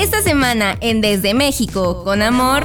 Esta 0.00 0.22
semana 0.22 0.78
en 0.80 1.02
Desde 1.02 1.34
México 1.34 2.04
con 2.04 2.22
amor. 2.22 2.64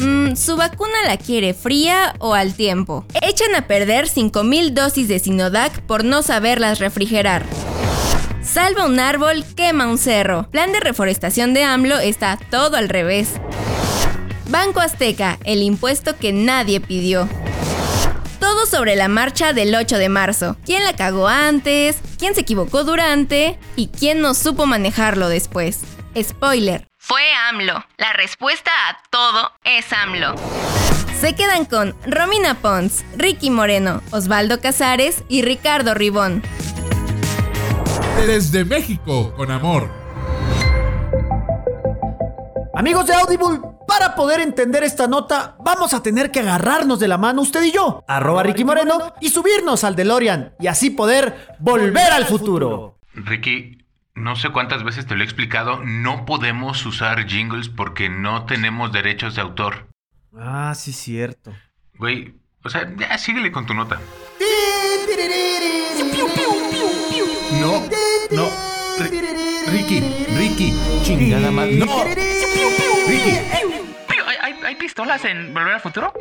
Mm, 0.00 0.36
¿Su 0.36 0.58
vacuna 0.58 0.92
la 1.06 1.16
quiere 1.16 1.54
fría 1.54 2.14
o 2.18 2.34
al 2.34 2.52
tiempo? 2.52 3.06
Echan 3.22 3.54
a 3.54 3.66
perder 3.66 4.06
5.000 4.06 4.74
dosis 4.74 5.08
de 5.08 5.18
Sinodac 5.18 5.80
por 5.86 6.04
no 6.04 6.22
saberlas 6.22 6.78
refrigerar. 6.78 7.46
Salva 8.42 8.84
un 8.84 9.00
árbol, 9.00 9.46
quema 9.56 9.86
un 9.86 9.96
cerro. 9.96 10.46
Plan 10.50 10.72
de 10.72 10.80
reforestación 10.80 11.54
de 11.54 11.64
AMLO 11.64 12.00
está 12.00 12.38
todo 12.50 12.76
al 12.76 12.90
revés. 12.90 13.30
Banco 14.50 14.80
Azteca, 14.80 15.38
el 15.44 15.62
impuesto 15.62 16.18
que 16.18 16.34
nadie 16.34 16.80
pidió. 16.80 17.30
Todo 18.40 18.66
sobre 18.66 18.94
la 18.94 19.08
marcha 19.08 19.54
del 19.54 19.74
8 19.74 19.96
de 19.96 20.10
marzo. 20.10 20.58
¿Quién 20.66 20.84
la 20.84 20.92
cagó 20.92 21.28
antes? 21.28 21.96
¿Quién 22.18 22.34
se 22.34 22.42
equivocó 22.42 22.84
durante? 22.84 23.58
¿Y 23.74 23.86
quién 23.86 24.20
no 24.20 24.34
supo 24.34 24.66
manejarlo 24.66 25.30
después? 25.30 25.95
Spoiler. 26.22 26.88
Fue 26.98 27.22
AMLO. 27.48 27.84
La 27.98 28.12
respuesta 28.12 28.70
a 28.88 28.98
todo 29.10 29.52
es 29.64 29.92
AMLO. 29.92 30.34
Se 31.20 31.34
quedan 31.34 31.64
con 31.64 31.94
Romina 32.06 32.54
Pons, 32.54 33.04
Ricky 33.16 33.50
Moreno, 33.50 34.02
Osvaldo 34.10 34.60
Casares 34.60 35.24
y 35.28 35.42
Ricardo 35.42 35.94
Ribón. 35.94 36.42
Desde 38.26 38.64
México 38.64 39.34
con 39.36 39.50
amor. 39.50 39.90
Amigos 42.74 43.06
de 43.06 43.14
Audible, 43.14 43.60
para 43.86 44.14
poder 44.14 44.40
entender 44.40 44.84
esta 44.84 45.06
nota, 45.06 45.56
vamos 45.60 45.94
a 45.94 46.02
tener 46.02 46.30
que 46.30 46.40
agarrarnos 46.40 47.00
de 47.00 47.08
la 47.08 47.16
mano 47.16 47.40
usted 47.40 47.62
y 47.62 47.72
yo, 47.72 48.04
arroba 48.06 48.42
Ricky 48.42 48.64
Moreno, 48.64 49.14
y 49.20 49.30
subirnos 49.30 49.84
al 49.84 49.96
DeLorean, 49.96 50.54
y 50.60 50.66
así 50.66 50.90
poder 50.90 51.56
volver 51.58 52.12
al 52.12 52.26
futuro. 52.26 52.98
Ricky, 53.14 53.85
no 54.16 54.34
sé 54.34 54.48
cuántas 54.50 54.82
veces 54.82 55.06
te 55.06 55.14
lo 55.14 55.22
he 55.22 55.24
explicado, 55.24 55.80
no 55.84 56.24
podemos 56.24 56.84
usar 56.86 57.26
jingles 57.28 57.68
porque 57.68 58.08
no 58.08 58.44
tenemos 58.46 58.90
derechos 58.92 59.34
de 59.36 59.42
autor. 59.42 59.86
Ah, 60.36 60.74
sí, 60.74 60.92
cierto. 60.92 61.54
Güey, 61.98 62.34
o 62.64 62.68
sea, 62.68 62.92
ya 62.96 63.16
síguele 63.18 63.52
con 63.52 63.66
tu 63.66 63.74
nota. 63.74 64.00
No, 67.60 67.82
no. 68.32 68.50
Ri- 68.98 69.22
Ricky, 69.68 70.00
Ricky, 70.36 70.74
chingada 71.02 71.50
madre. 71.50 71.76
No. 71.76 71.86
Ricky. 73.06 73.95
¿Hay, 74.66 74.74
pistolas 74.74 75.24
en 75.24 75.54
Volver 75.54 75.74
al 75.74 75.80
Futuro? 75.80 76.12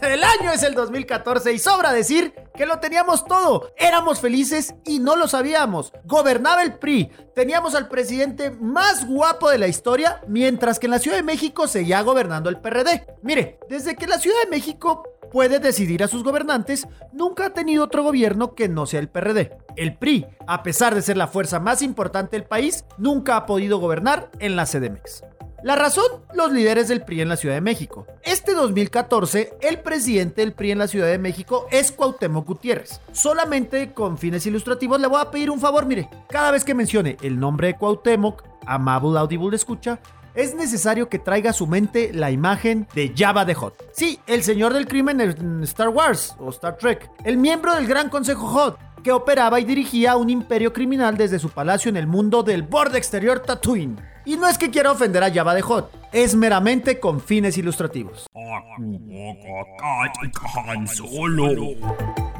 El 0.00 0.24
año 0.24 0.50
es 0.52 0.62
el 0.62 0.72
2014 0.72 1.52
y 1.52 1.58
sobra 1.58 1.92
decir 1.92 2.32
que 2.56 2.64
lo 2.64 2.78
teníamos 2.78 3.26
todo. 3.26 3.74
Éramos 3.76 4.22
felices 4.22 4.74
y 4.86 5.00
no 5.00 5.16
lo 5.16 5.28
sabíamos. 5.28 5.92
Gobernaba 6.06 6.62
el 6.62 6.78
PRI. 6.78 7.10
Teníamos 7.34 7.74
al 7.74 7.88
presidente 7.88 8.50
más 8.50 9.06
guapo 9.06 9.50
de 9.50 9.58
la 9.58 9.68
historia, 9.68 10.22
mientras 10.26 10.78
que 10.78 10.86
en 10.86 10.92
la 10.92 10.98
Ciudad 10.98 11.18
de 11.18 11.24
México 11.24 11.68
seguía 11.68 12.00
gobernando 12.00 12.48
el 12.48 12.58
PRD. 12.58 13.06
Mire, 13.22 13.58
desde 13.68 13.96
que 13.96 14.06
la 14.06 14.18
Ciudad 14.18 14.40
de 14.44 14.50
México 14.50 15.02
puede 15.30 15.58
decidir 15.58 16.02
a 16.02 16.08
sus 16.08 16.24
gobernantes, 16.24 16.88
nunca 17.12 17.46
ha 17.46 17.50
tenido 17.50 17.84
otro 17.84 18.02
gobierno 18.02 18.54
que 18.54 18.66
no 18.66 18.86
sea 18.86 19.00
el 19.00 19.10
PRD. 19.10 19.58
El 19.76 19.98
PRI, 19.98 20.26
a 20.46 20.62
pesar 20.62 20.94
de 20.94 21.02
ser 21.02 21.18
la 21.18 21.28
fuerza 21.28 21.60
más 21.60 21.82
importante 21.82 22.38
del 22.38 22.46
país, 22.46 22.86
nunca 22.96 23.36
ha 23.36 23.44
podido 23.44 23.76
gobernar 23.76 24.30
en 24.38 24.56
la 24.56 24.64
CDMX. 24.64 25.22
La 25.64 25.76
razón, 25.76 26.04
los 26.34 26.52
líderes 26.52 26.88
del 26.88 27.06
PRI 27.06 27.22
en 27.22 27.30
la 27.30 27.38
Ciudad 27.38 27.54
de 27.54 27.62
México. 27.62 28.06
Este 28.22 28.52
2014, 28.52 29.54
el 29.62 29.80
presidente 29.80 30.42
del 30.42 30.52
PRI 30.52 30.72
en 30.72 30.78
la 30.78 30.88
Ciudad 30.88 31.06
de 31.06 31.16
México 31.16 31.68
es 31.70 31.90
Cuauhtémoc 31.90 32.46
Gutiérrez. 32.46 33.00
Solamente 33.12 33.94
con 33.94 34.18
fines 34.18 34.44
ilustrativos 34.44 35.00
le 35.00 35.06
voy 35.06 35.22
a 35.22 35.30
pedir 35.30 35.50
un 35.50 35.58
favor, 35.58 35.86
mire, 35.86 36.10
cada 36.28 36.50
vez 36.50 36.64
que 36.64 36.74
mencione 36.74 37.16
el 37.22 37.40
nombre 37.40 37.68
de 37.68 37.78
Cuauhtémoc, 37.78 38.44
amable 38.66 39.18
Audible 39.18 39.56
escucha, 39.56 40.00
es 40.34 40.54
necesario 40.54 41.08
que 41.08 41.18
traiga 41.18 41.48
a 41.48 41.54
su 41.54 41.66
mente 41.66 42.12
la 42.12 42.30
imagen 42.30 42.86
de 42.94 43.14
Jabba 43.16 43.46
the 43.46 43.56
Hutt. 43.56 43.72
Sí, 43.94 44.20
el 44.26 44.42
señor 44.42 44.74
del 44.74 44.86
crimen 44.86 45.22
en 45.22 45.62
Star 45.62 45.88
Wars 45.88 46.36
o 46.40 46.50
Star 46.50 46.76
Trek, 46.76 47.10
el 47.24 47.38
miembro 47.38 47.74
del 47.74 47.86
Gran 47.86 48.10
Consejo 48.10 48.52
Hutt, 48.52 48.76
que 49.04 49.12
operaba 49.12 49.60
y 49.60 49.64
dirigía 49.64 50.16
un 50.16 50.30
imperio 50.30 50.72
criminal 50.72 51.16
desde 51.16 51.38
su 51.38 51.50
palacio 51.50 51.90
en 51.90 51.96
el 51.96 52.06
mundo 52.08 52.42
del 52.42 52.62
borde 52.62 52.98
exterior 52.98 53.38
Tatooine. 53.38 53.98
Y 54.24 54.36
no 54.36 54.48
es 54.48 54.56
que 54.56 54.70
quiera 54.70 54.90
ofender 54.90 55.22
a 55.22 55.30
Jabba 55.30 55.54
the 55.54 55.62
Hutt, 55.62 55.84
es 56.10 56.34
meramente 56.34 56.98
con 56.98 57.20
fines 57.20 57.58
ilustrativos. 57.58 58.26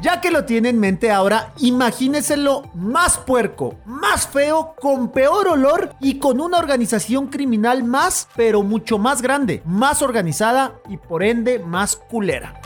Ya 0.01 0.21
que 0.21 0.31
lo 0.31 0.45
tiene 0.45 0.69
en 0.69 0.79
mente 0.79 1.11
ahora, 1.11 1.53
imagíneselo 1.59 2.63
más 2.73 3.19
puerco, 3.19 3.75
más 3.85 4.27
feo, 4.27 4.75
con 4.79 5.11
peor 5.11 5.47
olor 5.47 5.95
y 5.99 6.17
con 6.17 6.41
una 6.41 6.57
organización 6.57 7.27
criminal 7.27 7.83
más, 7.83 8.27
pero 8.35 8.63
mucho 8.63 8.97
más 8.97 9.21
grande, 9.21 9.61
más 9.65 10.01
organizada 10.01 10.73
y 10.89 10.97
por 10.97 11.21
ende 11.21 11.59
más 11.59 11.95
culera. 11.95 12.59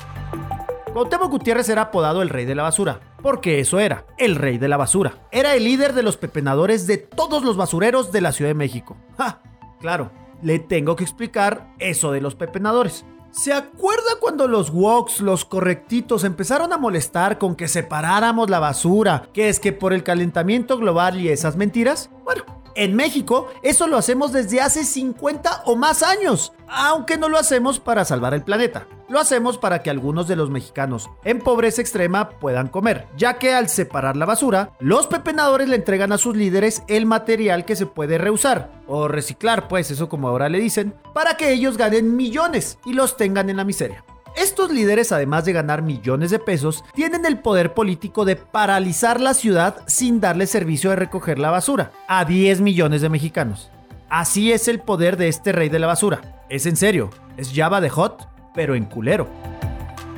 Cuauhtémoc 0.93 1.29
Gutiérrez 1.29 1.69
era 1.69 1.83
apodado 1.83 2.21
el 2.21 2.29
rey 2.29 2.45
de 2.45 2.55
la 2.55 2.63
basura, 2.63 2.99
porque 3.21 3.59
eso 3.59 3.79
era, 3.79 4.05
el 4.17 4.35
rey 4.35 4.57
de 4.57 4.67
la 4.67 4.77
basura. 4.77 5.27
Era 5.31 5.53
el 5.53 5.63
líder 5.63 5.93
de 5.93 6.03
los 6.03 6.17
pepenadores 6.17 6.87
de 6.87 6.97
todos 6.97 7.43
los 7.43 7.57
basureros 7.57 8.11
de 8.11 8.21
la 8.21 8.31
Ciudad 8.31 8.49
de 8.49 8.55
México. 8.55 8.97
¡Ja! 9.17 9.41
Claro, 9.79 10.11
le 10.41 10.59
tengo 10.59 10.95
que 10.95 11.03
explicar 11.03 11.73
eso 11.77 12.11
de 12.11 12.21
los 12.21 12.35
pepenadores. 12.35 13.05
¿Se 13.31 13.53
acuerda 13.53 14.17
cuando 14.19 14.47
los 14.47 14.71
woks, 14.71 15.21
los 15.21 15.45
correctitos, 15.45 16.23
empezaron 16.23 16.73
a 16.73 16.77
molestar 16.77 17.37
con 17.37 17.55
que 17.55 17.67
separáramos 17.67 18.49
la 18.49 18.59
basura? 18.59 19.29
Que 19.31 19.49
es 19.49 19.59
que 19.59 19.71
por 19.71 19.93
el 19.93 20.03
calentamiento 20.03 20.77
global 20.77 21.21
y 21.21 21.29
esas 21.29 21.55
mentiras? 21.55 22.09
Bueno, 22.23 22.43
en 22.75 22.95
México 22.95 23.47
eso 23.61 23.87
lo 23.87 23.97
hacemos 23.97 24.31
desde 24.31 24.61
hace 24.61 24.83
50 24.83 25.63
o 25.65 25.75
más 25.75 26.01
años, 26.01 26.53
aunque 26.69 27.17
no 27.17 27.29
lo 27.29 27.37
hacemos 27.37 27.79
para 27.79 28.05
salvar 28.05 28.33
el 28.33 28.43
planeta. 28.43 28.87
Lo 29.07 29.19
hacemos 29.19 29.57
para 29.57 29.81
que 29.81 29.89
algunos 29.89 30.27
de 30.27 30.35
los 30.35 30.49
mexicanos 30.49 31.09
en 31.23 31.39
pobreza 31.39 31.81
extrema 31.81 32.29
puedan 32.29 32.67
comer, 32.67 33.07
ya 33.17 33.39
que 33.39 33.53
al 33.53 33.67
separar 33.69 34.15
la 34.15 34.25
basura, 34.25 34.71
los 34.79 35.07
pepenadores 35.07 35.67
le 35.67 35.75
entregan 35.75 36.11
a 36.11 36.17
sus 36.17 36.35
líderes 36.35 36.83
el 36.87 37.05
material 37.05 37.65
que 37.65 37.75
se 37.75 37.87
puede 37.87 38.17
reusar, 38.17 38.71
o 38.87 39.07
reciclar, 39.07 39.67
pues 39.67 39.89
eso 39.89 40.09
como 40.09 40.27
ahora 40.27 40.47
le 40.47 40.59
dicen, 40.59 40.93
para 41.13 41.37
que 41.37 41.51
ellos 41.51 41.77
ganen 41.77 42.15
millones 42.15 42.77
y 42.85 42.93
los 42.93 43.17
tengan 43.17 43.49
en 43.49 43.57
la 43.57 43.63
miseria. 43.63 44.03
Estos 44.35 44.71
líderes, 44.71 45.11
además 45.11 45.45
de 45.45 45.53
ganar 45.53 45.81
millones 45.81 46.29
de 46.29 46.39
pesos, 46.39 46.83
tienen 46.93 47.25
el 47.25 47.39
poder 47.39 47.73
político 47.73 48.25
de 48.25 48.35
paralizar 48.35 49.19
la 49.19 49.33
ciudad 49.33 49.77
sin 49.87 50.21
darle 50.21 50.45
servicio 50.45 50.91
de 50.91 50.97
recoger 50.97 51.39
la 51.39 51.49
basura 51.49 51.91
a 52.07 52.25
10 52.25 52.61
millones 52.61 53.01
de 53.01 53.09
mexicanos. 53.09 53.71
Así 54.07 54.51
es 54.51 54.67
el 54.67 54.79
poder 54.79 55.17
de 55.17 55.27
este 55.27 55.51
rey 55.51 55.69
de 55.69 55.79
la 55.79 55.87
basura. 55.87 56.38
Es 56.49 56.65
en 56.65 56.75
serio, 56.77 57.09
es 57.37 57.51
Java 57.53 57.79
de 57.81 57.89
Hot, 57.89 58.27
pero 58.53 58.75
en 58.75 58.85
culero. 58.85 59.27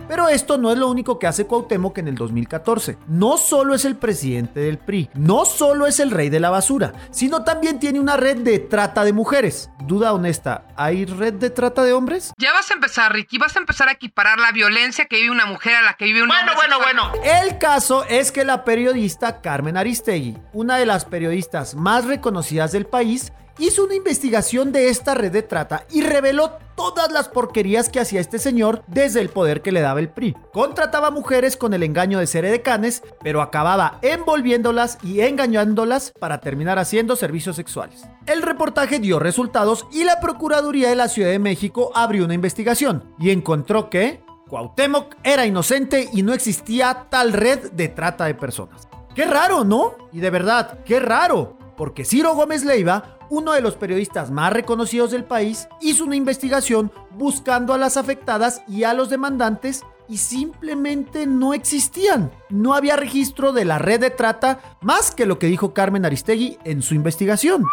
Pero 0.08 0.28
esto 0.28 0.58
no 0.58 0.74
es 0.74 0.78
lo 0.78 0.90
único 0.90 1.18
que 1.20 1.28
hace 1.28 1.46
Cuauhtémoc 1.48 1.98
en 2.00 2.10
el 2.10 2.16
2014. 2.16 2.98
No 3.08 3.38
solo 3.38 3.74
es 3.74 3.86
el 3.86 3.96
presidente 3.96 4.60
del 4.60 4.78
PRI, 4.78 5.10
no 5.14 5.46
solo 5.46 5.88
es 5.88 6.02
el 6.02 6.12
rey 6.12 6.28
de 6.30 6.42
la 6.42 6.50
basura, 6.50 6.92
sino 7.12 7.46
también 7.46 7.80
tiene 7.80 7.98
una 7.98 8.18
red 8.18 8.40
de 8.40 8.60
trata 8.60 9.06
de 9.06 9.14
mujeres. 9.14 9.70
Duda 9.88 10.12
honesta, 10.12 10.68
¿hay 10.76 11.06
red 11.06 11.36
de 11.36 11.50
trata 11.50 11.84
de 11.86 11.94
hombres? 11.94 12.34
Ya 12.38 12.52
vas 12.52 12.70
a 12.72 12.74
empezar, 12.74 13.14
Ricky. 13.14 13.38
Vas 13.38 13.56
a 13.56 13.60
empezar 13.60 13.88
a 13.88 13.94
equiparar 13.94 14.38
la 14.38 14.52
violencia 14.52 15.06
que 15.06 15.16
vive 15.16 15.32
una 15.32 15.46
mujer 15.46 15.76
a 15.76 15.82
la 15.82 15.94
que 15.94 16.04
vive 16.06 16.22
un 16.24 16.28
Bueno, 16.28 16.42
hombre 16.52 16.56
bueno, 16.56 16.76
sexual. 16.86 17.12
bueno. 17.22 17.42
El 17.48 17.58
caso 17.58 18.04
es 18.10 18.34
que 18.34 18.44
la 18.44 18.66
periodista 18.66 19.40
Carmen 19.40 19.78
Aristegui, 19.78 20.38
una 20.52 20.76
de 20.76 20.86
las 20.88 21.06
periodistas 21.06 21.74
más 21.76 22.04
reconocidas 22.06 22.74
del 22.74 22.86
país, 22.86 23.32
hizo 23.62 23.84
una 23.84 23.96
investigación 23.96 24.72
de 24.72 24.90
esta 24.90 25.14
red 25.14 25.32
de 25.32 25.44
trata 25.44 25.86
y 25.92 26.02
reveló 26.02 26.54
todas 26.76 27.12
las 27.12 27.30
porquerías 27.30 27.90
que 27.90 28.00
hacía 28.00 28.20
este 28.20 28.40
señor 28.40 28.84
desde 28.88 29.22
el 29.22 29.30
poder 29.30 29.62
que 29.62 29.72
le 29.72 29.82
daba 29.82 30.00
el 30.00 30.10
PRI. 30.10 30.36
Contrataba 30.52 31.12
mujeres 31.12 31.58
con 31.58 31.74
el 31.74 31.84
engaño 31.84 32.20
de 32.20 32.28
ser 32.28 32.44
edecanes, 32.46 33.04
pero 33.22 33.42
acababa 33.42 34.00
envolviéndolas 34.02 34.98
y 35.04 35.22
engañándolas 35.22 36.12
para 36.20 36.40
terminar 36.42 36.80
haciendo 36.80 37.16
servicios 37.16 37.56
sexuales. 37.56 38.04
El 38.26 38.42
reportaje 38.42 39.00
dio 39.00 39.20
resultados 39.20 39.86
y 39.92 40.04
la 40.04 40.20
Procuraduría 40.20 40.90
de 40.90 40.96
la 40.96 41.08
Ciudad 41.08 41.30
de 41.30 41.40
México 41.40 41.92
abrió 41.94 42.26
una 42.26 42.34
investigación 42.34 43.14
y 43.20 43.30
encontró 43.30 43.90
que 43.90 44.24
Cuauhtémoc 44.50 45.16
era 45.24 45.46
inocente 45.46 46.10
y 46.12 46.24
no 46.24 46.34
existía 46.34 47.08
tal 47.10 47.32
red 47.32 47.72
de 47.72 47.88
trata 47.88 48.26
de 48.26 48.36
personas. 48.36 48.88
Qué 49.16 49.26
raro, 49.26 49.64
¿no? 49.64 49.96
Y 50.12 50.20
de 50.20 50.30
verdad, 50.30 50.80
qué 50.84 51.00
raro. 51.00 51.58
porque 51.78 52.06
Ciro 52.06 52.36
Gómez 52.36 52.64
Leiva, 52.64 53.18
uno 53.32 53.54
de 53.54 53.62
los 53.62 53.76
periodistas 53.76 54.30
más 54.30 54.52
reconocidos 54.52 55.12
del 55.12 55.24
país, 55.24 55.70
hizo 55.80 56.04
una 56.04 56.18
investigación 56.18 56.92
buscando 57.18 57.74
a 57.74 57.78
las 57.78 57.96
afectadas 57.96 58.62
y 58.68 58.84
a 58.84 58.94
los 58.94 59.10
demandantes 59.10 59.84
y 60.10 60.18
simplemente 60.18 61.26
no 61.26 61.54
existían. 61.54 62.30
No 62.50 62.74
había 62.74 62.98
registro 62.98 63.54
de 63.54 63.64
la 63.64 63.80
red 63.80 64.02
de 64.02 64.10
trata 64.10 64.60
más 64.82 65.12
que 65.12 65.26
lo 65.26 65.40
que 65.40 65.48
dijo 65.48 65.74
Carmen 65.74 66.06
Aristegui 66.06 66.58
en 66.66 66.82
su 66.82 66.94
investigación. 66.94 67.64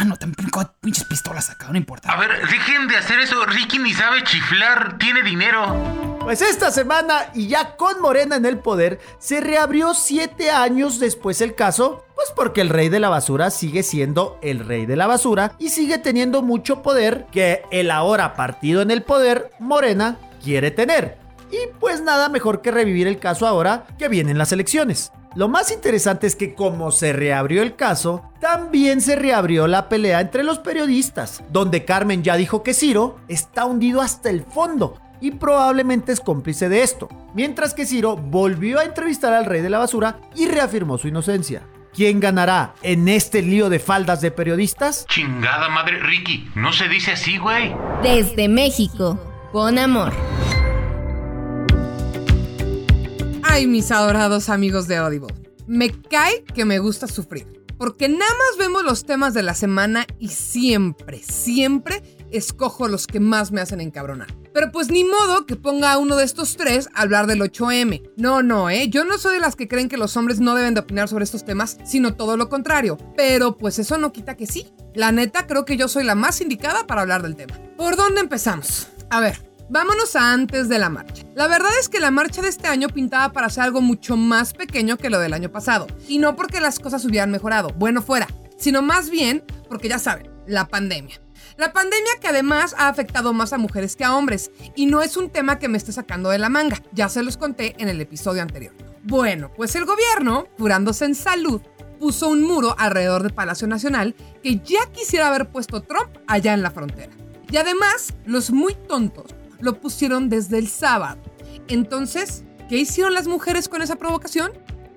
Ah, 0.00 0.04
no, 0.04 0.16
también 0.16 0.48
pinches 0.80 1.04
pistolas 1.04 1.50
acá, 1.50 1.68
no 1.70 1.76
importa. 1.76 2.10
A 2.10 2.18
ver, 2.18 2.30
dejen 2.48 2.88
de 2.88 2.96
hacer 2.96 3.18
eso. 3.20 3.44
Ricky 3.44 3.78
ni 3.78 3.92
sabe 3.92 4.24
chiflar, 4.24 4.96
tiene 4.96 5.22
dinero. 5.22 5.76
Pues 6.20 6.40
esta 6.40 6.70
semana, 6.70 7.30
y 7.34 7.48
ya 7.48 7.76
con 7.76 8.00
Morena 8.00 8.36
en 8.36 8.46
el 8.46 8.58
poder, 8.58 8.98
se 9.18 9.40
reabrió 9.40 9.92
siete 9.92 10.50
años 10.50 10.98
después 10.98 11.42
el 11.42 11.54
caso, 11.54 12.06
pues 12.14 12.28
porque 12.34 12.62
el 12.62 12.70
rey 12.70 12.88
de 12.88 12.98
la 12.98 13.10
basura 13.10 13.50
sigue 13.50 13.82
siendo 13.82 14.38
el 14.40 14.60
rey 14.60 14.86
de 14.86 14.96
la 14.96 15.06
basura 15.06 15.52
y 15.58 15.68
sigue 15.68 15.98
teniendo 15.98 16.40
mucho 16.40 16.82
poder 16.82 17.26
que 17.30 17.62
el 17.70 17.90
ahora 17.90 18.36
partido 18.36 18.80
en 18.80 18.90
el 18.90 19.02
poder, 19.02 19.50
Morena, 19.58 20.18
quiere 20.42 20.70
tener. 20.70 21.18
Y 21.50 21.58
pues 21.78 22.00
nada 22.00 22.28
mejor 22.28 22.62
que 22.62 22.70
revivir 22.70 23.06
el 23.06 23.18
caso 23.18 23.46
ahora 23.46 23.86
que 23.98 24.08
vienen 24.08 24.38
las 24.38 24.52
elecciones. 24.52 25.12
Lo 25.36 25.48
más 25.48 25.70
interesante 25.70 26.26
es 26.26 26.34
que 26.34 26.54
como 26.54 26.90
se 26.90 27.12
reabrió 27.12 27.62
el 27.62 27.76
caso, 27.76 28.24
también 28.40 29.00
se 29.00 29.14
reabrió 29.14 29.68
la 29.68 29.88
pelea 29.88 30.20
entre 30.20 30.42
los 30.42 30.58
periodistas, 30.58 31.44
donde 31.50 31.84
Carmen 31.84 32.24
ya 32.24 32.36
dijo 32.36 32.64
que 32.64 32.74
Ciro 32.74 33.16
está 33.28 33.64
hundido 33.64 34.00
hasta 34.00 34.28
el 34.28 34.42
fondo 34.42 34.98
y 35.20 35.30
probablemente 35.32 36.10
es 36.10 36.20
cómplice 36.20 36.68
de 36.68 36.82
esto, 36.82 37.08
mientras 37.32 37.74
que 37.74 37.86
Ciro 37.86 38.16
volvió 38.16 38.80
a 38.80 38.84
entrevistar 38.84 39.32
al 39.32 39.44
rey 39.44 39.62
de 39.62 39.70
la 39.70 39.78
basura 39.78 40.18
y 40.34 40.48
reafirmó 40.48 40.98
su 40.98 41.06
inocencia. 41.06 41.62
¿Quién 41.94 42.18
ganará 42.18 42.74
en 42.82 43.08
este 43.08 43.42
lío 43.42 43.68
de 43.68 43.78
faldas 43.78 44.20
de 44.20 44.32
periodistas? 44.32 45.06
Chingada 45.06 45.68
madre, 45.68 45.98
Ricky, 45.98 46.50
no 46.56 46.72
se 46.72 46.88
dice 46.88 47.12
así, 47.12 47.38
güey. 47.38 47.74
Desde 48.02 48.48
México, 48.48 49.18
con 49.52 49.78
amor. 49.78 50.12
Ay, 53.52 53.66
mis 53.66 53.90
adorados 53.90 54.48
amigos 54.48 54.86
de 54.86 54.96
Audible. 54.96 55.34
Me 55.66 55.90
cae 55.90 56.44
que 56.44 56.64
me 56.64 56.78
gusta 56.78 57.08
sufrir. 57.08 57.48
Porque 57.78 58.08
nada 58.08 58.30
más 58.30 58.56
vemos 58.58 58.84
los 58.84 59.04
temas 59.04 59.34
de 59.34 59.42
la 59.42 59.54
semana 59.54 60.06
y 60.20 60.28
siempre, 60.28 61.20
siempre 61.20 62.00
escojo 62.30 62.86
los 62.86 63.08
que 63.08 63.18
más 63.18 63.50
me 63.50 63.60
hacen 63.60 63.80
encabronar. 63.80 64.28
Pero 64.54 64.70
pues 64.70 64.92
ni 64.92 65.02
modo 65.02 65.46
que 65.46 65.56
ponga 65.56 65.90
a 65.90 65.98
uno 65.98 66.14
de 66.14 66.26
estos 66.26 66.56
tres 66.56 66.88
a 66.94 67.02
hablar 67.02 67.26
del 67.26 67.40
8M. 67.40 68.12
No, 68.16 68.44
no, 68.44 68.70
¿eh? 68.70 68.88
Yo 68.88 69.04
no 69.04 69.18
soy 69.18 69.34
de 69.34 69.40
las 69.40 69.56
que 69.56 69.66
creen 69.66 69.88
que 69.88 69.96
los 69.96 70.16
hombres 70.16 70.38
no 70.38 70.54
deben 70.54 70.74
de 70.74 70.80
opinar 70.82 71.08
sobre 71.08 71.24
estos 71.24 71.44
temas, 71.44 71.76
sino 71.84 72.14
todo 72.14 72.36
lo 72.36 72.48
contrario. 72.48 72.98
Pero 73.16 73.58
pues 73.58 73.80
eso 73.80 73.98
no 73.98 74.12
quita 74.12 74.36
que 74.36 74.46
sí. 74.46 74.68
La 74.94 75.10
neta, 75.10 75.48
creo 75.48 75.64
que 75.64 75.76
yo 75.76 75.88
soy 75.88 76.04
la 76.04 76.14
más 76.14 76.40
indicada 76.40 76.86
para 76.86 77.00
hablar 77.00 77.22
del 77.22 77.34
tema. 77.34 77.58
¿Por 77.76 77.96
dónde 77.96 78.20
empezamos? 78.20 78.86
A 79.10 79.18
ver, 79.18 79.49
Vámonos 79.72 80.16
a 80.16 80.32
antes 80.32 80.68
de 80.68 80.80
la 80.80 80.88
marcha. 80.88 81.22
La 81.36 81.46
verdad 81.46 81.70
es 81.78 81.88
que 81.88 82.00
la 82.00 82.10
marcha 82.10 82.42
de 82.42 82.48
este 82.48 82.66
año 82.66 82.88
pintaba 82.88 83.32
para 83.32 83.48
ser 83.48 83.62
algo 83.62 83.80
mucho 83.80 84.16
más 84.16 84.52
pequeño 84.52 84.96
que 84.96 85.10
lo 85.10 85.20
del 85.20 85.32
año 85.32 85.52
pasado. 85.52 85.86
Y 86.08 86.18
no 86.18 86.34
porque 86.34 86.60
las 86.60 86.80
cosas 86.80 87.04
hubieran 87.04 87.30
mejorado, 87.30 87.68
bueno 87.76 88.02
fuera, 88.02 88.26
sino 88.58 88.82
más 88.82 89.10
bien 89.10 89.44
porque 89.68 89.88
ya 89.88 90.00
saben, 90.00 90.28
la 90.48 90.66
pandemia. 90.66 91.20
La 91.56 91.72
pandemia 91.72 92.10
que 92.20 92.26
además 92.26 92.74
ha 92.78 92.88
afectado 92.88 93.32
más 93.32 93.52
a 93.52 93.58
mujeres 93.58 93.94
que 93.94 94.02
a 94.02 94.16
hombres. 94.16 94.50
Y 94.74 94.86
no 94.86 95.02
es 95.02 95.16
un 95.16 95.30
tema 95.30 95.60
que 95.60 95.68
me 95.68 95.78
esté 95.78 95.92
sacando 95.92 96.30
de 96.30 96.38
la 96.38 96.48
manga, 96.48 96.82
ya 96.90 97.08
se 97.08 97.22
los 97.22 97.36
conté 97.36 97.76
en 97.78 97.88
el 97.88 98.00
episodio 98.00 98.42
anterior. 98.42 98.74
Bueno, 99.04 99.52
pues 99.54 99.76
el 99.76 99.84
gobierno, 99.84 100.48
curándose 100.58 101.04
en 101.04 101.14
salud, 101.14 101.62
puso 102.00 102.28
un 102.28 102.42
muro 102.42 102.74
alrededor 102.76 103.22
del 103.22 103.34
Palacio 103.34 103.68
Nacional 103.68 104.16
que 104.42 104.56
ya 104.56 104.90
quisiera 104.90 105.28
haber 105.28 105.48
puesto 105.48 105.80
Trump 105.80 106.10
allá 106.26 106.54
en 106.54 106.62
la 106.62 106.72
frontera. 106.72 107.12
Y 107.52 107.56
además, 107.56 108.14
los 108.26 108.50
muy 108.50 108.74
tontos 108.74 109.34
lo 109.60 109.80
pusieron 109.80 110.28
desde 110.28 110.58
el 110.58 110.68
sábado. 110.68 111.20
Entonces, 111.68 112.44
¿qué 112.68 112.78
hicieron 112.78 113.14
las 113.14 113.28
mujeres 113.28 113.68
con 113.68 113.82
esa 113.82 113.96
provocación? 113.96 114.52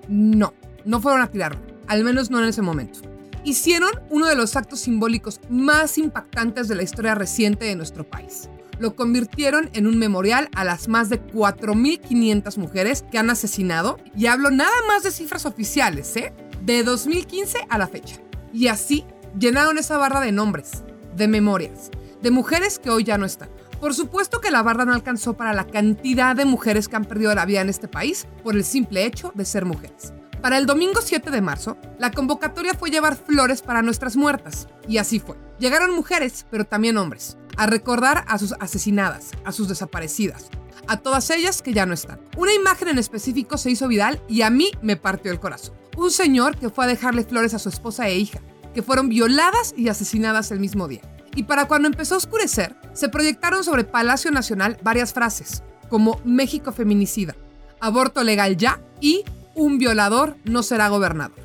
No, 0.08 0.54
no 0.84 1.00
fueron 1.00 1.22
a 1.22 1.30
tirarlo, 1.30 1.60
al 1.86 2.04
menos 2.04 2.30
no 2.30 2.38
en 2.40 2.48
ese 2.48 2.62
momento. 2.62 3.00
Hicieron 3.44 3.90
uno 4.10 4.26
de 4.26 4.36
los 4.36 4.56
actos 4.56 4.80
simbólicos 4.80 5.40
más 5.50 5.98
impactantes 5.98 6.66
de 6.66 6.74
la 6.74 6.82
historia 6.82 7.14
reciente 7.14 7.66
de 7.66 7.76
nuestro 7.76 8.04
país. 8.04 8.48
Lo 8.78 8.96
convirtieron 8.96 9.70
en 9.74 9.86
un 9.86 9.98
memorial 9.98 10.48
a 10.54 10.64
las 10.64 10.88
más 10.88 11.08
de 11.08 11.22
4.500 11.22 12.56
mujeres 12.56 13.04
que 13.10 13.18
han 13.18 13.30
asesinado, 13.30 13.98
y 14.16 14.26
hablo 14.26 14.50
nada 14.50 14.72
más 14.88 15.02
de 15.02 15.10
cifras 15.10 15.46
oficiales, 15.46 16.16
¿eh? 16.16 16.32
De 16.62 16.82
2015 16.82 17.58
a 17.68 17.78
la 17.78 17.86
fecha. 17.86 18.16
Y 18.52 18.68
así 18.68 19.04
llenaron 19.38 19.78
esa 19.78 19.98
barra 19.98 20.20
de 20.20 20.32
nombres, 20.32 20.82
de 21.16 21.28
memorias, 21.28 21.90
de 22.22 22.30
mujeres 22.30 22.78
que 22.78 22.90
hoy 22.90 23.04
ya 23.04 23.18
no 23.18 23.26
están. 23.26 23.50
Por 23.84 23.92
supuesto 23.92 24.40
que 24.40 24.50
la 24.50 24.62
barra 24.62 24.86
no 24.86 24.94
alcanzó 24.94 25.36
para 25.36 25.52
la 25.52 25.66
cantidad 25.66 26.34
de 26.34 26.46
mujeres 26.46 26.88
que 26.88 26.96
han 26.96 27.04
perdido 27.04 27.34
la 27.34 27.44
vida 27.44 27.60
en 27.60 27.68
este 27.68 27.86
país 27.86 28.26
por 28.42 28.54
el 28.54 28.64
simple 28.64 29.04
hecho 29.04 29.30
de 29.34 29.44
ser 29.44 29.66
mujeres. 29.66 30.14
Para 30.40 30.56
el 30.56 30.64
domingo 30.64 31.02
7 31.02 31.30
de 31.30 31.42
marzo, 31.42 31.76
la 31.98 32.10
convocatoria 32.10 32.72
fue 32.72 32.88
llevar 32.88 33.14
flores 33.14 33.60
para 33.60 33.82
nuestras 33.82 34.16
muertas. 34.16 34.68
Y 34.88 34.96
así 34.96 35.20
fue. 35.20 35.36
Llegaron 35.58 35.94
mujeres, 35.94 36.46
pero 36.50 36.64
también 36.64 36.96
hombres, 36.96 37.36
a 37.58 37.66
recordar 37.66 38.24
a 38.26 38.38
sus 38.38 38.54
asesinadas, 38.58 39.32
a 39.44 39.52
sus 39.52 39.68
desaparecidas, 39.68 40.48
a 40.86 40.96
todas 40.96 41.28
ellas 41.28 41.60
que 41.60 41.74
ya 41.74 41.84
no 41.84 41.92
están. 41.92 42.20
Una 42.38 42.54
imagen 42.54 42.88
en 42.88 42.96
específico 42.96 43.58
se 43.58 43.70
hizo 43.70 43.86
viral 43.86 44.18
y 44.28 44.40
a 44.40 44.48
mí 44.48 44.70
me 44.80 44.96
partió 44.96 45.30
el 45.30 45.40
corazón. 45.40 45.74
Un 45.98 46.10
señor 46.10 46.56
que 46.56 46.70
fue 46.70 46.86
a 46.86 46.88
dejarle 46.88 47.24
flores 47.24 47.52
a 47.52 47.58
su 47.58 47.68
esposa 47.68 48.08
e 48.08 48.16
hija, 48.16 48.40
que 48.72 48.82
fueron 48.82 49.10
violadas 49.10 49.74
y 49.76 49.90
asesinadas 49.90 50.50
el 50.52 50.60
mismo 50.60 50.88
día 50.88 51.02
y 51.34 51.44
para 51.44 51.66
cuando 51.66 51.88
empezó 51.88 52.14
a 52.14 52.18
oscurecer, 52.18 52.76
se 52.92 53.08
proyectaron 53.08 53.64
sobre 53.64 53.84
Palacio 53.84 54.30
Nacional 54.30 54.78
varias 54.82 55.12
frases, 55.12 55.62
como 55.88 56.20
México 56.24 56.72
feminicida, 56.72 57.34
aborto 57.80 58.22
legal 58.22 58.56
ya 58.56 58.80
y 59.00 59.24
un 59.54 59.78
violador 59.78 60.36
no 60.44 60.62
será 60.62 60.88
gobernador. 60.88 61.36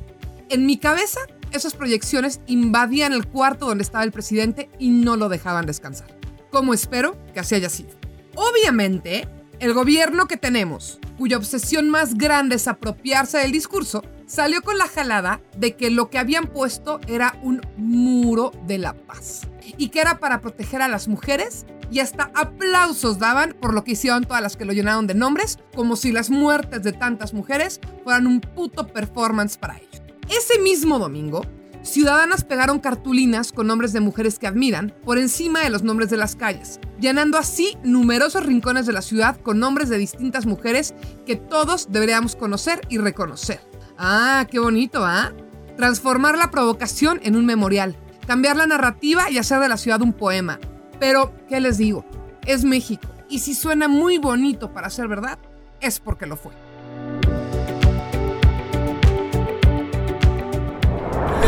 En 0.48 0.66
mi 0.66 0.78
cabeza, 0.78 1.20
esas 1.52 1.74
proyecciones 1.74 2.40
invadían 2.46 3.12
el 3.12 3.26
cuarto 3.26 3.66
donde 3.66 3.82
estaba 3.82 4.04
el 4.04 4.12
presidente 4.12 4.70
y 4.78 4.90
no 4.90 5.16
lo 5.16 5.28
dejaban 5.28 5.66
descansar. 5.66 6.08
Como 6.50 6.74
espero 6.74 7.16
que 7.32 7.40
así 7.40 7.54
haya 7.54 7.68
sido. 7.68 7.90
Obviamente, 8.34 9.28
el 9.58 9.74
gobierno 9.74 10.26
que 10.26 10.36
tenemos, 10.36 10.98
cuya 11.18 11.36
obsesión 11.36 11.90
más 11.90 12.14
grande 12.14 12.56
es 12.56 12.66
apropiarse 12.66 13.38
del 13.38 13.52
discurso, 13.52 14.02
salió 14.30 14.62
con 14.62 14.78
la 14.78 14.86
jalada 14.86 15.40
de 15.56 15.74
que 15.74 15.90
lo 15.90 16.08
que 16.08 16.18
habían 16.18 16.46
puesto 16.46 17.00
era 17.08 17.36
un 17.42 17.60
muro 17.76 18.52
de 18.66 18.78
la 18.78 18.94
paz 18.94 19.48
y 19.76 19.88
que 19.88 20.00
era 20.00 20.20
para 20.20 20.40
proteger 20.40 20.82
a 20.82 20.88
las 20.88 21.08
mujeres 21.08 21.66
y 21.90 21.98
hasta 21.98 22.30
aplausos 22.36 23.18
daban 23.18 23.56
por 23.60 23.74
lo 23.74 23.82
que 23.82 23.92
hicieron 23.92 24.22
todas 24.22 24.40
las 24.40 24.56
que 24.56 24.64
lo 24.64 24.72
llenaron 24.72 25.08
de 25.08 25.14
nombres, 25.14 25.58
como 25.74 25.96
si 25.96 26.12
las 26.12 26.30
muertes 26.30 26.84
de 26.84 26.92
tantas 26.92 27.34
mujeres 27.34 27.80
fueran 28.04 28.28
un 28.28 28.40
puto 28.40 28.86
performance 28.86 29.56
para 29.56 29.78
ellos. 29.78 30.00
Ese 30.28 30.60
mismo 30.60 31.00
domingo, 31.00 31.44
ciudadanas 31.82 32.44
pegaron 32.44 32.78
cartulinas 32.78 33.50
con 33.50 33.66
nombres 33.66 33.92
de 33.92 33.98
mujeres 33.98 34.38
que 34.38 34.46
admiran 34.46 34.94
por 35.04 35.18
encima 35.18 35.60
de 35.60 35.70
los 35.70 35.82
nombres 35.82 36.08
de 36.08 36.18
las 36.18 36.36
calles, 36.36 36.78
llenando 37.00 37.36
así 37.36 37.76
numerosos 37.82 38.46
rincones 38.46 38.86
de 38.86 38.92
la 38.92 39.02
ciudad 39.02 39.40
con 39.40 39.58
nombres 39.58 39.88
de 39.88 39.98
distintas 39.98 40.46
mujeres 40.46 40.94
que 41.26 41.34
todos 41.34 41.88
deberíamos 41.90 42.36
conocer 42.36 42.82
y 42.88 42.98
reconocer. 42.98 43.69
Ah, 44.02 44.46
qué 44.50 44.58
bonito, 44.58 45.04
¿ah? 45.04 45.30
Transformar 45.76 46.38
la 46.38 46.50
provocación 46.50 47.20
en 47.22 47.36
un 47.36 47.44
memorial, 47.44 47.96
cambiar 48.26 48.56
la 48.56 48.66
narrativa 48.66 49.30
y 49.30 49.36
hacer 49.36 49.60
de 49.60 49.68
la 49.68 49.76
ciudad 49.76 50.00
un 50.00 50.14
poema. 50.14 50.58
Pero, 50.98 51.34
¿qué 51.50 51.60
les 51.60 51.76
digo? 51.76 52.06
Es 52.46 52.64
México. 52.64 53.06
Y 53.28 53.40
si 53.40 53.52
suena 53.52 53.88
muy 53.88 54.16
bonito 54.16 54.72
para 54.72 54.88
ser 54.88 55.06
verdad, 55.06 55.38
es 55.82 56.00
porque 56.00 56.24
lo 56.24 56.38
fue. 56.38 56.52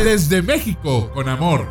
Desde 0.04 0.42
México, 0.42 1.10
con 1.14 1.30
amor. 1.30 1.66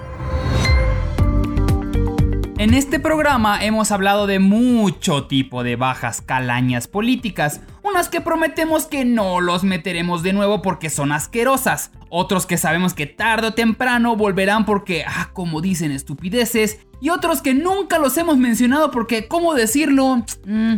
En 2.61 2.75
este 2.75 2.99
programa 2.99 3.65
hemos 3.65 3.91
hablado 3.91 4.27
de 4.27 4.37
mucho 4.37 5.25
tipo 5.25 5.63
de 5.63 5.75
bajas 5.75 6.21
calañas 6.21 6.87
políticas, 6.87 7.61
unas 7.91 8.09
que 8.09 8.21
prometemos 8.21 8.85
que 8.85 9.05
no 9.05 9.41
los 9.41 9.63
meteremos 9.63 10.23
de 10.23 10.33
nuevo 10.33 10.61
porque 10.61 10.89
son 10.89 11.11
asquerosas, 11.11 11.91
otros 12.09 12.45
que 12.45 12.57
sabemos 12.57 12.93
que 12.93 13.05
tarde 13.05 13.47
o 13.47 13.53
temprano 13.53 14.15
volverán 14.15 14.65
porque, 14.65 15.03
ah, 15.05 15.29
como 15.33 15.61
dicen 15.61 15.91
estupideces, 15.91 16.79
y 17.01 17.09
otros 17.09 17.41
que 17.41 17.53
nunca 17.53 17.99
los 17.99 18.17
hemos 18.17 18.37
mencionado 18.37 18.91
porque, 18.91 19.27
¿cómo 19.27 19.53
decirlo? 19.53 20.23
Mm, 20.45 20.75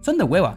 son 0.00 0.18
de 0.18 0.24
hueva. 0.24 0.56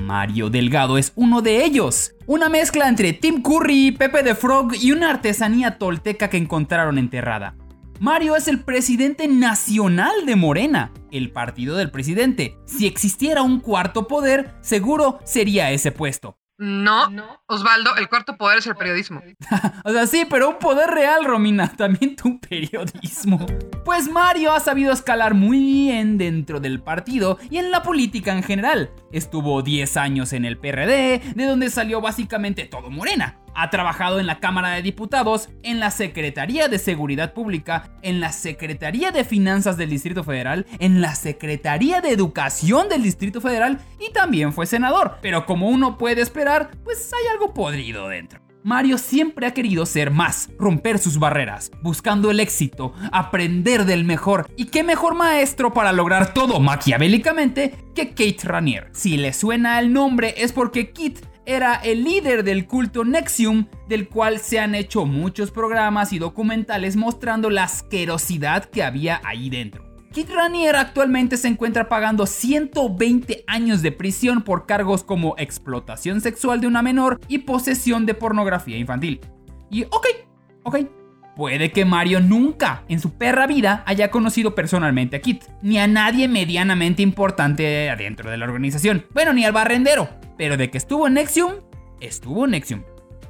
Mario 0.00 0.50
Delgado 0.50 0.98
es 0.98 1.12
uno 1.16 1.42
de 1.42 1.64
ellos. 1.64 2.14
Una 2.26 2.48
mezcla 2.48 2.88
entre 2.88 3.12
Tim 3.12 3.42
Curry, 3.42 3.92
Pepe 3.92 4.22
de 4.22 4.34
Frog 4.34 4.74
y 4.74 4.92
una 4.92 5.10
artesanía 5.10 5.78
tolteca 5.78 6.30
que 6.30 6.36
encontraron 6.36 6.96
enterrada. 6.96 7.54
Mario 8.00 8.36
es 8.36 8.46
el 8.46 8.60
presidente 8.60 9.26
nacional 9.26 10.24
de 10.24 10.36
Morena, 10.36 10.92
el 11.10 11.32
partido 11.32 11.76
del 11.76 11.90
presidente. 11.90 12.56
Si 12.64 12.86
existiera 12.86 13.42
un 13.42 13.58
cuarto 13.58 14.06
poder, 14.06 14.54
seguro 14.60 15.18
sería 15.24 15.72
ese 15.72 15.90
puesto. 15.90 16.38
No, 16.58 17.08
Osvaldo, 17.46 17.94
el 17.96 18.08
cuarto 18.08 18.36
poder 18.36 18.58
es 18.58 18.66
el 18.66 18.74
periodismo. 18.74 19.22
o 19.84 19.92
sea, 19.92 20.08
sí, 20.08 20.26
pero 20.28 20.50
un 20.50 20.58
poder 20.58 20.90
real, 20.90 21.24
Romina, 21.24 21.72
también 21.76 22.16
tu 22.16 22.40
periodismo. 22.40 23.46
Pues 23.84 24.08
Mario 24.08 24.52
ha 24.52 24.58
sabido 24.58 24.92
escalar 24.92 25.34
muy 25.34 25.58
bien 25.58 26.18
dentro 26.18 26.58
del 26.58 26.80
partido 26.80 27.38
y 27.48 27.58
en 27.58 27.70
la 27.70 27.84
política 27.84 28.32
en 28.32 28.42
general. 28.42 28.90
Estuvo 29.12 29.62
10 29.62 29.96
años 29.96 30.32
en 30.32 30.44
el 30.44 30.58
PRD, 30.58 31.22
de 31.34 31.44
donde 31.44 31.70
salió 31.70 32.00
básicamente 32.00 32.64
todo 32.64 32.90
Morena. 32.90 33.38
Ha 33.60 33.70
trabajado 33.70 34.20
en 34.20 34.28
la 34.28 34.38
Cámara 34.38 34.70
de 34.70 34.82
Diputados, 34.82 35.48
en 35.64 35.80
la 35.80 35.90
Secretaría 35.90 36.68
de 36.68 36.78
Seguridad 36.78 37.32
Pública, 37.32 37.90
en 38.02 38.20
la 38.20 38.30
Secretaría 38.30 39.10
de 39.10 39.24
Finanzas 39.24 39.76
del 39.76 39.90
Distrito 39.90 40.22
Federal, 40.22 40.64
en 40.78 41.00
la 41.00 41.16
Secretaría 41.16 42.00
de 42.00 42.10
Educación 42.10 42.88
del 42.88 43.02
Distrito 43.02 43.40
Federal 43.40 43.80
y 43.98 44.12
también 44.12 44.52
fue 44.52 44.66
senador. 44.66 45.16
Pero 45.22 45.44
como 45.44 45.70
uno 45.70 45.98
puede 45.98 46.22
esperar, 46.22 46.70
pues 46.84 47.10
hay 47.12 47.26
algo 47.32 47.52
podrido 47.52 48.06
dentro. 48.06 48.40
Mario 48.62 48.98
siempre 48.98 49.46
ha 49.46 49.54
querido 49.54 49.86
ser 49.86 50.10
más, 50.10 50.50
romper 50.58 50.98
sus 50.98 51.18
barreras, 51.18 51.70
buscando 51.82 52.30
el 52.30 52.38
éxito, 52.38 52.92
aprender 53.12 53.86
del 53.86 54.04
mejor. 54.04 54.48
¿Y 54.56 54.66
qué 54.66 54.82
mejor 54.82 55.14
maestro 55.14 55.72
para 55.72 55.92
lograr 55.92 56.34
todo 56.34 56.60
maquiavélicamente 56.60 57.86
que 57.94 58.10
Kate 58.10 58.40
Ranier? 58.44 58.90
Si 58.92 59.16
le 59.16 59.32
suena 59.32 59.78
el 59.78 59.92
nombre 59.92 60.34
es 60.36 60.52
porque 60.52 60.88
Kate 60.88 61.20
era 61.48 61.76
el 61.76 62.04
líder 62.04 62.44
del 62.44 62.66
culto 62.66 63.06
Nexium, 63.06 63.66
del 63.88 64.08
cual 64.08 64.38
se 64.38 64.60
han 64.60 64.74
hecho 64.74 65.06
muchos 65.06 65.50
programas 65.50 66.12
y 66.12 66.18
documentales 66.18 66.94
mostrando 66.94 67.48
la 67.48 67.64
asquerosidad 67.64 68.66
que 68.66 68.82
había 68.82 69.22
ahí 69.24 69.48
dentro. 69.48 69.82
Kit 70.12 70.28
Ranier 70.28 70.76
actualmente 70.76 71.38
se 71.38 71.48
encuentra 71.48 71.88
pagando 71.88 72.26
120 72.26 73.44
años 73.46 73.80
de 73.80 73.92
prisión 73.92 74.42
por 74.42 74.66
cargos 74.66 75.02
como 75.02 75.36
explotación 75.38 76.20
sexual 76.20 76.60
de 76.60 76.66
una 76.66 76.82
menor 76.82 77.18
y 77.28 77.38
posesión 77.38 78.04
de 78.04 78.12
pornografía 78.12 78.76
infantil. 78.76 79.20
Y 79.70 79.84
ok, 79.84 80.06
ok, 80.64 80.76
Puede 81.38 81.70
que 81.70 81.84
Mario 81.84 82.18
nunca 82.18 82.82
en 82.88 82.98
su 82.98 83.12
perra 83.12 83.46
vida 83.46 83.84
haya 83.86 84.10
conocido 84.10 84.56
personalmente 84.56 85.14
a 85.14 85.20
Kit, 85.20 85.44
ni 85.62 85.78
a 85.78 85.86
nadie 85.86 86.26
medianamente 86.26 87.00
importante 87.00 87.88
adentro 87.90 88.28
de 88.28 88.36
la 88.36 88.44
organización. 88.44 89.06
Bueno, 89.14 89.32
ni 89.32 89.44
al 89.44 89.52
barrendero. 89.52 90.08
Pero 90.36 90.56
de 90.56 90.68
que 90.68 90.78
estuvo 90.78 91.06
en 91.06 91.14
Nexium, 91.14 91.52
estuvo 92.00 92.44
en 92.44 92.50
Nexium. 92.50 92.82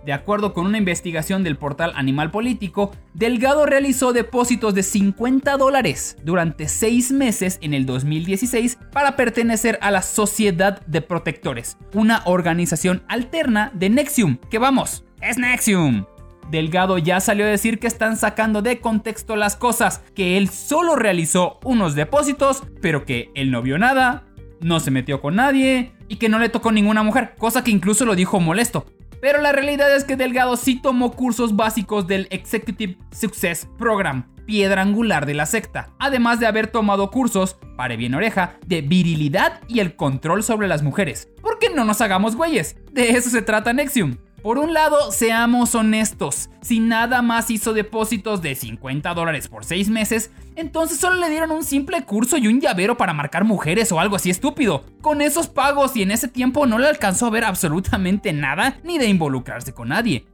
De 0.06 0.14
acuerdo 0.14 0.54
con 0.54 0.64
una 0.64 0.78
investigación 0.78 1.44
del 1.44 1.58
portal 1.58 1.92
Animal 1.96 2.30
Político, 2.30 2.92
Delgado 3.12 3.66
realizó 3.66 4.14
depósitos 4.14 4.74
de 4.74 4.84
50 4.84 5.58
dólares 5.58 6.16
durante 6.24 6.66
6 6.66 7.12
meses 7.12 7.58
en 7.60 7.74
el 7.74 7.84
2016 7.84 8.78
para 8.90 9.16
pertenecer 9.16 9.78
a 9.82 9.90
la 9.90 10.00
Sociedad 10.00 10.80
de 10.86 11.02
Protectores, 11.02 11.76
una 11.92 12.22
organización 12.24 13.02
alterna 13.06 13.70
de 13.74 13.90
Nexium, 13.90 14.38
que 14.50 14.56
vamos, 14.56 15.04
es 15.20 15.36
Nexium. 15.36 16.06
Delgado 16.50 16.98
ya 16.98 17.20
salió 17.20 17.44
a 17.44 17.48
decir 17.48 17.78
que 17.78 17.86
están 17.86 18.16
sacando 18.16 18.62
de 18.62 18.80
contexto 18.80 19.36
las 19.36 19.56
cosas, 19.56 20.02
que 20.14 20.36
él 20.36 20.48
solo 20.48 20.96
realizó 20.96 21.58
unos 21.64 21.94
depósitos, 21.94 22.62
pero 22.80 23.04
que 23.04 23.30
él 23.34 23.50
no 23.50 23.62
vio 23.62 23.78
nada, 23.78 24.24
no 24.60 24.80
se 24.80 24.90
metió 24.90 25.20
con 25.20 25.36
nadie 25.36 25.92
y 26.08 26.16
que 26.16 26.28
no 26.28 26.38
le 26.38 26.48
tocó 26.48 26.72
ninguna 26.72 27.02
mujer, 27.02 27.34
cosa 27.38 27.62
que 27.62 27.70
incluso 27.70 28.04
lo 28.04 28.14
dijo 28.14 28.40
molesto. 28.40 28.86
Pero 29.20 29.40
la 29.42 29.52
realidad 29.52 29.94
es 29.94 30.04
que 30.04 30.16
Delgado 30.16 30.56
sí 30.56 30.80
tomó 30.80 31.12
cursos 31.12 31.56
básicos 31.56 32.06
del 32.06 32.28
Executive 32.30 32.96
Success 33.10 33.68
Program, 33.76 34.32
piedra 34.46 34.82
angular 34.82 35.26
de 35.26 35.34
la 35.34 35.44
secta, 35.44 35.90
además 35.98 36.40
de 36.40 36.46
haber 36.46 36.68
tomado 36.68 37.10
cursos, 37.10 37.58
pare 37.76 37.96
bien 37.96 38.14
oreja, 38.14 38.54
de 38.64 38.80
virilidad 38.80 39.60
y 39.66 39.80
el 39.80 39.96
control 39.96 40.42
sobre 40.42 40.68
las 40.68 40.82
mujeres. 40.82 41.28
¿Por 41.42 41.58
qué 41.58 41.68
no 41.70 41.84
nos 41.84 42.00
hagamos 42.00 42.36
güeyes? 42.36 42.76
De 42.92 43.10
eso 43.10 43.28
se 43.28 43.42
trata 43.42 43.72
Nexium. 43.72 44.16
Por 44.42 44.58
un 44.58 44.72
lado, 44.72 45.10
seamos 45.10 45.74
honestos, 45.74 46.48
si 46.60 46.78
nada 46.78 47.22
más 47.22 47.50
hizo 47.50 47.72
depósitos 47.72 48.40
de 48.40 48.54
50 48.54 49.12
dólares 49.12 49.48
por 49.48 49.64
6 49.64 49.90
meses, 49.90 50.30
entonces 50.54 51.00
solo 51.00 51.16
le 51.16 51.28
dieron 51.28 51.50
un 51.50 51.64
simple 51.64 52.04
curso 52.04 52.36
y 52.36 52.46
un 52.46 52.60
llavero 52.60 52.96
para 52.96 53.12
marcar 53.12 53.42
mujeres 53.42 53.90
o 53.90 53.98
algo 53.98 54.14
así 54.14 54.30
estúpido. 54.30 54.84
Con 55.00 55.22
esos 55.22 55.48
pagos 55.48 55.96
y 55.96 56.02
en 56.02 56.12
ese 56.12 56.28
tiempo 56.28 56.66
no 56.66 56.78
le 56.78 56.86
alcanzó 56.86 57.26
a 57.26 57.30
ver 57.30 57.44
absolutamente 57.44 58.32
nada 58.32 58.78
ni 58.84 58.98
de 58.98 59.08
involucrarse 59.08 59.74
con 59.74 59.88
nadie. 59.88 60.24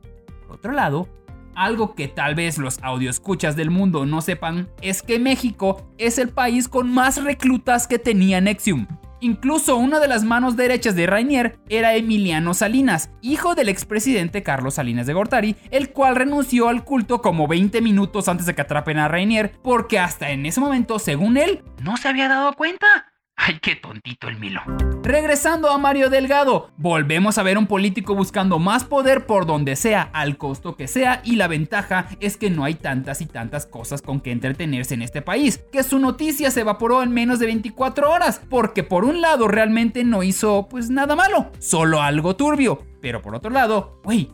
Por 0.47 0.57
otro 0.57 0.73
lado, 0.73 1.09
algo 1.55 1.95
que 1.95 2.07
tal 2.07 2.35
vez 2.35 2.59
los 2.59 2.79
audioscuchas 2.83 3.57
del 3.57 3.71
mundo 3.71 4.05
no 4.05 4.21
sepan 4.21 4.69
es 4.83 5.03
que 5.03 5.19
México 5.19 5.89
es 5.97 6.19
el 6.19 6.29
país 6.29 6.69
con 6.69 6.93
más 6.93 7.25
reclutas 7.25 7.87
que 7.87 7.99
tenía 7.99 8.43
Nexium. 8.43 8.87
Incluso 9.25 9.77
una 9.77 10.01
de 10.01 10.09
las 10.09 10.23
manos 10.23 10.55
derechas 10.55 10.95
de 10.97 11.07
Rainier 11.07 11.59
era 11.71 11.95
Emiliano 11.95 12.53
Salinas, 12.53 13.09
hijo 13.23 13.55
del 13.55 13.71
expresidente 13.71 14.43
Carlos 14.43 14.75
Salinas 14.75 15.07
de 15.07 15.15
Gortari, 15.15 15.57
el 15.71 15.93
cual 15.93 16.15
renunció 16.15 16.69
al 16.69 16.85
culto 16.85 17.23
como 17.23 17.49
20 17.49 17.81
minutos 17.81 18.29
antes 18.29 18.45
de 18.45 18.55
que 18.55 18.61
atrapen 18.61 18.99
a 18.99 19.09
Rainier, 19.09 19.53
porque 19.63 19.99
hasta 19.99 20.29
en 20.29 20.45
ese 20.45 20.61
momento, 20.61 20.99
según 20.99 21.39
él, 21.39 21.65
no 21.83 21.97
se 21.97 22.09
había 22.09 22.29
dado 22.29 22.53
cuenta. 22.53 23.14
Ay, 23.37 23.59
qué 23.61 23.77
tontito 23.77 24.29
el 24.29 24.39
Milo. 24.39 24.63
Regresando 25.03 25.71
a 25.71 25.77
Mario 25.77 26.09
Delgado, 26.09 26.71
volvemos 26.77 27.37
a 27.37 27.43
ver 27.43 27.59
un 27.59 27.67
político 27.67 28.15
buscando 28.15 28.59
más 28.59 28.85
poder 28.85 29.27
por 29.27 29.45
donde 29.45 29.77
sea, 29.77 30.03
al 30.13 30.39
costo 30.39 30.77
que 30.77 30.87
sea, 30.89 31.21
y 31.25 31.37
la 31.37 31.49
ventaja 31.49 32.09
es 32.21 32.37
que 32.37 32.49
no 32.49 32.65
hay 32.65 32.75
tantas 32.75 33.21
y 33.21 33.27
tantas 33.27 33.67
cosas 33.67 34.03
con 34.03 34.21
que 34.21 34.31
entretenerse 34.31 34.95
en 34.95 35.03
este 35.03 35.21
país, 35.21 35.59
que 35.73 35.83
su 35.83 35.99
noticia 35.99 36.51
se 36.51 36.61
evaporó 36.61 37.03
en 37.03 37.13
menos 37.13 37.39
de 37.39 37.47
24 37.47 38.11
horas, 38.11 38.41
porque 38.49 38.83
por 38.83 39.05
un 39.05 39.21
lado 39.21 39.49
realmente 39.49 40.05
no 40.05 40.23
hizo 40.23 40.69
pues 40.71 40.89
nada 40.89 41.17
malo, 41.17 41.51
solo 41.59 42.01
algo 42.01 42.37
turbio, 42.37 42.87
pero 43.03 43.21
por 43.21 43.35
otro 43.35 43.51
lado, 43.51 44.01
güey, 44.05 44.31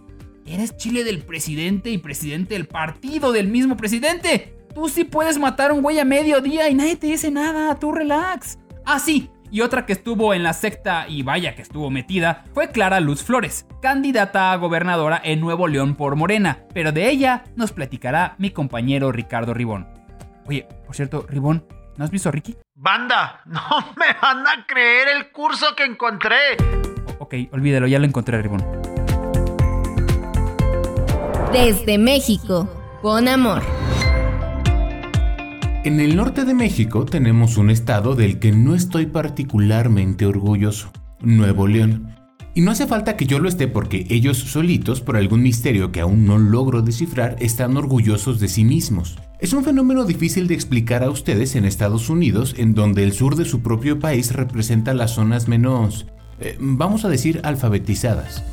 eres 0.47 0.77
chile 0.77 1.05
del 1.05 1.23
presidente 1.23 1.91
y 1.91 1.99
presidente 1.99 2.55
del 2.55 2.69
partido 2.69 3.33
del 3.33 3.49
mismo 3.49 3.77
presidente. 3.77 4.55
Tú 4.75 4.89
sí 4.89 5.03
puedes 5.03 5.39
matar 5.39 5.71
a 5.71 5.75
un 5.75 5.83
güey 5.83 5.99
a 5.99 6.05
mediodía 6.05 6.69
y 6.69 6.75
nadie 6.75 6.95
te 6.95 7.09
dice 7.09 7.31
nada, 7.31 7.75
tú 7.77 7.91
relax. 7.91 8.59
Ah, 8.93 8.99
sí, 8.99 9.31
y 9.53 9.61
otra 9.61 9.87
que 9.87 9.93
estuvo 9.93 10.35
en 10.35 10.43
la 10.43 10.53
secta 10.53 11.07
y 11.07 11.23
vaya 11.23 11.55
que 11.55 11.63
estuvo 11.63 11.91
metida 11.91 12.43
fue 12.55 12.73
Clara 12.73 12.99
Luz 12.99 13.23
Flores, 13.23 13.65
candidata 13.81 14.51
a 14.51 14.57
gobernadora 14.57 15.21
en 15.23 15.39
Nuevo 15.39 15.69
León 15.69 15.95
por 15.95 16.17
Morena, 16.17 16.65
pero 16.75 16.91
de 16.91 17.09
ella 17.09 17.45
nos 17.55 17.71
platicará 17.71 18.35
mi 18.39 18.51
compañero 18.51 19.13
Ricardo 19.13 19.55
Ribón. 19.55 19.87
Oye, 20.49 20.67
por 20.85 20.97
cierto, 20.97 21.25
Ribón, 21.29 21.65
¿no 21.97 22.05
has 22.05 22.11
visto 22.11 22.31
a 22.31 22.33
Ricky? 22.33 22.57
Banda, 22.75 23.43
no 23.47 23.61
me 23.97 24.07
van 24.21 24.45
a 24.49 24.67
creer 24.67 25.07
el 25.17 25.31
curso 25.31 25.67
que 25.77 25.85
encontré. 25.85 26.57
ok, 27.21 27.35
olvídalo, 27.53 27.87
ya 27.87 28.01
lo 28.01 28.07
encontré, 28.07 28.43
Ribón. 28.43 28.65
Desde 31.53 31.97
México, 31.97 32.69
con 33.01 33.29
amor. 33.29 33.63
En 35.83 35.99
el 35.99 36.15
norte 36.15 36.45
de 36.45 36.53
México 36.53 37.07
tenemos 37.07 37.57
un 37.57 37.71
estado 37.71 38.15
del 38.15 38.39
que 38.39 38.53
no 38.53 38.75
estoy 38.75 39.07
particularmente 39.07 40.27
orgulloso, 40.27 40.93
Nuevo 41.23 41.67
León. 41.67 42.17
Y 42.55 42.61
no 42.61 42.71
hace 42.71 42.87
falta 42.87 43.17
que 43.17 43.25
yo 43.25 43.39
lo 43.39 43.49
esté 43.49 43.67
porque 43.67 44.07
ellos 44.11 44.37
solitos, 44.37 45.01
por 45.01 45.17
algún 45.17 45.41
misterio 45.41 45.91
que 45.91 46.03
aún 46.03 46.27
no 46.27 46.37
logro 46.37 46.83
descifrar, 46.83 47.37
están 47.41 47.79
orgullosos 47.79 48.41
de 48.41 48.49
sí 48.49 48.63
mismos. 48.63 49.17
Es 49.39 49.55
un 49.55 49.65
fenómeno 49.65 50.05
difícil 50.05 50.49
de 50.49 50.55
explicar 50.55 51.03
a 51.03 51.09
ustedes 51.09 51.57
en 51.57 51.65
Estados 51.65 52.11
Unidos, 52.11 52.57
en 52.59 52.75
donde 52.75 53.03
el 53.03 53.13
sur 53.13 53.35
de 53.35 53.47
su 53.47 53.63
propio 53.63 53.99
país 53.99 54.35
representa 54.35 54.93
las 54.93 55.13
zonas 55.13 55.49
menos, 55.49 56.07
eh, 56.41 56.59
vamos 56.61 57.07
a 57.07 57.09
decir, 57.09 57.41
alfabetizadas. 57.43 58.45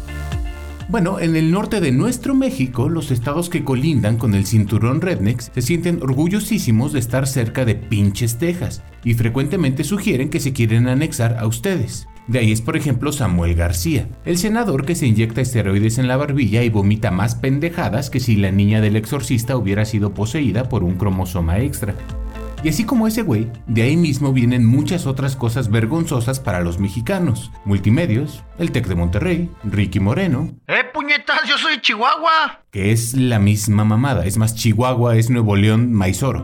Bueno, 0.90 1.20
en 1.20 1.36
el 1.36 1.52
norte 1.52 1.82
de 1.82 1.92
nuestro 1.92 2.34
México, 2.34 2.88
los 2.88 3.12
estados 3.12 3.50
que 3.50 3.66
colindan 3.66 4.18
con 4.18 4.34
el 4.34 4.46
cinturón 4.46 5.02
Rednex 5.02 5.52
se 5.54 5.62
sienten 5.62 6.02
orgullosísimos 6.02 6.94
de 6.94 7.00
estar 7.00 7.28
cerca 7.28 7.66
de 7.66 7.76
pinches 7.76 8.38
Texas 8.38 8.84
y 9.04 9.14
frecuentemente 9.14 9.84
sugieren 9.84 10.30
que 10.30 10.40
se 10.40 10.54
quieren 10.54 10.88
anexar 10.88 11.36
a 11.40 11.46
ustedes. 11.46 12.08
De 12.28 12.40
ahí 12.40 12.54
es 12.54 12.62
por 12.62 12.78
ejemplo 12.78 13.12
Samuel 13.12 13.56
García, 13.56 14.08
el 14.24 14.38
senador 14.38 14.86
que 14.86 14.96
se 14.96 15.08
inyecta 15.08 15.42
esteroides 15.42 15.98
en 15.98 16.08
la 16.08 16.16
barbilla 16.16 16.64
y 16.64 16.70
vomita 16.70 17.12
más 17.12 17.36
pendejadas 17.36 18.10
que 18.10 18.22
si 18.22 18.38
la 18.38 18.52
niña 18.52 18.80
del 18.80 18.96
exorcista 18.96 19.58
hubiera 19.58 19.84
sido 19.84 20.14
poseída 20.14 20.70
por 20.70 20.86
un 20.86 20.96
cromosoma 20.96 21.60
extra. 21.60 21.96
Y 22.64 22.70
así 22.70 22.86
como 22.86 23.08
ese 23.08 23.22
güey, 23.22 23.52
de 23.68 23.84
ahí 23.84 23.96
mismo 23.96 24.34
vienen 24.34 24.66
muchas 24.66 25.06
otras 25.06 25.36
cosas 25.36 25.70
vergonzosas 25.70 26.40
para 26.40 26.62
los 26.62 26.80
mexicanos. 26.80 27.52
Multimedios, 27.66 28.44
el 28.58 28.72
Tec 28.72 28.88
de 28.88 28.96
Monterrey, 28.96 29.52
Ricky 29.64 30.00
Moreno. 30.00 30.50
¡Eh, 30.68 30.84
puñetas! 30.94 31.42
¡Yo 31.48 31.58
soy 31.58 31.80
Chihuahua! 31.82 32.64
Que 32.72 32.92
es 32.92 33.14
la 33.14 33.40
misma 33.40 33.86
mamada. 33.86 34.26
Es 34.26 34.38
más, 34.38 34.56
Chihuahua 34.56 35.18
es 35.18 35.30
Nuevo 35.30 35.56
León 35.56 35.94
Maizoro. 35.94 36.44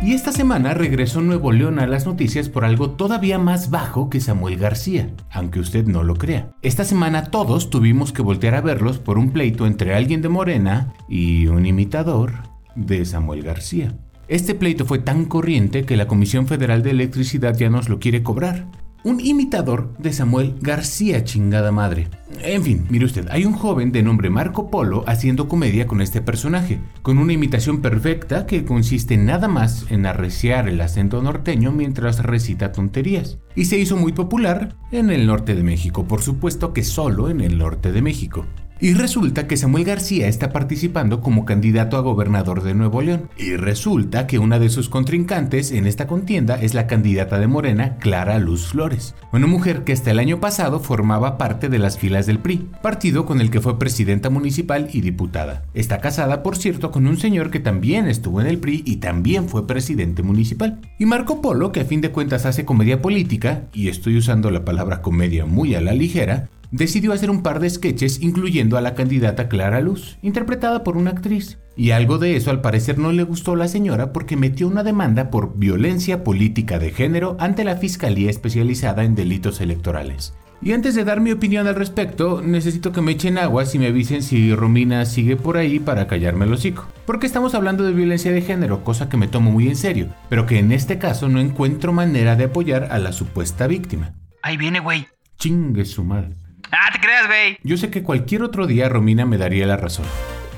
Y 0.00 0.14
esta 0.14 0.30
semana 0.30 0.74
regresó 0.74 1.20
Nuevo 1.20 1.50
León 1.50 1.80
a 1.80 1.88
las 1.88 2.06
noticias 2.06 2.48
por 2.48 2.64
algo 2.64 2.92
todavía 2.92 3.36
más 3.40 3.70
bajo 3.70 4.08
que 4.08 4.20
Samuel 4.20 4.56
García, 4.56 5.10
aunque 5.32 5.58
usted 5.58 5.86
no 5.86 6.04
lo 6.04 6.14
crea. 6.14 6.52
Esta 6.62 6.84
semana 6.84 7.32
todos 7.32 7.68
tuvimos 7.68 8.12
que 8.12 8.22
voltear 8.22 8.54
a 8.54 8.60
verlos 8.60 9.00
por 9.00 9.18
un 9.18 9.32
pleito 9.32 9.66
entre 9.66 9.96
alguien 9.96 10.22
de 10.22 10.28
Morena 10.28 10.94
y 11.08 11.48
un 11.48 11.66
imitador 11.66 12.34
de 12.76 13.04
Samuel 13.04 13.42
García. 13.42 13.92
Este 14.28 14.54
pleito 14.54 14.84
fue 14.84 14.98
tan 14.98 15.24
corriente 15.24 15.84
que 15.84 15.96
la 15.96 16.06
Comisión 16.06 16.46
Federal 16.46 16.82
de 16.82 16.90
Electricidad 16.90 17.56
ya 17.56 17.70
nos 17.70 17.88
lo 17.88 17.98
quiere 17.98 18.22
cobrar. 18.22 18.66
Un 19.02 19.20
imitador 19.20 19.96
de 19.96 20.12
Samuel 20.12 20.56
García, 20.60 21.24
chingada 21.24 21.72
madre. 21.72 22.08
En 22.42 22.62
fin, 22.62 22.86
mire 22.90 23.06
usted, 23.06 23.26
hay 23.30 23.46
un 23.46 23.54
joven 23.54 23.90
de 23.90 24.02
nombre 24.02 24.28
Marco 24.28 24.70
Polo 24.70 25.02
haciendo 25.06 25.48
comedia 25.48 25.86
con 25.86 26.02
este 26.02 26.20
personaje, 26.20 26.78
con 27.00 27.16
una 27.16 27.32
imitación 27.32 27.80
perfecta 27.80 28.44
que 28.44 28.66
consiste 28.66 29.16
nada 29.16 29.48
más 29.48 29.86
en 29.88 30.04
arreciar 30.04 30.68
el 30.68 30.82
acento 30.82 31.22
norteño 31.22 31.72
mientras 31.72 32.22
recita 32.22 32.70
tonterías. 32.70 33.38
Y 33.56 33.64
se 33.64 33.78
hizo 33.78 33.96
muy 33.96 34.12
popular 34.12 34.76
en 34.92 35.08
el 35.08 35.26
norte 35.26 35.54
de 35.54 35.62
México, 35.62 36.06
por 36.06 36.20
supuesto 36.20 36.74
que 36.74 36.84
solo 36.84 37.30
en 37.30 37.40
el 37.40 37.56
norte 37.56 37.92
de 37.92 38.02
México. 38.02 38.44
Y 38.80 38.94
resulta 38.94 39.48
que 39.48 39.56
Samuel 39.56 39.84
García 39.84 40.28
está 40.28 40.52
participando 40.52 41.20
como 41.20 41.44
candidato 41.44 41.96
a 41.96 42.00
gobernador 42.00 42.62
de 42.62 42.74
Nuevo 42.74 43.02
León. 43.02 43.28
Y 43.36 43.56
resulta 43.56 44.28
que 44.28 44.38
una 44.38 44.60
de 44.60 44.68
sus 44.68 44.88
contrincantes 44.88 45.72
en 45.72 45.86
esta 45.86 46.06
contienda 46.06 46.60
es 46.60 46.74
la 46.74 46.86
candidata 46.86 47.40
de 47.40 47.48
Morena, 47.48 47.96
Clara 47.96 48.38
Luz 48.38 48.68
Flores, 48.68 49.16
una 49.32 49.48
mujer 49.48 49.82
que 49.82 49.92
hasta 49.92 50.12
el 50.12 50.20
año 50.20 50.38
pasado 50.38 50.78
formaba 50.78 51.38
parte 51.38 51.68
de 51.68 51.80
las 51.80 51.98
filas 51.98 52.26
del 52.26 52.38
PRI, 52.38 52.68
partido 52.80 53.26
con 53.26 53.40
el 53.40 53.50
que 53.50 53.60
fue 53.60 53.80
presidenta 53.80 54.30
municipal 54.30 54.88
y 54.92 55.00
diputada. 55.00 55.64
Está 55.74 56.00
casada, 56.00 56.44
por 56.44 56.56
cierto, 56.56 56.92
con 56.92 57.08
un 57.08 57.18
señor 57.18 57.50
que 57.50 57.60
también 57.60 58.06
estuvo 58.06 58.40
en 58.40 58.46
el 58.46 58.58
PRI 58.58 58.84
y 58.86 58.96
también 58.96 59.48
fue 59.48 59.66
presidente 59.66 60.22
municipal. 60.22 60.80
Y 61.00 61.06
Marco 61.06 61.40
Polo, 61.40 61.72
que 61.72 61.80
a 61.80 61.84
fin 61.84 62.00
de 62.00 62.12
cuentas 62.12 62.46
hace 62.46 62.64
comedia 62.64 63.02
política, 63.02 63.64
y 63.72 63.88
estoy 63.88 64.16
usando 64.16 64.52
la 64.52 64.64
palabra 64.64 65.02
comedia 65.02 65.46
muy 65.46 65.74
a 65.74 65.80
la 65.80 65.92
ligera, 65.92 66.48
decidió 66.70 67.12
hacer 67.12 67.30
un 67.30 67.42
par 67.42 67.60
de 67.60 67.70
sketches 67.70 68.22
incluyendo 68.22 68.76
a 68.76 68.80
la 68.80 68.94
candidata 68.94 69.48
Clara 69.48 69.80
Luz, 69.80 70.18
interpretada 70.22 70.84
por 70.84 70.96
una 70.96 71.10
actriz. 71.10 71.58
Y 71.76 71.92
algo 71.92 72.18
de 72.18 72.36
eso 72.36 72.50
al 72.50 72.60
parecer 72.60 72.98
no 72.98 73.12
le 73.12 73.22
gustó 73.22 73.52
a 73.52 73.56
la 73.56 73.68
señora 73.68 74.12
porque 74.12 74.36
metió 74.36 74.66
una 74.66 74.82
demanda 74.82 75.30
por 75.30 75.56
violencia 75.56 76.24
política 76.24 76.78
de 76.78 76.90
género 76.90 77.36
ante 77.38 77.64
la 77.64 77.76
Fiscalía 77.76 78.30
Especializada 78.30 79.04
en 79.04 79.14
Delitos 79.14 79.60
Electorales. 79.60 80.34
Y 80.60 80.72
antes 80.72 80.96
de 80.96 81.04
dar 81.04 81.20
mi 81.20 81.30
opinión 81.30 81.68
al 81.68 81.76
respecto, 81.76 82.42
necesito 82.42 82.90
que 82.90 83.00
me 83.00 83.12
echen 83.12 83.38
agua 83.38 83.62
y 83.72 83.78
me 83.78 83.86
avisen 83.86 84.24
si 84.24 84.52
Romina 84.54 85.06
sigue 85.06 85.36
por 85.36 85.56
ahí 85.56 85.78
para 85.78 86.08
callarme 86.08 86.46
el 86.46 86.52
hocico. 86.52 86.88
Porque 87.06 87.26
estamos 87.26 87.54
hablando 87.54 87.84
de 87.84 87.92
violencia 87.92 88.32
de 88.32 88.42
género, 88.42 88.82
cosa 88.82 89.08
que 89.08 89.16
me 89.16 89.28
tomo 89.28 89.52
muy 89.52 89.68
en 89.68 89.76
serio, 89.76 90.08
pero 90.28 90.46
que 90.46 90.58
en 90.58 90.72
este 90.72 90.98
caso 90.98 91.28
no 91.28 91.38
encuentro 91.38 91.92
manera 91.92 92.34
de 92.34 92.44
apoyar 92.44 92.88
a 92.90 92.98
la 92.98 93.12
supuesta 93.12 93.68
víctima. 93.68 94.14
Ahí 94.42 94.56
viene, 94.56 94.80
güey. 94.80 95.06
Chingue 95.38 95.84
su 95.84 96.02
madre. 96.02 96.34
Ah, 96.70 96.90
te 96.92 97.00
creas, 97.00 97.26
güey. 97.26 97.58
Yo 97.62 97.76
sé 97.76 97.90
que 97.90 98.02
cualquier 98.02 98.42
otro 98.42 98.66
día 98.66 98.88
Romina 98.88 99.26
me 99.26 99.38
daría 99.38 99.66
la 99.66 99.76
razón. 99.76 100.06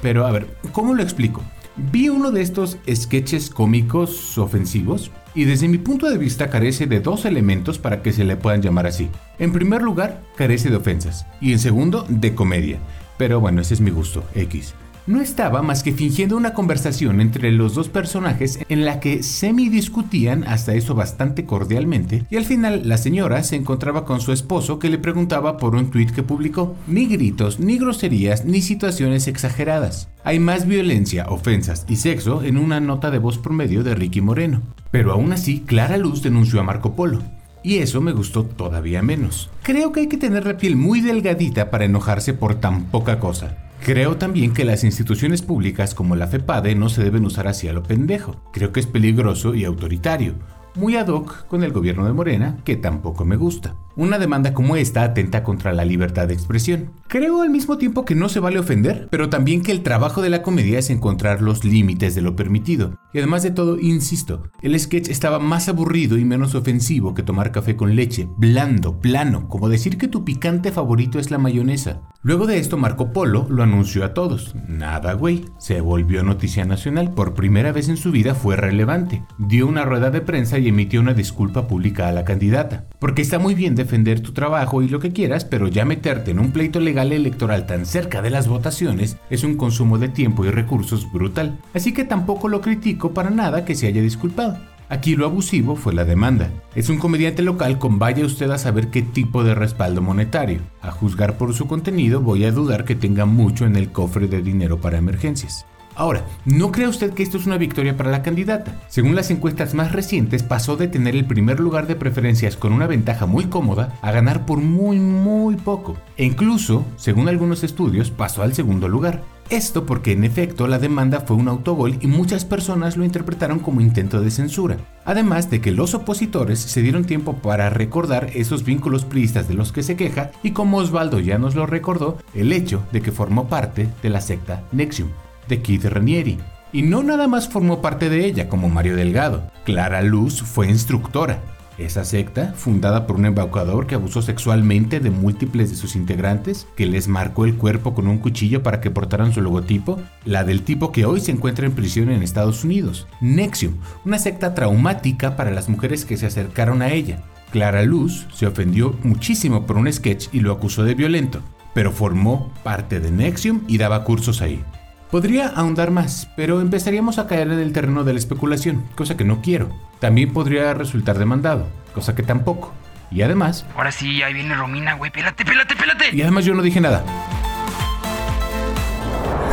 Pero 0.02 0.26
a 0.26 0.33
ver, 0.33 0.47
¿cómo 0.73 0.95
lo 0.95 1.02
explico? 1.02 1.43
Vi 1.76 2.09
uno 2.09 2.31
de 2.31 2.43
estos 2.43 2.79
sketches 2.93 3.50
cómicos 3.50 4.37
ofensivos 4.38 5.11
y 5.35 5.45
desde 5.45 5.69
mi 5.69 5.79
punto 5.79 6.11
de 6.11 6.19
vista 6.19 6.50
carece 6.50 6.87
de 6.87 7.00
dos 7.00 7.25
elementos 7.25 7.79
para 7.79 8.02
que 8.02 8.12
se 8.12 8.25
le 8.25 8.37
puedan 8.37 8.62
llamar 8.62 8.87
así. 8.87 9.09
En 9.38 9.52
primer 9.52 9.83
lugar, 9.83 10.21
carece 10.37 10.71
de 10.71 10.76
ofensas 10.76 11.26
y 11.40 11.52
en 11.52 11.59
segundo, 11.59 12.05
de 12.09 12.35
comedia. 12.35 12.79
Pero 13.17 13.40
bueno, 13.40 13.61
ese 13.61 13.75
es 13.75 13.81
mi 13.81 13.90
gusto, 13.90 14.25
X 14.35 14.75
no 15.11 15.21
estaba 15.21 15.61
más 15.61 15.83
que 15.83 15.93
fingiendo 15.93 16.37
una 16.37 16.55
conversación 16.55 17.21
entre 17.21 17.50
los 17.50 17.75
dos 17.75 17.88
personajes 17.88 18.61
en 18.69 18.85
la 18.85 19.00
que 19.00 19.25
semi 19.25 19.69
discutían 19.69 20.45
hasta 20.45 20.75
eso 20.75 20.95
bastante 20.95 21.45
cordialmente 21.45 22.25
y 22.31 22.37
al 22.37 22.45
final 22.45 22.88
la 22.88 22.97
señora 22.97 23.43
se 23.43 23.57
encontraba 23.57 24.05
con 24.05 24.21
su 24.21 24.31
esposo 24.33 24.79
que 24.79 24.88
le 24.88 24.99
preguntaba 24.99 25.57
por 25.57 25.75
un 25.75 25.90
tweet 25.90 26.12
que 26.14 26.23
publicó 26.23 26.76
ni 26.87 27.07
gritos, 27.07 27.59
ni 27.59 27.76
groserías, 27.76 28.45
ni 28.45 28.62
situaciones 28.62 29.26
exageradas. 29.26 30.09
Hay 30.23 30.38
más 30.38 30.67
violencia, 30.67 31.26
ofensas 31.29 31.87
y 31.88 31.97
sexo 31.97 32.45
en 32.45 32.57
una 32.57 32.79
nota 32.79 33.11
de 33.11 33.19
voz 33.19 33.38
promedio 33.38 33.83
de 33.83 33.97
Ricky 33.97 34.21
Moreno. 34.21 34.62
Pero 34.93 35.12
aún 35.12 35.33
así, 35.33 35.61
Clara 35.61 35.97
Luz 35.97 36.23
denunció 36.23 36.61
a 36.61 36.64
Marco 36.64 36.95
Polo. 36.95 37.19
Y 37.62 37.79
eso 37.79 38.00
me 38.00 38.12
gustó 38.12 38.45
todavía 38.45 39.02
menos. 39.02 39.50
Creo 39.62 39.93
que 39.93 40.00
hay 40.00 40.07
que 40.07 40.17
tener 40.17 40.47
la 40.47 40.57
piel 40.57 40.76
muy 40.76 41.00
delgadita 41.00 41.71
para 41.71 41.85
enojarse 41.85 42.32
por 42.32 42.54
tan 42.54 42.84
poca 42.84 43.19
cosa. 43.19 43.70
Creo 43.84 44.16
también 44.16 44.52
que 44.52 44.64
las 44.64 44.84
instituciones 44.84 45.43
públicas 45.43 45.95
como 45.95 46.14
la 46.14 46.26
FEPADE 46.26 46.75
no 46.75 46.88
se 46.88 47.02
deben 47.02 47.25
usar 47.25 47.49
así 47.49 47.66
a 47.69 47.73
lo 47.73 47.82
pendejo. 47.82 48.36
Creo 48.52 48.73
que 48.73 48.80
es 48.80 48.86
peligroso 48.86 49.54
y 49.54 49.64
autoritario 49.64 50.34
muy 50.75 50.97
ad 50.97 51.08
hoc 51.08 51.47
con 51.47 51.62
el 51.64 51.73
gobierno 51.73 52.06
de 52.06 52.12
Morena, 52.12 52.58
que 52.64 52.76
tampoco 52.76 53.25
me 53.25 53.36
gusta. 53.36 53.75
Una 53.97 54.19
demanda 54.19 54.55
como 54.55 54.76
esta 54.76 55.03
atenta 55.03 55.43
contra 55.43 55.73
la 55.73 55.85
libertad 55.85 56.29
de 56.29 56.35
expresión. 56.35 56.93
Creo 57.09 57.43
al 57.43 57.50
mismo 57.50 57.76
tiempo 57.76 58.05
que 58.05 58.15
no 58.15 58.29
se 58.29 58.41
vale 58.41 58.59
ofender, 58.59 59.09
pero 59.11 59.29
también 59.29 59.63
que 59.63 59.73
el 59.73 59.83
trabajo 59.83 60.23
de 60.23 60.31
la 60.31 60.43
comedia 60.43 60.79
es 60.79 60.91
encontrar 60.91 61.43
los 61.43 61.65
límites 61.65 62.15
de 62.15 62.23
lo 62.23 62.37
permitido. 62.37 62.99
Y 63.13 63.19
además 63.19 63.43
de 63.43 63.50
todo, 63.50 63.79
insisto, 63.81 64.45
el 64.63 64.79
sketch 64.79 65.09
estaba 65.09 65.39
más 65.41 65.69
aburrido 65.69 66.19
y 66.19 66.25
menos 66.25 66.55
ofensivo 66.55 67.15
que 67.15 67.25
tomar 67.25 67.50
café 67.50 67.76
con 67.76 67.97
leche, 67.97 68.29
blando, 68.37 69.00
plano, 69.00 69.49
como 69.49 69.69
decir 69.69 69.99
que 69.99 70.09
tu 70.09 70.25
picante 70.25 70.71
favorito 70.71 71.19
es 71.19 71.31
la 71.31 71.39
mayonesa. 71.39 72.03
Luego 72.23 72.47
de 72.47 72.59
esto, 72.59 72.76
Marco 72.76 73.13
Polo 73.13 73.47
lo 73.49 73.63
anunció 73.63 74.05
a 74.05 74.15
todos. 74.15 74.55
Nada, 74.69 75.15
güey. 75.15 75.47
Se 75.59 75.81
volvió 75.81 76.23
noticia 76.23 76.65
nacional. 76.65 77.13
Por 77.13 77.35
primera 77.35 77.73
vez 77.73 77.89
en 77.89 77.97
su 77.97 78.13
vida 78.13 78.35
fue 78.35 78.57
relevante. 78.57 79.25
Dio 79.39 79.67
una 79.67 79.85
rueda 79.85 80.11
de 80.11 80.21
prensa 80.21 80.59
y 80.59 80.69
emitió 80.69 81.00
una 81.00 81.15
disculpa 81.15 81.67
pública 81.67 82.09
a 82.09 82.13
la 82.13 82.25
candidata. 82.25 82.87
Porque 82.99 83.23
está 83.23 83.39
muy 83.39 83.55
bien 83.55 83.75
defender 83.80 84.21
tu 84.21 84.32
trabajo 84.32 84.82
y 84.82 84.88
lo 84.88 85.00
que 85.00 85.12
quieras, 85.12 85.45
pero 85.45 85.69
ya 85.69 85.84
meterte 85.84 86.30
en 86.30 86.38
un 86.38 86.52
pleito 86.52 86.80
legal 86.80 87.12
electoral 87.12 87.66
tan 87.66 87.86
cerca 87.86 88.21
de 88.21 88.30
las 88.30 88.47
votaciones 88.47 89.16
es 89.30 89.43
un 89.43 89.56
consumo 89.56 89.99
de 89.99 90.08
tiempo 90.08 90.45
y 90.45 90.50
recursos 90.50 91.10
brutal. 91.10 91.58
Así 91.73 91.93
que 91.93 92.04
tampoco 92.04 92.49
lo 92.49 92.60
critico 92.60 93.14
para 93.14 93.30
nada 93.30 93.64
que 93.64 93.75
se 93.75 93.86
haya 93.86 94.02
disculpado. 94.02 94.58
Aquí 94.90 95.14
lo 95.14 95.25
abusivo 95.25 95.76
fue 95.76 95.95
la 95.95 96.04
demanda. 96.04 96.50
Es 96.75 96.88
un 96.88 96.99
comediante 96.99 97.43
local 97.43 97.78
con 97.78 98.00
vaya 98.00 98.26
usted 98.26 98.50
a 98.50 98.58
saber 98.58 98.88
qué 98.88 99.02
tipo 99.02 99.45
de 99.45 99.54
respaldo 99.54 100.02
monetario. 100.02 100.60
A 100.82 100.90
juzgar 100.90 101.38
por 101.38 101.54
su 101.54 101.69
contenido 101.69 102.21
voy 102.21 102.45
a 102.45 102.50
dudar 102.50 102.84
que 102.84 102.97
tenga 102.97 103.25
mucho 103.25 103.66
en 103.66 103.76
el 103.76 103.93
cofre 103.93 104.26
de 104.26 104.43
dinero 104.43 104.80
para 104.80 104.99
emergencias. 104.99 105.64
Ahora, 106.00 106.25
¿no 106.47 106.73
cree 106.73 106.89
usted 106.89 107.13
que 107.13 107.23
esto 107.23 107.36
es 107.36 107.45
una 107.45 107.58
victoria 107.58 107.95
para 107.95 108.10
la 108.10 108.23
candidata? 108.23 108.80
Según 108.89 109.15
las 109.15 109.30
encuestas 109.30 109.75
más 109.75 109.93
recientes, 109.93 110.43
pasó 110.43 110.78
de 110.78 110.89
tener 110.89 111.15
el 111.15 111.26
primer 111.26 111.60
lugar 111.60 111.86
de 111.86 111.95
preferencias 111.95 112.56
con 112.56 112.73
una 112.73 112.86
ventaja 112.86 113.26
muy 113.26 113.49
cómoda 113.49 113.99
a 114.00 114.10
ganar 114.10 114.47
por 114.47 114.60
muy 114.60 114.99
muy 114.99 115.56
poco. 115.56 115.99
E 116.17 116.25
incluso, 116.25 116.86
según 116.97 117.28
algunos 117.28 117.65
estudios, 117.65 118.10
pasó 118.10 118.43
al 118.43 118.54
segundo 118.54 118.89
lugar. 118.89 119.23
Esto 119.50 119.84
porque 119.84 120.13
en 120.13 120.25
efecto 120.25 120.67
la 120.69 120.78
demanda 120.78 121.21
fue 121.21 121.36
un 121.36 121.49
autogol 121.49 121.99
y 122.00 122.06
muchas 122.06 122.47
personas 122.47 122.97
lo 122.97 123.04
interpretaron 123.04 123.58
como 123.58 123.82
intento 123.82 124.23
de 124.23 124.30
censura. 124.30 124.78
Además 125.04 125.50
de 125.50 125.60
que 125.60 125.71
los 125.71 125.93
opositores 125.93 126.60
se 126.60 126.80
dieron 126.80 127.04
tiempo 127.04 127.34
para 127.43 127.69
recordar 127.69 128.30
esos 128.32 128.65
vínculos 128.65 129.04
priistas 129.04 129.49
de 129.49 129.54
los 129.54 129.71
que 129.71 129.82
se 129.82 129.97
queja 129.97 130.30
y 130.43 130.52
como 130.52 130.78
Osvaldo 130.78 131.21
ya 131.21 131.36
nos 131.36 131.54
lo 131.56 131.67
recordó, 131.67 132.17
el 132.32 132.54
hecho 132.54 132.82
de 132.91 133.02
que 133.02 133.13
formó 133.13 133.49
parte 133.49 133.86
de 134.02 134.08
la 134.08 134.23
secta 134.23 134.63
Nexium 134.73 135.10
de 135.50 135.60
Keith 135.60 135.84
Ranieri. 135.84 136.39
Y 136.73 136.80
no 136.82 137.02
nada 137.02 137.28
más 137.28 137.49
formó 137.49 137.82
parte 137.82 138.08
de 138.08 138.25
ella 138.25 138.49
como 138.49 138.71
Mario 138.71 138.97
Delgado. 138.97 139.50
Clara 139.65 140.00
Luz 140.00 140.41
fue 140.43 140.69
instructora. 140.69 141.43
Esa 141.76 142.04
secta, 142.04 142.52
fundada 142.54 143.06
por 143.06 143.17
un 143.17 143.25
embaucador 143.25 143.86
que 143.86 143.95
abusó 143.95 144.21
sexualmente 144.21 145.00
de 145.00 145.10
múltiples 145.10 145.71
de 145.71 145.76
sus 145.76 145.97
integrantes, 145.97 146.69
que 146.76 146.84
les 146.84 147.08
marcó 147.08 147.47
el 147.47 147.56
cuerpo 147.56 147.95
con 147.95 148.06
un 148.06 148.19
cuchillo 148.19 148.63
para 148.63 148.80
que 148.80 148.91
portaran 148.91 149.32
su 149.32 149.41
logotipo, 149.41 149.99
la 150.25 150.45
del 150.45 150.63
tipo 150.63 150.93
que 150.93 151.06
hoy 151.06 151.21
se 151.21 151.32
encuentra 151.32 151.65
en 151.65 151.73
prisión 151.73 152.10
en 152.10 152.23
Estados 152.23 152.65
Unidos. 152.65 153.06
Nexium, 153.23 153.76
una 154.04 154.19
secta 154.19 154.54
traumática 154.54 155.36
para 155.36 155.50
las 155.50 155.71
mujeres 155.71 156.04
que 156.04 156.19
se 156.19 156.26
acercaron 156.26 156.82
a 156.82 156.93
ella. 156.93 157.23
Clara 157.50 157.82
Luz 157.82 158.26
se 158.32 158.47
ofendió 158.47 158.95
muchísimo 159.02 159.67
por 159.67 159.78
un 159.78 159.91
sketch 159.91 160.28
y 160.32 160.41
lo 160.41 160.52
acusó 160.52 160.84
de 160.84 160.95
violento, 160.95 161.41
pero 161.73 161.93
formó 161.93 162.52
parte 162.63 163.00
de 163.00 163.10
Nexium 163.10 163.63
y 163.67 163.78
daba 163.78 164.04
cursos 164.04 164.43
ahí. 164.43 164.63
Podría 165.10 165.49
ahondar 165.49 165.90
más, 165.90 166.28
pero 166.36 166.60
empezaríamos 166.60 167.18
a 167.18 167.26
caer 167.26 167.49
en 167.49 167.58
el 167.58 167.73
terreno 167.73 168.04
de 168.04 168.12
la 168.12 168.20
especulación, 168.20 168.88
cosa 168.94 169.16
que 169.16 169.25
no 169.25 169.42
quiero. 169.42 169.68
También 169.99 170.32
podría 170.32 170.73
resultar 170.73 171.18
demandado, 171.18 171.66
cosa 171.92 172.14
que 172.14 172.23
tampoco. 172.23 172.73
Y 173.10 173.23
además... 173.23 173.66
Ahora 173.75 173.90
sí, 173.90 174.23
ahí 174.23 174.32
viene 174.32 174.54
Romina, 174.54 174.94
güey. 174.94 175.10
Pélate, 175.10 175.44
pélate, 175.44 175.75
pélate. 175.75 176.14
Y 176.14 176.23
además 176.23 176.44
yo 176.44 176.54
no 176.54 176.62
dije 176.62 176.80
nada. 176.80 177.04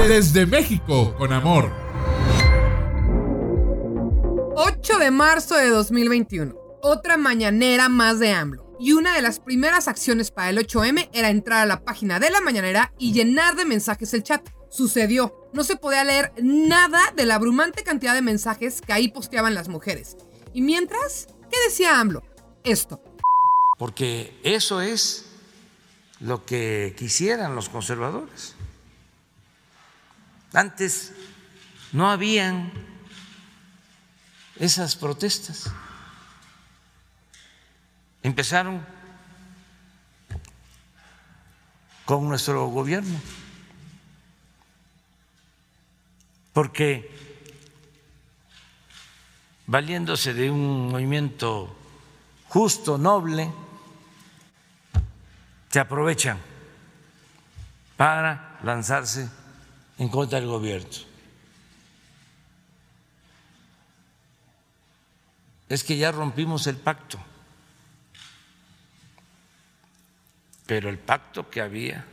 Desde 0.08 0.46
México, 0.46 1.16
con 1.18 1.34
amor. 1.34 1.72
8 4.56 5.00
de 5.00 5.10
marzo 5.10 5.56
de 5.56 5.70
2021. 5.70 6.54
Otra 6.84 7.18
mañanera 7.18 7.90
más 7.90 8.20
de 8.20 8.32
AMLO. 8.32 8.76
Y 8.80 8.94
una 8.94 9.16
de 9.16 9.24
las 9.24 9.40
primeras 9.40 9.88
acciones 9.88 10.30
para 10.30 10.52
el 10.52 10.60
8M 10.60 11.10
era 11.14 11.32
entrar 11.32 11.64
a 11.64 11.66
la 11.66 11.84
página 11.84 12.20
de 12.20 12.30
la 12.30 12.42
mañanera 12.42 12.94
y 13.00 13.12
llenar 13.12 13.56
de 13.56 13.66
mensajes 13.66 14.14
el 14.14 14.22
chat. 14.22 14.48
Sucedió. 14.70 15.47
No 15.58 15.64
se 15.64 15.76
podía 15.76 16.04
leer 16.04 16.32
nada 16.40 17.02
de 17.16 17.26
la 17.26 17.34
abrumante 17.34 17.84
cantidad 17.84 18.14
de 18.14 18.22
mensajes 18.22 18.80
que 18.80 18.94
ahí 18.94 19.08
posteaban 19.08 19.56
las 19.56 19.70
mujeres. 19.70 20.16
Y 20.54 20.62
mientras, 20.62 21.30
¿qué 21.50 21.58
decía 21.68 22.00
AMLO? 22.00 22.22
Esto. 22.64 23.02
Porque 23.80 24.40
eso 24.44 24.82
es 24.82 25.26
lo 26.20 26.46
que 26.46 26.94
quisieran 26.96 27.56
los 27.56 27.70
conservadores. 27.70 28.54
Antes 30.54 31.14
no 31.92 32.08
habían 32.08 32.72
esas 34.58 34.96
protestas. 34.96 35.72
Empezaron 38.22 38.86
con 42.06 42.30
nuestro 42.30 42.68
gobierno, 42.68 43.20
porque 46.58 47.12
valiéndose 49.68 50.34
de 50.34 50.50
un 50.50 50.90
movimiento 50.90 51.70
justo, 52.48 52.98
noble, 52.98 53.54
se 55.70 55.80
aprovechan 55.80 56.40
para 57.96 58.58
lanzarse 58.64 59.30
en 60.00 60.10
contra 60.10 60.40
del 60.40 60.50
gobierno. 60.50 60.90
Es 65.70 65.84
que 65.84 65.96
ya 65.96 66.12
rompimos 66.12 66.66
el 66.66 66.78
pacto, 66.78 67.20
pero 70.66 70.90
el 70.90 70.98
pacto 70.98 71.52
que 71.52 71.62
había 71.62 72.04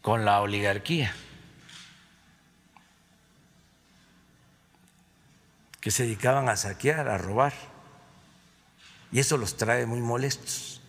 con 0.00 0.24
la 0.24 0.40
oligarquía, 0.40 1.12
que 5.82 5.90
se 5.90 6.04
dedicaban 6.04 6.48
a 6.48 6.56
saquear, 6.56 7.08
a 7.08 7.18
robar, 7.18 7.52
y 9.10 9.18
eso 9.18 9.36
los 9.36 9.56
trae 9.56 9.84
muy 9.84 10.00
molestos. 10.00 10.80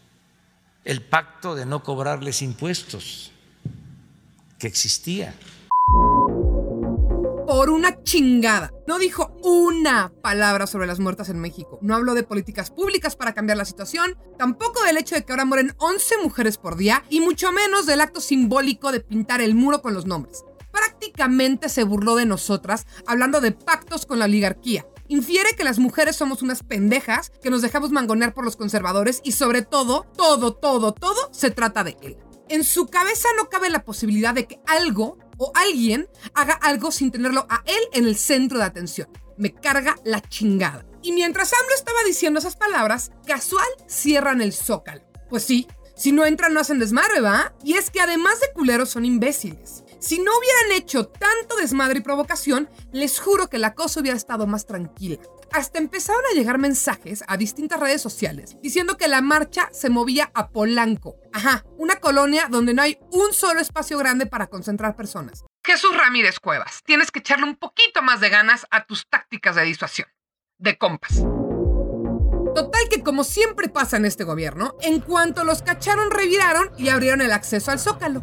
El 0.85 1.01
pacto 1.01 1.55
de 1.55 1.65
no 1.65 1.83
cobrarles 1.83 2.43
impuestos 2.43 3.31
que 4.59 4.67
existía. 4.67 5.33
Por 7.47 7.69
una 7.71 8.03
chingada. 8.03 8.71
No 8.87 8.99
dijo 8.99 9.35
una 9.43 10.11
palabra 10.21 10.67
sobre 10.67 10.87
las 10.87 10.99
muertas 10.99 11.29
en 11.29 11.39
México. 11.39 11.79
No 11.81 11.95
habló 11.95 12.13
de 12.13 12.23
políticas 12.23 12.69
públicas 12.69 13.15
para 13.15 13.33
cambiar 13.33 13.57
la 13.57 13.65
situación, 13.65 14.17
tampoco 14.37 14.83
del 14.83 14.97
hecho 14.97 15.15
de 15.15 15.25
que 15.25 15.33
ahora 15.33 15.45
mueren 15.45 15.73
11 15.79 16.17
mujeres 16.21 16.57
por 16.57 16.77
día 16.77 17.03
y 17.09 17.19
mucho 17.19 17.51
menos 17.51 17.87
del 17.87 18.01
acto 18.01 18.21
simbólico 18.21 18.91
de 18.91 18.99
pintar 18.99 19.41
el 19.41 19.55
muro 19.55 19.81
con 19.81 19.93
los 19.93 20.05
nombres. 20.05 20.43
Prácticamente 20.73 21.69
se 21.69 21.83
burló 21.83 22.15
de 22.15 22.25
nosotras 22.25 22.87
hablando 23.05 23.41
de 23.41 23.51
pactos 23.51 24.07
con 24.07 24.17
la 24.17 24.25
oligarquía. 24.25 24.87
Infiere 25.07 25.55
que 25.55 25.63
las 25.63 25.77
mujeres 25.77 26.15
somos 26.15 26.41
unas 26.41 26.63
pendejas 26.63 27.31
que 27.43 27.51
nos 27.51 27.61
dejamos 27.61 27.91
mangonear 27.91 28.33
por 28.33 28.43
los 28.43 28.55
conservadores 28.55 29.21
y 29.23 29.33
sobre 29.33 29.61
todo, 29.61 30.07
todo, 30.17 30.55
todo, 30.55 30.91
todo 30.91 31.29
se 31.31 31.51
trata 31.51 31.83
de 31.83 31.95
él. 32.01 32.17
En 32.49 32.63
su 32.63 32.87
cabeza 32.87 33.29
no 33.37 33.49
cabe 33.49 33.69
la 33.69 33.83
posibilidad 33.85 34.33
de 34.33 34.47
que 34.47 34.59
algo 34.65 35.19
o 35.37 35.51
alguien 35.53 36.09
haga 36.33 36.53
algo 36.53 36.91
sin 36.91 37.11
tenerlo 37.11 37.45
a 37.49 37.61
él 37.65 37.81
en 37.93 38.05
el 38.05 38.17
centro 38.17 38.57
de 38.57 38.65
atención. 38.65 39.07
Me 39.37 39.53
carga 39.53 39.95
la 40.03 40.21
chingada. 40.21 40.85
Y 41.03 41.11
mientras 41.11 41.53
AMLO 41.53 41.75
estaba 41.75 42.03
diciendo 42.03 42.39
esas 42.39 42.55
palabras, 42.55 43.11
casual 43.27 43.67
cierran 43.87 44.41
el 44.41 44.53
zócalo. 44.53 45.03
Pues 45.29 45.43
sí, 45.43 45.67
si 45.95 46.11
no 46.11 46.25
entran 46.25 46.53
no 46.53 46.59
hacen 46.59 46.79
desmadre, 46.79 47.21
¿va? 47.21 47.53
Y 47.63 47.73
es 47.73 47.91
que 47.91 48.01
además 48.01 48.39
de 48.39 48.51
culeros 48.53 48.89
son 48.89 49.05
imbéciles. 49.05 49.82
Si 50.03 50.19
no 50.19 50.37
hubieran 50.37 50.73
hecho 50.73 51.07
tanto 51.07 51.55
desmadre 51.55 51.99
y 51.99 52.01
provocación, 52.01 52.69
les 52.91 53.21
juro 53.21 53.49
que 53.49 53.57
la 53.57 53.73
cosa 53.73 54.01
hubiera 54.01 54.17
estado 54.17 54.45
más 54.47 54.65
tranquila. 54.65 55.17
Hasta 55.53 55.79
empezaron 55.79 56.21
a 56.29 56.35
llegar 56.35 56.57
mensajes 56.57 57.23
a 57.25 57.37
distintas 57.37 57.79
redes 57.79 58.01
sociales 58.01 58.57
diciendo 58.61 58.97
que 58.97 59.07
la 59.07 59.21
marcha 59.21 59.69
se 59.71 59.89
movía 59.89 60.29
a 60.33 60.49
Polanco. 60.49 61.15
Ajá, 61.31 61.63
una 61.77 62.01
colonia 62.01 62.49
donde 62.49 62.73
no 62.73 62.81
hay 62.81 62.99
un 63.11 63.31
solo 63.31 63.61
espacio 63.61 63.97
grande 63.97 64.25
para 64.25 64.47
concentrar 64.47 64.97
personas. 64.97 65.45
Jesús 65.63 65.95
Ramírez 65.95 66.37
Cuevas, 66.41 66.81
tienes 66.83 67.09
que 67.09 67.19
echarle 67.19 67.45
un 67.45 67.55
poquito 67.55 68.01
más 68.01 68.19
de 68.19 68.27
ganas 68.27 68.67
a 68.71 68.85
tus 68.85 69.07
tácticas 69.07 69.55
de 69.55 69.63
disuasión. 69.63 70.09
De 70.57 70.77
compas. 70.77 71.23
Total 72.53 72.89
que 72.89 73.01
como 73.03 73.23
siempre 73.23 73.69
pasa 73.69 73.95
en 73.95 74.03
este 74.03 74.25
gobierno, 74.25 74.75
en 74.81 74.99
cuanto 74.99 75.45
los 75.45 75.61
cacharon 75.61 76.11
reviraron 76.11 76.71
y 76.77 76.89
abrieron 76.89 77.21
el 77.21 77.31
acceso 77.31 77.71
al 77.71 77.79
zócalo. 77.79 78.21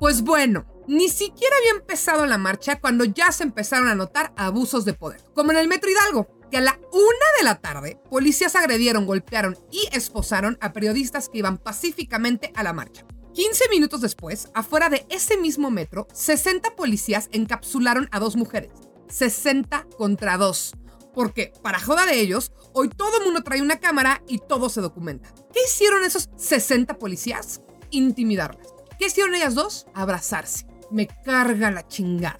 Pues 0.00 0.22
bueno, 0.22 0.66
ni 0.90 1.08
siquiera 1.08 1.54
había 1.56 1.80
empezado 1.80 2.26
la 2.26 2.36
marcha 2.36 2.80
cuando 2.80 3.04
ya 3.04 3.30
se 3.30 3.44
empezaron 3.44 3.86
a 3.86 3.94
notar 3.94 4.32
abusos 4.36 4.84
de 4.84 4.92
poder, 4.92 5.22
como 5.34 5.52
en 5.52 5.58
el 5.58 5.68
Metro 5.68 5.88
Hidalgo, 5.88 6.26
que 6.50 6.56
a 6.56 6.60
la 6.60 6.80
una 6.92 7.26
de 7.38 7.44
la 7.44 7.60
tarde 7.60 8.00
policías 8.10 8.56
agredieron, 8.56 9.06
golpearon 9.06 9.56
y 9.70 9.88
esposaron 9.92 10.58
a 10.60 10.72
periodistas 10.72 11.28
que 11.28 11.38
iban 11.38 11.58
pacíficamente 11.58 12.52
a 12.56 12.64
la 12.64 12.72
marcha. 12.72 13.06
15 13.34 13.68
minutos 13.70 14.00
después, 14.00 14.48
afuera 14.52 14.88
de 14.88 15.06
ese 15.10 15.36
mismo 15.36 15.70
metro, 15.70 16.08
60 16.12 16.74
policías 16.74 17.28
encapsularon 17.30 18.08
a 18.10 18.18
dos 18.18 18.34
mujeres. 18.34 18.72
60 19.10 19.86
contra 19.96 20.38
2. 20.38 20.72
Porque, 21.14 21.52
para 21.62 21.78
joda 21.78 22.04
de 22.04 22.18
ellos, 22.18 22.50
hoy 22.72 22.88
todo 22.88 23.18
el 23.18 23.24
mundo 23.26 23.44
trae 23.44 23.62
una 23.62 23.78
cámara 23.78 24.24
y 24.26 24.38
todo 24.38 24.68
se 24.68 24.80
documenta. 24.80 25.32
¿Qué 25.52 25.60
hicieron 25.66 26.02
esos 26.02 26.30
60 26.36 26.98
policías? 26.98 27.60
Intimidarlas. 27.90 28.66
¿Qué 28.98 29.06
hicieron 29.06 29.36
ellas 29.36 29.54
dos? 29.54 29.86
Abrazarse. 29.94 30.69
Me 30.90 31.06
carga 31.06 31.70
la 31.70 31.86
chingada. 31.86 32.38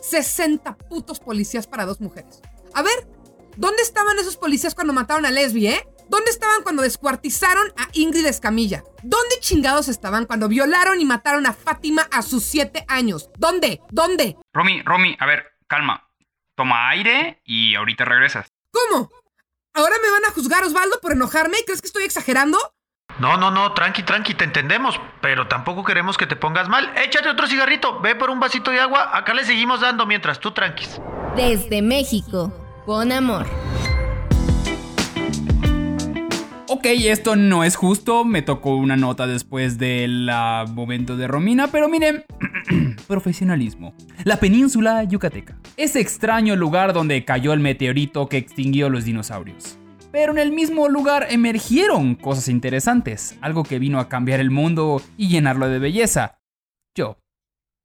60 0.00 0.76
putos 0.76 1.20
policías 1.20 1.66
para 1.66 1.86
dos 1.86 2.00
mujeres. 2.00 2.40
A 2.74 2.82
ver, 2.82 3.08
¿dónde 3.56 3.82
estaban 3.82 4.18
esos 4.18 4.36
policías 4.36 4.74
cuando 4.74 4.92
mataron 4.92 5.26
a 5.26 5.30
Lesbi, 5.30 5.68
eh? 5.68 5.88
¿Dónde 6.08 6.30
estaban 6.30 6.62
cuando 6.62 6.82
descuartizaron 6.82 7.68
a 7.76 7.88
Ingrid 7.92 8.24
Escamilla? 8.24 8.82
¿Dónde 9.02 9.40
chingados 9.40 9.88
estaban 9.88 10.24
cuando 10.24 10.48
violaron 10.48 11.00
y 11.00 11.04
mataron 11.04 11.46
a 11.46 11.52
Fátima 11.52 12.08
a 12.10 12.22
sus 12.22 12.44
7 12.44 12.86
años? 12.88 13.30
¿Dónde? 13.36 13.82
¿Dónde? 13.90 14.36
Romy, 14.54 14.82
Romy, 14.82 15.16
a 15.20 15.26
ver, 15.26 15.44
calma. 15.66 16.08
Toma 16.56 16.88
aire 16.90 17.42
y 17.44 17.74
ahorita 17.74 18.04
regresas. 18.06 18.48
¿Cómo? 18.72 19.10
¿Ahora 19.74 19.96
me 20.02 20.10
van 20.10 20.24
a 20.24 20.30
juzgar, 20.30 20.64
Osvaldo, 20.64 20.98
por 21.00 21.12
enojarme? 21.12 21.58
¿Crees 21.64 21.82
que 21.82 21.86
estoy 21.86 22.04
exagerando? 22.04 22.58
No, 23.18 23.36
no, 23.36 23.50
no, 23.50 23.72
tranqui, 23.72 24.04
tranqui, 24.04 24.34
te 24.34 24.44
entendemos, 24.44 25.00
pero 25.20 25.48
tampoco 25.48 25.82
queremos 25.82 26.16
que 26.16 26.26
te 26.26 26.36
pongas 26.36 26.68
mal. 26.68 26.88
Échate 27.04 27.28
otro 27.28 27.48
cigarrito, 27.48 28.00
ve 28.00 28.14
por 28.14 28.30
un 28.30 28.38
vasito 28.38 28.70
de 28.70 28.78
agua, 28.78 29.10
acá 29.12 29.34
le 29.34 29.44
seguimos 29.44 29.80
dando 29.80 30.06
mientras 30.06 30.38
tú 30.38 30.52
tranquis. 30.52 31.00
Desde 31.34 31.82
México, 31.82 32.52
con 32.86 33.10
amor. 33.10 33.46
Ok, 36.68 36.84
esto 36.84 37.34
no 37.34 37.64
es 37.64 37.74
justo, 37.74 38.24
me 38.24 38.42
tocó 38.42 38.76
una 38.76 38.94
nota 38.94 39.26
después 39.26 39.78
del 39.78 40.30
momento 40.74 41.16
de 41.16 41.26
Romina, 41.26 41.66
pero 41.66 41.88
miren, 41.88 42.24
profesionalismo. 43.08 43.94
La 44.22 44.36
península 44.36 45.02
yucateca. 45.02 45.56
Ese 45.76 45.98
extraño 45.98 46.54
lugar 46.54 46.92
donde 46.92 47.24
cayó 47.24 47.52
el 47.52 47.58
meteorito 47.58 48.28
que 48.28 48.36
extinguió 48.36 48.90
los 48.90 49.04
dinosaurios. 49.04 49.76
Pero 50.10 50.32
en 50.32 50.38
el 50.38 50.52
mismo 50.52 50.88
lugar 50.88 51.26
emergieron 51.30 52.14
cosas 52.14 52.48
interesantes, 52.48 53.36
algo 53.40 53.64
que 53.64 53.78
vino 53.78 54.00
a 54.00 54.08
cambiar 54.08 54.40
el 54.40 54.50
mundo 54.50 55.02
y 55.16 55.28
llenarlo 55.28 55.68
de 55.68 55.78
belleza. 55.78 56.40
Yo. 56.94 57.18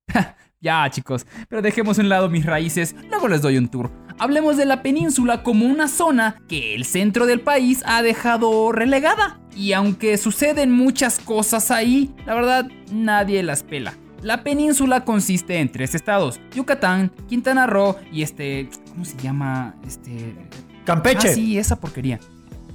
ya, 0.61 0.89
chicos, 0.89 1.27
pero 1.49 1.61
dejemos 1.61 1.99
a 1.99 2.01
un 2.01 2.09
lado 2.09 2.29
mis 2.29 2.45
raíces, 2.45 2.95
luego 3.09 3.27
les 3.27 3.41
doy 3.41 3.57
un 3.57 3.67
tour. 3.67 3.91
Hablemos 4.19 4.57
de 4.57 4.65
la 4.65 4.83
península 4.83 5.43
como 5.43 5.65
una 5.65 5.87
zona 5.87 6.37
que 6.47 6.75
el 6.75 6.85
centro 6.85 7.25
del 7.25 7.41
país 7.41 7.83
ha 7.85 8.01
dejado 8.01 8.71
relegada. 8.71 9.39
Y 9.55 9.73
aunque 9.73 10.17
suceden 10.17 10.71
muchas 10.71 11.19
cosas 11.19 11.71
ahí, 11.71 12.13
la 12.25 12.35
verdad 12.35 12.67
nadie 12.91 13.43
las 13.43 13.63
pela. 13.63 13.93
La 14.21 14.43
península 14.43 15.03
consiste 15.03 15.59
en 15.59 15.71
tres 15.71 15.95
estados: 15.95 16.39
Yucatán, 16.55 17.11
Quintana 17.27 17.67
Roo 17.67 17.97
y 18.11 18.23
este. 18.23 18.69
¿Cómo 18.89 19.03
se 19.03 19.17
llama? 19.17 19.75
Este. 19.85 20.35
Campeche. 20.83 21.29
Ah, 21.29 21.33
sí, 21.33 21.57
esa 21.57 21.79
porquería. 21.79 22.19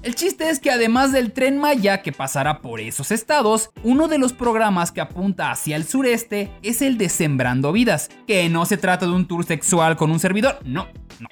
El 0.03 0.15
chiste 0.15 0.49
es 0.49 0.61
que 0.61 0.71
además 0.71 1.13
del 1.13 1.33
tren 1.33 1.59
Maya 1.59 2.03
que 2.03 2.13
pasará 2.13 2.61
por 2.61 2.79
esos 2.79 3.11
estados, 3.11 3.71
uno 3.83 4.07
de 4.07 4.19
los 4.19 4.33
programas 4.33 4.93
que 4.93 5.01
apunta 5.01 5.51
hacia 5.51 5.75
el 5.75 5.85
sureste 5.85 6.53
es 6.63 6.83
el 6.83 6.99
de 6.99 7.09
Sembrando 7.09 7.73
Vidas, 7.73 8.09
que 8.27 8.49
no 8.49 8.65
se 8.65 8.77
trata 8.77 9.07
de 9.07 9.13
un 9.13 9.27
tour 9.27 9.45
sexual 9.45 9.97
con 9.97 10.13
un 10.13 10.21
servidor, 10.21 10.61
no, 10.65 10.87
no. 11.19 11.29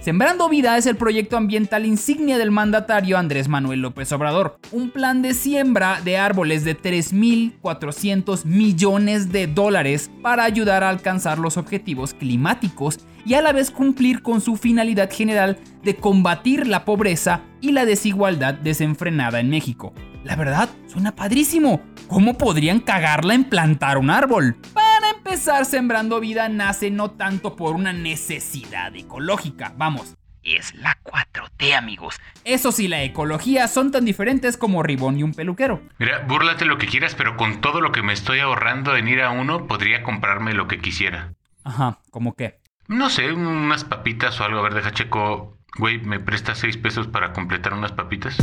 Sembrando 0.00 0.48
Vida 0.48 0.76
es 0.78 0.86
el 0.86 0.96
proyecto 0.96 1.36
ambiental 1.36 1.84
insignia 1.84 2.38
del 2.38 2.50
mandatario 2.50 3.18
Andrés 3.18 3.46
Manuel 3.46 3.82
López 3.82 4.10
Obrador, 4.12 4.58
un 4.72 4.90
plan 4.90 5.22
de 5.22 5.34
siembra 5.34 6.00
de 6.04 6.16
árboles 6.16 6.64
de 6.64 6.76
3.400 6.76 8.44
millones 8.44 9.30
de 9.32 9.46
dólares 9.46 10.10
para 10.22 10.44
ayudar 10.44 10.82
a 10.82 10.88
alcanzar 10.88 11.38
los 11.38 11.56
objetivos 11.56 12.14
climáticos 12.14 13.00
y 13.28 13.34
a 13.34 13.42
la 13.42 13.52
vez 13.52 13.70
cumplir 13.70 14.22
con 14.22 14.40
su 14.40 14.56
finalidad 14.56 15.10
general 15.12 15.58
de 15.82 15.96
combatir 15.96 16.66
la 16.66 16.86
pobreza 16.86 17.42
y 17.60 17.72
la 17.72 17.84
desigualdad 17.84 18.54
desenfrenada 18.54 19.38
en 19.38 19.50
México. 19.50 19.92
La 20.24 20.34
verdad, 20.34 20.70
suena 20.86 21.14
padrísimo. 21.14 21.82
¿Cómo 22.08 22.38
podrían 22.38 22.80
cagarla 22.80 23.34
en 23.34 23.44
plantar 23.44 23.98
un 23.98 24.08
árbol? 24.08 24.56
Para 24.72 25.10
empezar, 25.10 25.66
Sembrando 25.66 26.20
Vida 26.20 26.48
nace 26.48 26.90
no 26.90 27.10
tanto 27.10 27.54
por 27.54 27.74
una 27.74 27.92
necesidad 27.92 28.96
ecológica, 28.96 29.74
vamos, 29.76 30.16
es 30.42 30.74
la 30.76 30.96
4T, 31.04 31.76
amigos. 31.76 32.18
Eso 32.44 32.72
sí, 32.72 32.88
la 32.88 33.02
ecología 33.02 33.68
son 33.68 33.90
tan 33.90 34.06
diferentes 34.06 34.56
como 34.56 34.82
Ribón 34.82 35.18
y 35.18 35.22
un 35.22 35.34
peluquero. 35.34 35.82
Mira, 35.98 36.24
búrlate 36.26 36.64
lo 36.64 36.78
que 36.78 36.86
quieras, 36.86 37.14
pero 37.14 37.36
con 37.36 37.60
todo 37.60 37.82
lo 37.82 37.92
que 37.92 38.02
me 38.02 38.14
estoy 38.14 38.40
ahorrando 38.40 38.96
en 38.96 39.06
ir 39.06 39.20
a 39.20 39.28
uno, 39.28 39.66
podría 39.66 40.02
comprarme 40.02 40.54
lo 40.54 40.66
que 40.66 40.80
quisiera. 40.80 41.34
Ajá, 41.62 41.98
¿cómo 42.10 42.32
qué? 42.32 42.58
No 42.88 43.10
sé, 43.10 43.30
unas 43.32 43.84
papitas 43.84 44.40
o 44.40 44.44
algo. 44.44 44.60
A 44.60 44.62
ver, 44.62 44.72
deja 44.72 44.92
checo. 44.92 45.58
Güey, 45.78 46.00
¿me 46.00 46.18
prestas 46.18 46.58
seis 46.58 46.78
pesos 46.78 47.06
para 47.06 47.34
completar 47.34 47.74
unas 47.74 47.92
papitas? 47.92 48.38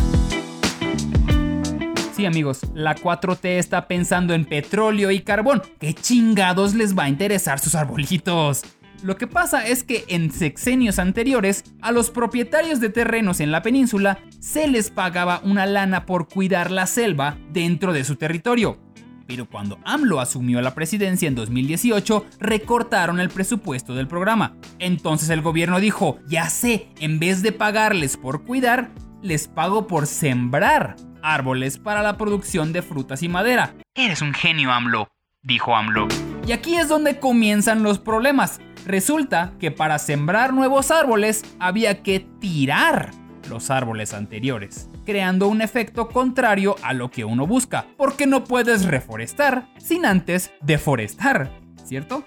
Sí, 2.14 2.28
amigos, 2.28 2.62
la 2.76 2.96
4T 2.96 3.40
está 3.58 3.88
pensando 3.88 4.36
en 4.36 4.46
petróleo 4.46 5.10
y 5.10 5.22
carbón. 5.22 5.64
¿Qué 5.80 5.96
chingados 5.96 6.76
les 6.76 6.96
va 6.96 7.06
a 7.06 7.10
interesar 7.10 7.60
sus 7.60 7.74
arbolitos? 7.74 8.62
Lo 9.02 9.18
que 9.18 9.26
pasa 9.26 9.68
es 9.68 9.84
que 9.84 10.06
en 10.10 10.32
sexenios 10.32 11.00
anteriores, 11.00 11.64
a 11.82 11.92
los 11.92 12.12
propietarios 12.12 12.80
de 12.80 12.90
terrenos 12.90 13.40
en 13.40 13.52
la 13.52 13.64
península 13.64 14.20
se 14.40 14.68
les 14.68 14.92
pagaba 14.92 15.42
una 15.44 15.66
lana 15.66 16.06
por 16.06 16.28
cuidar 16.28 16.70
la 16.70 16.86
selva 16.86 17.36
dentro 17.50 17.94
de 17.94 18.04
su 18.04 18.16
territorio. 18.16 18.85
Pero 19.28 19.48
cuando 19.48 19.80
AMLO 19.84 20.20
asumió 20.20 20.62
la 20.62 20.76
presidencia 20.76 21.28
en 21.28 21.36
2018, 21.36 22.26
recortaron 22.40 23.20
el 23.20 23.30
presupuesto 23.30 23.96
del 23.96 24.08
programa. 24.08 24.56
Entonces 24.80 25.30
el 25.30 25.42
gobierno 25.42 25.80
dijo, 25.80 26.20
ya 26.28 26.50
sé, 26.50 26.90
en 27.00 27.20
vez 27.20 27.42
de 27.42 27.52
pagarles 27.52 28.18
por 28.18 28.44
cuidar, 28.44 28.92
les 29.22 29.48
pago 29.48 29.88
por 29.88 30.06
sembrar 30.08 30.96
árboles 31.24 31.80
para 31.80 32.04
la 32.04 32.18
producción 32.18 32.72
de 32.72 32.84
frutas 32.84 33.24
y 33.24 33.30
madera. 33.30 33.74
Eres 33.96 34.22
un 34.22 34.34
genio, 34.34 34.72
AMLO, 34.72 35.10
dijo 35.42 35.76
AMLO. 35.76 36.08
Y 36.48 36.52
aquí 36.52 36.76
es 36.76 36.88
donde 36.88 37.20
comienzan 37.20 37.82
los 37.82 37.98
problemas. 37.98 38.60
Resulta 38.86 39.54
que 39.60 39.72
para 39.72 39.98
sembrar 39.98 40.54
nuevos 40.54 40.92
árboles 40.92 41.44
había 41.60 42.04
que 42.04 42.20
tirar 42.20 43.10
los 43.50 43.72
árboles 43.72 44.14
anteriores, 44.14 44.90
creando 45.06 45.48
un 45.48 45.62
efecto 45.62 46.10
contrario 46.10 46.76
a 46.82 46.94
lo 46.94 47.10
que 47.10 47.24
uno 47.24 47.48
busca, 47.48 47.86
porque 47.98 48.28
no 48.28 48.44
puedes 48.44 48.86
reforestar 48.86 49.70
sin 49.78 50.06
antes 50.06 50.52
deforestar, 50.62 51.52
¿cierto? 51.84 52.26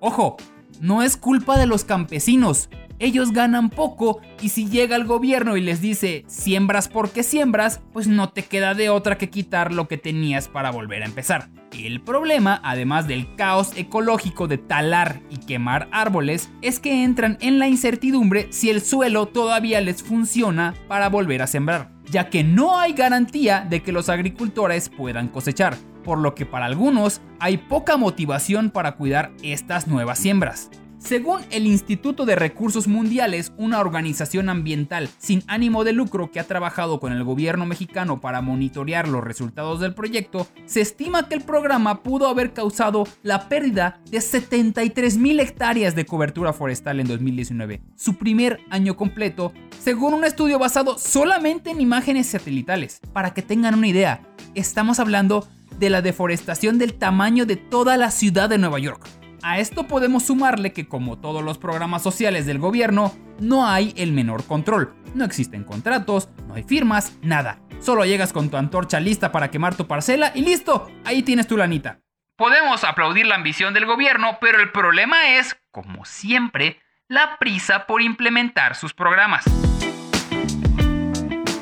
Ojo, 0.00 0.36
no 0.80 1.02
es 1.02 1.16
culpa 1.16 1.58
de 1.58 1.66
los 1.66 1.84
campesinos, 1.84 2.70
ellos 3.00 3.32
ganan 3.32 3.70
poco 3.70 4.20
y 4.40 4.50
si 4.50 4.68
llega 4.68 4.94
el 4.94 5.06
gobierno 5.06 5.56
y 5.56 5.62
les 5.62 5.80
dice 5.80 6.24
siembras 6.28 6.88
porque 6.88 7.22
siembras, 7.22 7.80
pues 7.92 8.06
no 8.06 8.28
te 8.28 8.44
queda 8.44 8.74
de 8.74 8.90
otra 8.90 9.18
que 9.18 9.30
quitar 9.30 9.72
lo 9.72 9.88
que 9.88 9.96
tenías 9.96 10.48
para 10.48 10.70
volver 10.70 11.02
a 11.02 11.06
empezar. 11.06 11.48
El 11.72 12.02
problema, 12.02 12.60
además 12.62 13.08
del 13.08 13.34
caos 13.36 13.72
ecológico 13.76 14.48
de 14.48 14.58
talar 14.58 15.22
y 15.30 15.38
quemar 15.38 15.88
árboles, 15.92 16.50
es 16.62 16.78
que 16.78 17.04
entran 17.04 17.38
en 17.40 17.58
la 17.58 17.68
incertidumbre 17.68 18.48
si 18.50 18.70
el 18.70 18.82
suelo 18.82 19.26
todavía 19.26 19.80
les 19.80 20.02
funciona 20.02 20.74
para 20.88 21.08
volver 21.08 21.42
a 21.42 21.46
sembrar, 21.46 21.90
ya 22.10 22.28
que 22.28 22.44
no 22.44 22.78
hay 22.78 22.92
garantía 22.92 23.66
de 23.68 23.82
que 23.82 23.92
los 23.92 24.08
agricultores 24.08 24.90
puedan 24.90 25.28
cosechar, 25.28 25.76
por 26.04 26.18
lo 26.18 26.34
que 26.34 26.44
para 26.44 26.66
algunos 26.66 27.22
hay 27.38 27.56
poca 27.56 27.96
motivación 27.96 28.70
para 28.70 28.96
cuidar 28.96 29.32
estas 29.42 29.86
nuevas 29.86 30.18
siembras. 30.18 30.70
Según 31.00 31.40
el 31.50 31.66
Instituto 31.66 32.26
de 32.26 32.36
Recursos 32.36 32.86
Mundiales, 32.86 33.52
una 33.56 33.80
organización 33.80 34.50
ambiental 34.50 35.08
sin 35.18 35.42
ánimo 35.46 35.82
de 35.82 35.92
lucro 35.92 36.30
que 36.30 36.38
ha 36.38 36.46
trabajado 36.46 37.00
con 37.00 37.12
el 37.12 37.24
gobierno 37.24 37.64
mexicano 37.64 38.20
para 38.20 38.42
monitorear 38.42 39.08
los 39.08 39.24
resultados 39.24 39.80
del 39.80 39.94
proyecto, 39.94 40.46
se 40.66 40.82
estima 40.82 41.26
que 41.26 41.34
el 41.34 41.40
programa 41.40 42.02
pudo 42.02 42.28
haber 42.28 42.52
causado 42.52 43.08
la 43.22 43.48
pérdida 43.48 43.98
de 44.10 44.20
73 44.20 45.16
mil 45.16 45.40
hectáreas 45.40 45.94
de 45.94 46.04
cobertura 46.04 46.52
forestal 46.52 47.00
en 47.00 47.08
2019, 47.08 47.80
su 47.96 48.16
primer 48.16 48.60
año 48.68 48.94
completo, 48.94 49.52
según 49.82 50.12
un 50.14 50.24
estudio 50.24 50.58
basado 50.58 50.98
solamente 50.98 51.70
en 51.70 51.80
imágenes 51.80 52.26
satelitales. 52.26 53.00
Para 53.14 53.32
que 53.32 53.42
tengan 53.42 53.74
una 53.74 53.88
idea, 53.88 54.22
estamos 54.54 55.00
hablando 55.00 55.48
de 55.78 55.88
la 55.90 56.02
deforestación 56.02 56.78
del 56.78 56.94
tamaño 56.94 57.46
de 57.46 57.56
toda 57.56 57.96
la 57.96 58.10
ciudad 58.10 58.50
de 58.50 58.58
Nueva 58.58 58.78
York. 58.78 59.19
A 59.42 59.58
esto 59.58 59.86
podemos 59.86 60.24
sumarle 60.24 60.72
que 60.72 60.86
como 60.86 61.18
todos 61.18 61.42
los 61.42 61.56
programas 61.56 62.02
sociales 62.02 62.44
del 62.44 62.58
gobierno, 62.58 63.14
no 63.38 63.66
hay 63.66 63.94
el 63.96 64.12
menor 64.12 64.44
control. 64.44 64.94
No 65.14 65.24
existen 65.24 65.64
contratos, 65.64 66.28
no 66.46 66.54
hay 66.54 66.62
firmas, 66.62 67.18
nada. 67.22 67.58
Solo 67.80 68.04
llegas 68.04 68.34
con 68.34 68.50
tu 68.50 68.58
antorcha 68.58 69.00
lista 69.00 69.32
para 69.32 69.50
quemar 69.50 69.74
tu 69.74 69.86
parcela 69.86 70.32
y 70.34 70.42
listo, 70.42 70.90
ahí 71.04 71.22
tienes 71.22 71.46
tu 71.46 71.56
lanita. 71.56 72.00
Podemos 72.36 72.84
aplaudir 72.84 73.26
la 73.26 73.34
ambición 73.34 73.72
del 73.72 73.86
gobierno, 73.86 74.38
pero 74.40 74.60
el 74.60 74.72
problema 74.72 75.36
es, 75.36 75.56
como 75.70 76.04
siempre, 76.04 76.80
la 77.08 77.38
prisa 77.38 77.86
por 77.86 78.02
implementar 78.02 78.76
sus 78.76 78.92
programas. 78.92 79.44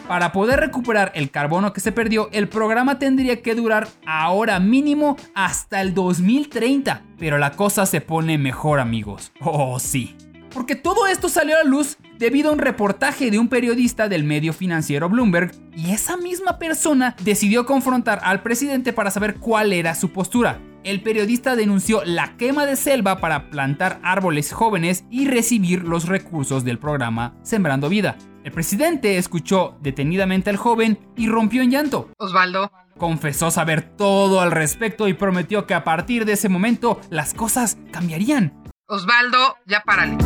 Para 0.08 0.32
poder 0.32 0.58
recuperar 0.58 1.12
el 1.14 1.30
carbono 1.30 1.74
que 1.74 1.82
se 1.82 1.92
perdió, 1.92 2.30
el 2.32 2.48
programa 2.48 2.98
tendría 2.98 3.42
que 3.42 3.54
durar 3.54 3.88
ahora 4.06 4.58
mínimo 4.58 5.18
hasta 5.34 5.82
el 5.82 5.92
2030. 5.92 7.02
Pero 7.18 7.36
la 7.36 7.50
cosa 7.50 7.84
se 7.84 8.00
pone 8.00 8.38
mejor 8.38 8.80
amigos. 8.80 9.32
Oh 9.42 9.78
sí. 9.78 10.16
Porque 10.54 10.76
todo 10.76 11.06
esto 11.06 11.28
salió 11.28 11.56
a 11.56 11.62
la 11.62 11.68
luz 11.68 11.98
debido 12.18 12.48
a 12.48 12.54
un 12.54 12.58
reportaje 12.58 13.30
de 13.30 13.38
un 13.38 13.48
periodista 13.48 14.08
del 14.08 14.24
medio 14.24 14.54
financiero 14.54 15.10
Bloomberg 15.10 15.52
y 15.76 15.90
esa 15.90 16.16
misma 16.16 16.58
persona 16.58 17.14
decidió 17.22 17.66
confrontar 17.66 18.20
al 18.22 18.42
presidente 18.42 18.94
para 18.94 19.10
saber 19.10 19.36
cuál 19.36 19.74
era 19.74 19.94
su 19.94 20.10
postura. 20.10 20.58
El 20.84 21.02
periodista 21.02 21.54
denunció 21.54 22.02
la 22.06 22.36
quema 22.38 22.64
de 22.64 22.76
selva 22.76 23.18
para 23.18 23.50
plantar 23.50 24.00
árboles 24.02 24.52
jóvenes 24.52 25.04
y 25.10 25.26
recibir 25.26 25.82
los 25.82 26.06
recursos 26.06 26.64
del 26.64 26.78
programa 26.78 27.34
Sembrando 27.42 27.90
Vida. 27.90 28.16
El 28.48 28.54
presidente 28.54 29.18
escuchó 29.18 29.76
detenidamente 29.82 30.48
al 30.48 30.56
joven 30.56 30.98
y 31.18 31.28
rompió 31.28 31.60
en 31.60 31.70
llanto. 31.70 32.10
Osvaldo. 32.16 32.72
Confesó 32.96 33.50
saber 33.50 33.82
todo 33.82 34.40
al 34.40 34.52
respecto 34.52 35.06
y 35.06 35.12
prometió 35.12 35.66
que 35.66 35.74
a 35.74 35.84
partir 35.84 36.24
de 36.24 36.32
ese 36.32 36.48
momento 36.48 36.98
las 37.10 37.34
cosas 37.34 37.76
cambiarían. 37.92 38.64
Osvaldo, 38.86 39.58
ya 39.66 39.82
párale. 39.82 40.16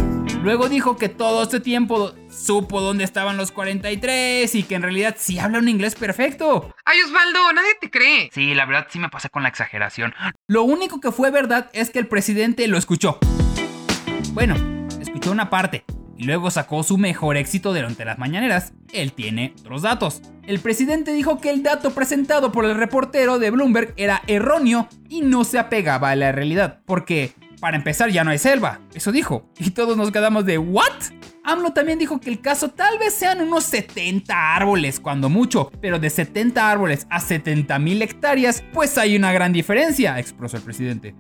Luego 0.40 0.68
dijo 0.68 0.96
que 0.96 1.08
todo 1.08 1.42
este 1.42 1.58
tiempo 1.58 2.14
supo 2.30 2.80
dónde 2.80 3.02
estaban 3.02 3.36
los 3.36 3.50
43 3.50 4.54
y 4.54 4.62
que 4.62 4.76
en 4.76 4.82
realidad 4.82 5.16
sí 5.18 5.40
habla 5.40 5.58
un 5.58 5.68
inglés 5.68 5.96
perfecto. 5.96 6.72
Ay, 6.84 7.00
Osvaldo, 7.02 7.52
nadie 7.54 7.74
te 7.80 7.90
cree. 7.90 8.30
Sí, 8.32 8.54
la 8.54 8.66
verdad 8.66 8.86
sí 8.88 9.00
me 9.00 9.08
pasé 9.08 9.30
con 9.30 9.42
la 9.42 9.48
exageración. 9.48 10.14
Lo 10.46 10.62
único 10.62 11.00
que 11.00 11.10
fue 11.10 11.32
verdad 11.32 11.70
es 11.72 11.90
que 11.90 11.98
el 11.98 12.06
presidente 12.06 12.68
lo 12.68 12.78
escuchó. 12.78 13.18
Bueno, 14.32 14.54
escuchó 15.00 15.32
una 15.32 15.50
parte, 15.50 15.84
y 16.22 16.24
luego 16.24 16.52
sacó 16.52 16.84
su 16.84 16.98
mejor 16.98 17.36
éxito 17.36 17.74
durante 17.74 18.04
las 18.04 18.16
mañaneras. 18.16 18.74
Él 18.92 19.12
tiene 19.12 19.54
otros 19.58 19.82
datos. 19.82 20.22
El 20.46 20.60
presidente 20.60 21.12
dijo 21.12 21.40
que 21.40 21.50
el 21.50 21.64
dato 21.64 21.90
presentado 21.94 22.52
por 22.52 22.64
el 22.64 22.76
reportero 22.76 23.40
de 23.40 23.50
Bloomberg 23.50 23.92
era 23.96 24.22
erróneo 24.28 24.88
y 25.08 25.22
no 25.22 25.42
se 25.42 25.58
apegaba 25.58 26.10
a 26.10 26.16
la 26.16 26.30
realidad, 26.30 26.78
porque 26.86 27.32
para 27.60 27.76
empezar 27.76 28.10
ya 28.10 28.22
no 28.22 28.30
hay 28.30 28.38
selva, 28.38 28.80
eso 28.94 29.10
dijo. 29.10 29.50
Y 29.58 29.70
todos 29.70 29.96
nos 29.96 30.12
quedamos 30.12 30.46
de 30.46 30.58
¿what? 30.58 30.92
AMLO 31.42 31.72
también 31.72 31.98
dijo 31.98 32.20
que 32.20 32.30
el 32.30 32.40
caso 32.40 32.68
tal 32.68 33.00
vez 33.00 33.14
sean 33.14 33.40
unos 33.40 33.64
70 33.64 34.54
árboles, 34.54 35.00
cuando 35.00 35.28
mucho, 35.28 35.72
pero 35.80 35.98
de 35.98 36.08
70 36.08 36.70
árboles 36.70 37.08
a 37.10 37.18
70 37.18 37.80
mil 37.80 38.00
hectáreas, 38.00 38.62
pues 38.72 38.96
hay 38.96 39.16
una 39.16 39.32
gran 39.32 39.52
diferencia, 39.52 40.20
expresó 40.20 40.56
el 40.56 40.62
presidente. 40.62 41.16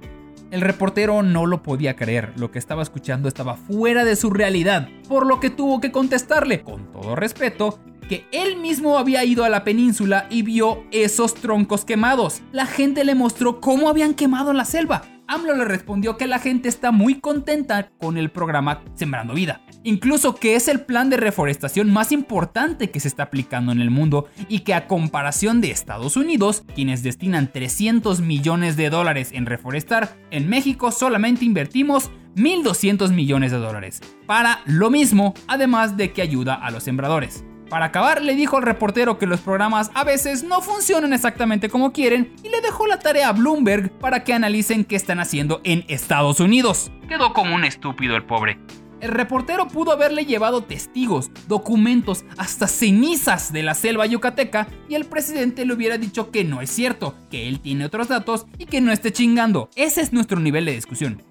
El 0.52 0.60
reportero 0.60 1.22
no 1.22 1.46
lo 1.46 1.62
podía 1.62 1.96
creer, 1.96 2.34
lo 2.36 2.50
que 2.50 2.58
estaba 2.58 2.82
escuchando 2.82 3.26
estaba 3.26 3.56
fuera 3.56 4.04
de 4.04 4.16
su 4.16 4.28
realidad, 4.28 4.86
por 5.08 5.26
lo 5.26 5.40
que 5.40 5.48
tuvo 5.48 5.80
que 5.80 5.90
contestarle, 5.90 6.60
con 6.60 6.92
todo 6.92 7.16
respeto, 7.16 7.78
que 8.06 8.26
él 8.32 8.58
mismo 8.58 8.98
había 8.98 9.24
ido 9.24 9.44
a 9.44 9.48
la 9.48 9.64
península 9.64 10.26
y 10.28 10.42
vio 10.42 10.84
esos 10.90 11.32
troncos 11.32 11.86
quemados. 11.86 12.42
La 12.52 12.66
gente 12.66 13.02
le 13.06 13.14
mostró 13.14 13.62
cómo 13.62 13.88
habían 13.88 14.12
quemado 14.12 14.52
la 14.52 14.66
selva. 14.66 15.00
AMLO 15.32 15.56
le 15.56 15.64
respondió 15.64 16.18
que 16.18 16.26
la 16.26 16.38
gente 16.38 16.68
está 16.68 16.92
muy 16.92 17.18
contenta 17.18 17.88
con 17.98 18.18
el 18.18 18.30
programa 18.30 18.82
Sembrando 18.96 19.32
Vida. 19.32 19.62
Incluso 19.82 20.34
que 20.34 20.56
es 20.56 20.68
el 20.68 20.82
plan 20.82 21.08
de 21.08 21.16
reforestación 21.16 21.90
más 21.90 22.12
importante 22.12 22.90
que 22.90 23.00
se 23.00 23.08
está 23.08 23.22
aplicando 23.24 23.72
en 23.72 23.80
el 23.80 23.90
mundo 23.90 24.26
y 24.50 24.60
que 24.60 24.74
a 24.74 24.86
comparación 24.86 25.62
de 25.62 25.70
Estados 25.70 26.18
Unidos, 26.18 26.64
quienes 26.74 27.02
destinan 27.02 27.50
300 27.50 28.20
millones 28.20 28.76
de 28.76 28.90
dólares 28.90 29.30
en 29.32 29.46
reforestar, 29.46 30.14
en 30.30 30.50
México 30.50 30.92
solamente 30.92 31.46
invertimos 31.46 32.10
1.200 32.36 33.10
millones 33.12 33.52
de 33.52 33.58
dólares. 33.58 34.00
Para 34.26 34.60
lo 34.66 34.90
mismo, 34.90 35.32
además 35.48 35.96
de 35.96 36.12
que 36.12 36.20
ayuda 36.20 36.54
a 36.54 36.70
los 36.70 36.82
sembradores. 36.82 37.42
Para 37.72 37.86
acabar, 37.86 38.20
le 38.20 38.34
dijo 38.34 38.58
al 38.58 38.64
reportero 38.64 39.16
que 39.16 39.24
los 39.24 39.40
programas 39.40 39.90
a 39.94 40.04
veces 40.04 40.44
no 40.44 40.60
funcionan 40.60 41.14
exactamente 41.14 41.70
como 41.70 41.90
quieren 41.90 42.34
y 42.44 42.50
le 42.50 42.60
dejó 42.60 42.86
la 42.86 42.98
tarea 42.98 43.30
a 43.30 43.32
Bloomberg 43.32 43.90
para 43.92 44.24
que 44.24 44.34
analicen 44.34 44.84
qué 44.84 44.94
están 44.94 45.20
haciendo 45.20 45.62
en 45.64 45.86
Estados 45.88 46.38
Unidos. 46.38 46.92
Quedó 47.08 47.32
como 47.32 47.54
un 47.54 47.64
estúpido 47.64 48.14
el 48.14 48.26
pobre. 48.26 48.58
El 49.00 49.08
reportero 49.08 49.68
pudo 49.68 49.92
haberle 49.92 50.26
llevado 50.26 50.64
testigos, 50.64 51.30
documentos, 51.48 52.26
hasta 52.36 52.68
cenizas 52.68 53.54
de 53.54 53.62
la 53.62 53.72
selva 53.72 54.04
yucateca 54.04 54.68
y 54.90 54.94
el 54.94 55.06
presidente 55.06 55.64
le 55.64 55.72
hubiera 55.72 55.96
dicho 55.96 56.30
que 56.30 56.44
no 56.44 56.60
es 56.60 56.68
cierto, 56.68 57.14
que 57.30 57.48
él 57.48 57.60
tiene 57.60 57.86
otros 57.86 58.08
datos 58.08 58.44
y 58.58 58.66
que 58.66 58.82
no 58.82 58.92
esté 58.92 59.14
chingando. 59.14 59.70
Ese 59.76 60.02
es 60.02 60.12
nuestro 60.12 60.38
nivel 60.40 60.66
de 60.66 60.72
discusión. 60.72 61.22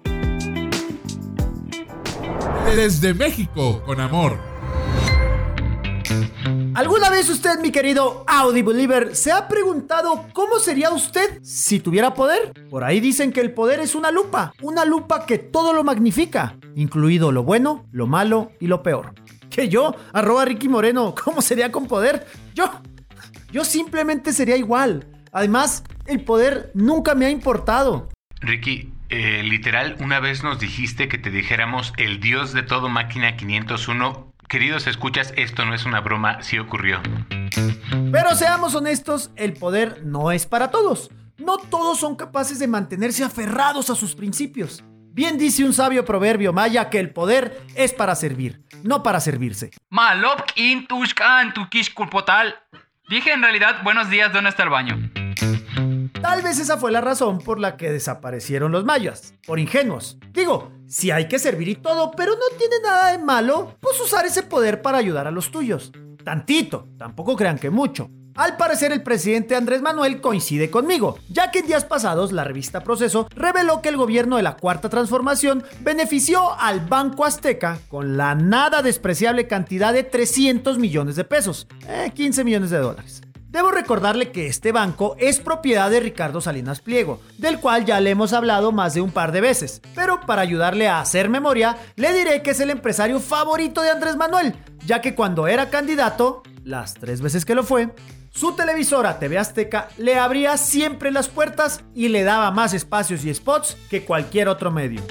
Desde 2.74 3.14
México, 3.14 3.80
con 3.86 4.00
amor. 4.00 4.51
¿Alguna 6.74 7.10
vez 7.10 7.28
usted, 7.28 7.60
mi 7.60 7.70
querido 7.70 8.24
Audi 8.26 8.62
Believer, 8.62 9.14
se 9.14 9.30
ha 9.30 9.46
preguntado 9.46 10.26
cómo 10.32 10.58
sería 10.58 10.90
usted 10.90 11.38
si 11.42 11.80
tuviera 11.80 12.14
poder? 12.14 12.52
Por 12.70 12.82
ahí 12.82 12.98
dicen 12.98 13.30
que 13.30 13.40
el 13.40 13.52
poder 13.52 13.78
es 13.80 13.94
una 13.94 14.10
lupa, 14.10 14.52
una 14.62 14.84
lupa 14.84 15.26
que 15.26 15.38
todo 15.38 15.74
lo 15.74 15.84
magnifica, 15.84 16.56
incluido 16.74 17.30
lo 17.30 17.42
bueno, 17.42 17.86
lo 17.92 18.06
malo 18.06 18.52
y 18.58 18.66
lo 18.68 18.82
peor. 18.82 19.14
Que 19.50 19.68
yo, 19.68 19.94
arroba 20.12 20.46
Ricky 20.46 20.68
Moreno, 20.68 21.14
¿cómo 21.22 21.42
sería 21.42 21.70
con 21.70 21.86
poder? 21.86 22.26
Yo, 22.54 22.70
yo 23.52 23.64
simplemente 23.64 24.32
sería 24.32 24.56
igual. 24.56 25.06
Además, 25.30 25.84
el 26.06 26.24
poder 26.24 26.70
nunca 26.74 27.14
me 27.14 27.26
ha 27.26 27.30
importado. 27.30 28.08
Ricky, 28.40 28.92
eh, 29.10 29.42
literal, 29.44 29.96
una 30.00 30.20
vez 30.20 30.42
nos 30.42 30.58
dijiste 30.58 31.06
que 31.06 31.18
te 31.18 31.30
dijéramos 31.30 31.92
el 31.98 32.18
dios 32.18 32.54
de 32.54 32.62
todo 32.62 32.88
máquina 32.88 33.36
501. 33.36 34.31
Queridos 34.52 34.86
escuchas, 34.86 35.32
esto 35.38 35.64
no 35.64 35.74
es 35.74 35.86
una 35.86 36.00
broma, 36.00 36.42
sí 36.42 36.58
ocurrió. 36.58 37.00
Pero 38.12 38.34
seamos 38.34 38.74
honestos, 38.74 39.30
el 39.34 39.54
poder 39.54 40.02
no 40.04 40.30
es 40.30 40.44
para 40.44 40.70
todos. 40.70 41.10
No 41.38 41.56
todos 41.56 41.98
son 41.98 42.16
capaces 42.16 42.58
de 42.58 42.68
mantenerse 42.68 43.24
aferrados 43.24 43.88
a 43.88 43.94
sus 43.94 44.14
principios. 44.14 44.84
Bien 45.14 45.38
dice 45.38 45.64
un 45.64 45.72
sabio 45.72 46.04
proverbio 46.04 46.52
maya 46.52 46.90
que 46.90 47.00
el 47.00 47.14
poder 47.14 47.62
es 47.76 47.94
para 47.94 48.14
servir, 48.14 48.62
no 48.82 49.02
para 49.02 49.20
servirse. 49.20 49.70
Malop 49.88 50.42
in 50.56 50.86
tushkan. 50.86 51.54
Dije 53.08 53.32
en 53.32 53.40
realidad, 53.40 53.82
buenos 53.82 54.10
días, 54.10 54.34
¿dónde 54.34 54.50
está 54.50 54.64
el 54.64 54.68
baño? 54.68 55.21
Tal 56.22 56.40
vez 56.40 56.60
esa 56.60 56.78
fue 56.78 56.92
la 56.92 57.00
razón 57.00 57.40
por 57.40 57.58
la 57.58 57.76
que 57.76 57.90
desaparecieron 57.90 58.70
los 58.70 58.84
mayas, 58.84 59.34
por 59.44 59.58
ingenuos. 59.58 60.18
Digo, 60.32 60.70
si 60.86 61.10
hay 61.10 61.26
que 61.26 61.40
servir 61.40 61.68
y 61.68 61.74
todo, 61.74 62.12
pero 62.12 62.34
no 62.34 62.56
tiene 62.56 62.76
nada 62.80 63.10
de 63.10 63.18
malo, 63.18 63.76
pues 63.80 64.00
usar 64.00 64.24
ese 64.24 64.44
poder 64.44 64.82
para 64.82 64.98
ayudar 64.98 65.26
a 65.26 65.32
los 65.32 65.50
tuyos. 65.50 65.90
Tantito, 66.24 66.86
tampoco 66.96 67.34
crean 67.34 67.58
que 67.58 67.70
mucho. 67.70 68.08
Al 68.36 68.56
parecer 68.56 68.92
el 68.92 69.02
presidente 69.02 69.56
Andrés 69.56 69.82
Manuel 69.82 70.20
coincide 70.20 70.70
conmigo, 70.70 71.18
ya 71.28 71.50
que 71.50 71.58
en 71.58 71.66
días 71.66 71.84
pasados 71.84 72.30
la 72.30 72.44
revista 72.44 72.84
Proceso 72.84 73.26
reveló 73.34 73.82
que 73.82 73.88
el 73.88 73.96
gobierno 73.96 74.36
de 74.36 74.44
la 74.44 74.56
Cuarta 74.56 74.88
Transformación 74.88 75.64
benefició 75.80 76.58
al 76.58 76.80
Banco 76.80 77.24
Azteca 77.24 77.80
con 77.88 78.16
la 78.16 78.36
nada 78.36 78.80
despreciable 78.80 79.48
cantidad 79.48 79.92
de 79.92 80.04
300 80.04 80.78
millones 80.78 81.16
de 81.16 81.24
pesos, 81.24 81.66
15 82.14 82.40
eh, 82.40 82.44
millones 82.44 82.70
de 82.70 82.78
dólares. 82.78 83.22
Debo 83.52 83.70
recordarle 83.70 84.32
que 84.32 84.46
este 84.46 84.72
banco 84.72 85.14
es 85.18 85.38
propiedad 85.38 85.90
de 85.90 86.00
Ricardo 86.00 86.40
Salinas 86.40 86.80
Pliego, 86.80 87.20
del 87.36 87.60
cual 87.60 87.84
ya 87.84 88.00
le 88.00 88.08
hemos 88.08 88.32
hablado 88.32 88.72
más 88.72 88.94
de 88.94 89.02
un 89.02 89.10
par 89.10 89.30
de 89.30 89.42
veces, 89.42 89.82
pero 89.94 90.22
para 90.22 90.40
ayudarle 90.40 90.88
a 90.88 91.00
hacer 91.00 91.28
memoria, 91.28 91.76
le 91.96 92.14
diré 92.14 92.40
que 92.40 92.52
es 92.52 92.60
el 92.60 92.70
empresario 92.70 93.20
favorito 93.20 93.82
de 93.82 93.90
Andrés 93.90 94.16
Manuel, 94.16 94.54
ya 94.86 95.02
que 95.02 95.14
cuando 95.14 95.48
era 95.48 95.68
candidato, 95.68 96.42
las 96.64 96.94
tres 96.94 97.20
veces 97.20 97.44
que 97.44 97.54
lo 97.54 97.62
fue, 97.62 97.94
su 98.30 98.56
televisora 98.56 99.18
TV 99.18 99.36
Azteca 99.36 99.88
le 99.98 100.18
abría 100.18 100.56
siempre 100.56 101.10
las 101.10 101.28
puertas 101.28 101.84
y 101.94 102.08
le 102.08 102.24
daba 102.24 102.50
más 102.52 102.72
espacios 102.72 103.22
y 103.26 103.34
spots 103.34 103.76
que 103.90 104.06
cualquier 104.06 104.48
otro 104.48 104.70
medio. 104.70 105.02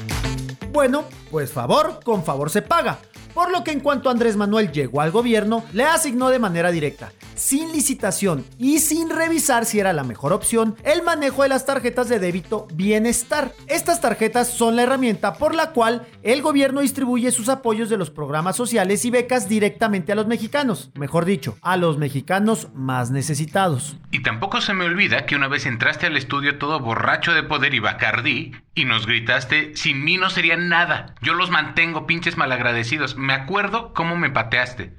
Bueno, 0.72 1.06
pues 1.30 1.52
favor 1.52 2.00
con 2.04 2.24
favor 2.24 2.50
se 2.50 2.64
paga 2.64 2.98
por 3.34 3.52
lo 3.52 3.64
que 3.64 3.72
en 3.72 3.80
cuanto 3.80 4.10
Andrés 4.10 4.38
Manuel 4.38 4.72
llegó 4.72 5.02
al 5.02 5.12
gobierno, 5.12 5.64
le 5.74 5.84
asignó 5.84 6.30
de 6.30 6.40
manera 6.40 6.72
directa, 6.72 7.12
sin 7.36 7.72
licitación 7.72 8.46
y 8.58 8.80
sin 8.80 9.10
revisar 9.10 9.66
si 9.66 9.80
era 9.80 9.94
la 9.94 10.04
mejor 10.04 10.34
opción, 10.34 10.76
el 10.84 11.04
manejo 11.04 11.44
de 11.44 11.50
las 11.50 11.66
tarjetas 11.66 12.10
de 12.10 12.20
débito 12.20 12.68
Bienestar. 12.74 13.54
Estas 13.68 14.02
tarjetas 14.02 14.50
son 14.50 14.76
la 14.76 14.84
herramienta 14.84 15.34
por 15.34 15.56
la 15.56 15.72
cual 15.72 16.08
el 16.24 16.42
gobierno 16.42 16.82
distribuye 16.82 17.32
sus 17.32 17.50
apoyos 17.50 17.90
de 17.90 17.98
los 17.98 18.10
programas 18.10 18.56
sociales 18.56 19.06
y 19.06 19.12
becas 19.12 19.50
directamente 19.50 20.12
a 20.12 20.16
los 20.16 20.28
mexicanos, 20.28 20.92
mejor 20.96 21.26
dicho, 21.26 21.58
a 21.62 21.78
los 21.78 21.98
mexicanos 21.98 22.70
más 22.74 23.12
necesitados. 23.12 23.98
Y 24.12 24.24
tampoco 24.24 24.62
se 24.62 24.74
me 24.74 24.86
olvida 24.86 25.26
que 25.26 25.36
una 25.36 25.48
vez 25.48 25.66
entraste 25.66 26.08
al 26.08 26.18
estudio 26.18 26.58
todo 26.58 26.80
borracho 26.80 27.34
de 27.34 27.44
poder 27.44 27.74
y 27.74 27.80
bacardí 27.80 28.54
y 28.74 28.86
nos 28.86 29.06
gritaste, 29.06 29.76
sin 29.76 30.04
mí 30.04 30.18
no 30.18 30.30
sería 30.30 30.56
nada, 30.56 31.16
yo 31.22 31.34
los 31.34 31.50
mantengo 31.50 32.08
pinches 32.08 32.38
malagradecidos 32.38 33.18
acuerdo 33.32 33.94
cómo 33.94 34.16
me 34.16 34.30
pateaste. 34.30 34.94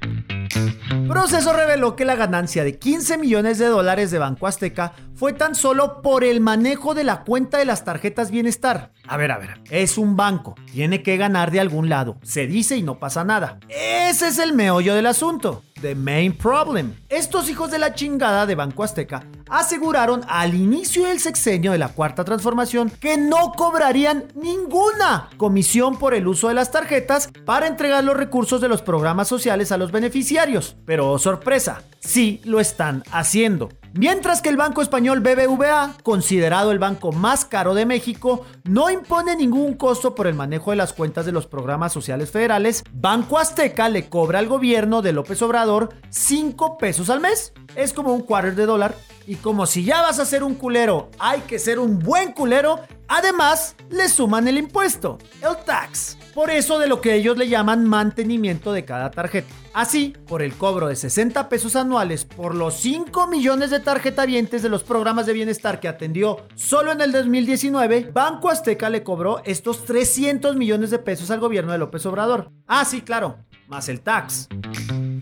Proceso 1.08 1.52
reveló 1.52 1.96
que 1.96 2.04
la 2.04 2.14
ganancia 2.14 2.64
de 2.64 2.78
15 2.78 3.18
millones 3.18 3.58
de 3.58 3.66
dólares 3.66 4.10
de 4.10 4.18
Banco 4.18 4.46
Azteca 4.46 4.92
fue 5.14 5.32
tan 5.32 5.54
solo 5.54 6.02
por 6.02 6.24
el 6.24 6.40
manejo 6.40 6.94
de 6.94 7.04
la 7.04 7.22
cuenta 7.22 7.58
de 7.58 7.64
las 7.64 7.84
tarjetas 7.84 8.30
bienestar. 8.30 8.92
A 9.06 9.16
ver, 9.16 9.30
a 9.32 9.38
ver, 9.38 9.60
es 9.70 9.98
un 9.98 10.16
banco, 10.16 10.54
tiene 10.72 11.02
que 11.02 11.16
ganar 11.16 11.50
de 11.50 11.60
algún 11.60 11.88
lado, 11.88 12.18
se 12.22 12.46
dice 12.46 12.76
y 12.76 12.82
no 12.82 12.98
pasa 12.98 13.24
nada. 13.24 13.58
Ese 13.68 14.28
es 14.28 14.38
el 14.38 14.52
meollo 14.52 14.94
del 14.94 15.06
asunto. 15.06 15.62
The 15.82 15.96
main 15.96 16.32
problem. 16.32 16.94
Estos 17.08 17.50
hijos 17.50 17.72
de 17.72 17.80
la 17.80 17.92
chingada 17.92 18.46
de 18.46 18.54
Banco 18.54 18.84
Azteca 18.84 19.26
aseguraron 19.50 20.22
al 20.28 20.54
inicio 20.54 21.06
del 21.06 21.18
sexenio 21.18 21.72
de 21.72 21.78
la 21.78 21.88
cuarta 21.88 22.22
transformación 22.24 22.88
que 22.88 23.18
no 23.18 23.50
cobrarían 23.56 24.26
ninguna 24.36 25.28
comisión 25.36 25.98
por 25.98 26.14
el 26.14 26.28
uso 26.28 26.46
de 26.46 26.54
las 26.54 26.70
tarjetas 26.70 27.30
para 27.44 27.66
entregar 27.66 28.04
los 28.04 28.16
recursos 28.16 28.60
de 28.60 28.68
los 28.68 28.80
programas 28.80 29.26
sociales 29.26 29.72
a 29.72 29.76
los 29.76 29.90
beneficiarios. 29.90 30.76
Pero 30.86 31.10
oh, 31.10 31.18
sorpresa, 31.18 31.82
sí 31.98 32.40
lo 32.44 32.60
están 32.60 33.02
haciendo. 33.10 33.68
Mientras 33.94 34.40
que 34.40 34.48
el 34.48 34.56
banco 34.56 34.80
español 34.80 35.20
BBVA, 35.20 35.96
considerado 36.02 36.72
el 36.72 36.78
banco 36.78 37.12
más 37.12 37.44
caro 37.44 37.74
de 37.74 37.84
México, 37.84 38.46
no 38.64 38.88
impone 38.88 39.36
ningún 39.36 39.74
costo 39.74 40.14
por 40.14 40.26
el 40.26 40.34
manejo 40.34 40.70
de 40.70 40.78
las 40.78 40.94
cuentas 40.94 41.26
de 41.26 41.32
los 41.32 41.46
programas 41.46 41.92
sociales 41.92 42.30
federales, 42.30 42.84
Banco 42.90 43.38
Azteca 43.38 43.90
le 43.90 44.08
cobra 44.08 44.38
al 44.38 44.46
gobierno 44.46 45.02
de 45.02 45.12
López 45.12 45.42
Obrador 45.42 45.90
5 46.08 46.78
pesos 46.78 47.10
al 47.10 47.20
mes. 47.20 47.52
Es 47.76 47.92
como 47.92 48.14
un 48.14 48.22
quarter 48.22 48.54
de 48.54 48.64
dólar. 48.64 48.94
Y 49.26 49.36
como 49.36 49.66
si 49.66 49.84
ya 49.84 50.02
vas 50.02 50.18
a 50.18 50.26
ser 50.26 50.42
un 50.42 50.54
culero, 50.54 51.10
hay 51.18 51.40
que 51.42 51.58
ser 51.58 51.78
un 51.78 51.98
buen 51.98 52.32
culero, 52.32 52.80
además 53.08 53.76
le 53.90 54.08
suman 54.08 54.48
el 54.48 54.58
impuesto, 54.58 55.18
el 55.40 55.56
tax. 55.64 56.18
Por 56.34 56.50
eso 56.50 56.78
de 56.78 56.88
lo 56.88 57.00
que 57.00 57.14
ellos 57.14 57.36
le 57.36 57.48
llaman 57.48 57.84
mantenimiento 57.84 58.72
de 58.72 58.84
cada 58.84 59.10
tarjeta. 59.10 59.52
Así, 59.74 60.14
por 60.26 60.42
el 60.42 60.54
cobro 60.54 60.88
de 60.88 60.96
60 60.96 61.48
pesos 61.48 61.76
anuales 61.76 62.24
por 62.24 62.54
los 62.54 62.74
5 62.74 63.26
millones 63.26 63.70
de 63.70 63.80
tarjetavientes 63.80 64.62
de 64.62 64.68
los 64.68 64.82
programas 64.82 65.26
de 65.26 65.34
bienestar 65.34 65.78
que 65.78 65.88
atendió 65.88 66.46
solo 66.54 66.92
en 66.92 67.00
el 67.00 67.12
2019, 67.12 68.10
Banco 68.12 68.48
Azteca 68.50 68.90
le 68.90 69.02
cobró 69.02 69.42
estos 69.44 69.84
300 69.84 70.56
millones 70.56 70.90
de 70.90 70.98
pesos 70.98 71.30
al 71.30 71.40
gobierno 71.40 71.72
de 71.72 71.78
López 71.78 72.04
Obrador. 72.06 72.50
Ah, 72.66 72.84
sí, 72.84 73.02
claro, 73.02 73.38
más 73.68 73.88
el 73.88 74.00
tax. 74.00 74.48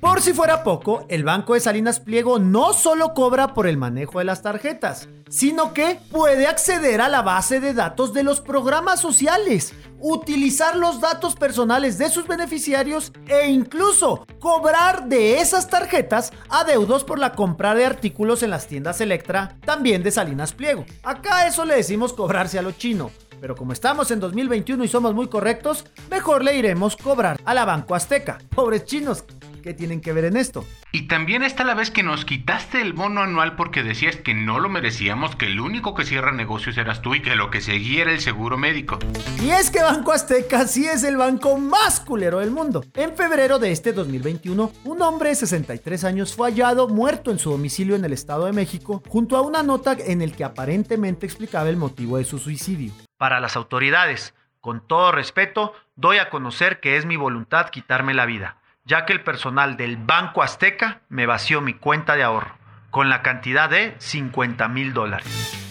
Por 0.01 0.23
si 0.23 0.33
fuera 0.33 0.65
poco, 0.65 1.05
el 1.11 1.25
Banco 1.25 1.53
de 1.53 1.61
Salinas 1.61 2.01
Pliego 2.01 2.39
no 2.39 2.73
solo 2.73 3.13
cobra 3.13 3.53
por 3.53 3.67
el 3.67 3.77
manejo 3.77 4.19
de 4.19 4.25
las 4.25 4.41
tarjetas, 4.41 5.11
sino 5.29 5.75
que 5.75 5.99
puede 6.11 6.47
acceder 6.47 7.03
a 7.03 7.11
la 7.11 7.21
base 7.21 7.61
de 7.61 7.75
datos 7.75 8.15
de 8.15 8.23
los 8.23 8.41
programas 8.41 8.99
sociales, 8.99 9.75
utilizar 9.99 10.75
los 10.75 11.03
datos 11.03 11.37
personales 11.37 11.99
de 11.99 12.09
sus 12.09 12.27
beneficiarios 12.27 13.13
e 13.29 13.51
incluso 13.51 14.27
cobrar 14.39 15.07
de 15.07 15.39
esas 15.41 15.69
tarjetas 15.69 16.33
adeudos 16.49 17.05
por 17.05 17.19
la 17.19 17.33
compra 17.33 17.75
de 17.75 17.85
artículos 17.85 18.43
en 18.43 18.51
las 18.51 18.69
tiendas 18.69 19.03
Electra, 19.03 19.59
también 19.67 20.03
de 20.03 20.13
Salinas 20.13 20.55
Pliego. 20.55 20.87
Acá 21.03 21.47
eso 21.47 21.67
le 21.67 21.77
decimos 21.77 22.15
cobrarse 22.15 22.59
a 22.59 22.63
lo 22.63 22.73
chino. 22.73 23.11
Pero 23.39 23.55
como 23.55 23.73
estamos 23.73 24.11
en 24.11 24.21
2021 24.21 24.85
y 24.85 24.89
somos 24.89 25.15
muy 25.15 25.29
correctos, 25.29 25.85
mejor 26.11 26.45
le 26.45 26.57
iremos 26.57 26.97
cobrar 26.97 27.41
a 27.45 27.55
la 27.55 27.65
Banco 27.65 27.95
Azteca. 27.95 28.39
Pobres 28.55 28.85
chinos, 28.85 29.25
¿Qué 29.63 29.75
tienen 29.75 30.01
que 30.01 30.13
ver 30.13 30.25
en 30.25 30.37
esto? 30.37 30.65
Y 30.91 31.03
también 31.03 31.43
está 31.43 31.65
la 31.65 31.75
vez 31.75 31.91
que 31.91 32.03
nos 32.03 32.25
quitaste 32.25 32.81
el 32.81 32.93
bono 32.93 33.21
anual 33.21 33.57
porque 33.57 33.83
decías 33.83 34.17
que 34.17 34.35
no 34.35 34.59
lo 34.59 34.69
merecíamos, 34.69 35.37
que 35.37 35.47
el 35.47 35.61
único 35.61 35.95
que 35.95 36.05
cierra 36.05 36.33
negocios 36.33 36.79
eras 36.79 37.03
tú 37.03 37.15
y 37.15 37.23
que 37.23 37.37
lo 37.37 37.51
que 37.51 37.61
seguía 37.61 38.03
era 38.03 38.13
el 38.13 38.21
seguro 38.21 38.57
médico. 38.57 38.99
Y 39.43 39.51
es 39.51 39.71
que 39.71 39.83
Banco 39.83 40.13
Azteca 40.13 40.67
sí 40.67 40.87
es 40.87 41.05
el 41.05 41.17
banco 41.17 41.59
más 41.59 42.01
culero 42.01 42.39
del 42.39 42.51
mundo. 42.51 42.85
En 42.95 43.15
febrero 43.15 43.59
de 43.59 43.73
este 43.73 43.93
2021, 43.93 44.73
un 44.85 45.03
hombre 45.03 45.31
de 45.31 45.35
63 45.35 46.05
años 46.05 46.35
fue 46.35 46.51
hallado 46.51 46.89
muerto 46.89 47.31
en 47.31 47.39
su 47.39 47.51
domicilio 47.51 47.97
en 47.97 48.05
el 48.05 48.13
Estado 48.13 48.47
de 48.47 48.53
México, 48.53 49.03
junto 49.09 49.37
a 49.37 49.43
una 49.43 49.63
nota 49.63 49.97
en 49.99 50.23
el 50.23 50.33
que 50.33 50.45
aparentemente 50.45 51.27
explicaba 51.27 51.69
el 51.69 51.77
motivo 51.77 52.17
de 52.17 52.25
su 52.25 52.39
suicidio. 52.39 52.93
Para 53.19 53.41
las 53.41 53.57
autoridades, 53.57 54.35
con 54.61 54.87
todo 54.87 55.13
respeto, 55.13 55.75
doy 55.97 56.19
a 56.19 56.31
conocer 56.31 56.81
que 56.81 56.97
es 56.97 57.05
mi 57.05 57.17
voluntad 57.17 57.69
quitarme 57.69 58.15
la 58.15 58.27
vida 58.27 58.61
ya 58.85 59.07
que 59.07 59.13
el 59.13 59.23
personal 59.23 59.77
del 59.77 59.97
Banco 59.97 60.43
Azteca 60.43 61.03
me 61.09 61.27
vació 61.27 61.61
mi 61.61 61.75
cuenta 61.75 62.17
de 62.17 62.23
ahorro 62.23 62.55
con 62.91 63.09
la 63.09 63.23
cantidad 63.23 63.71
de 63.71 63.95
50 63.99 64.69
mil 64.69 64.93
dólares. 64.93 65.27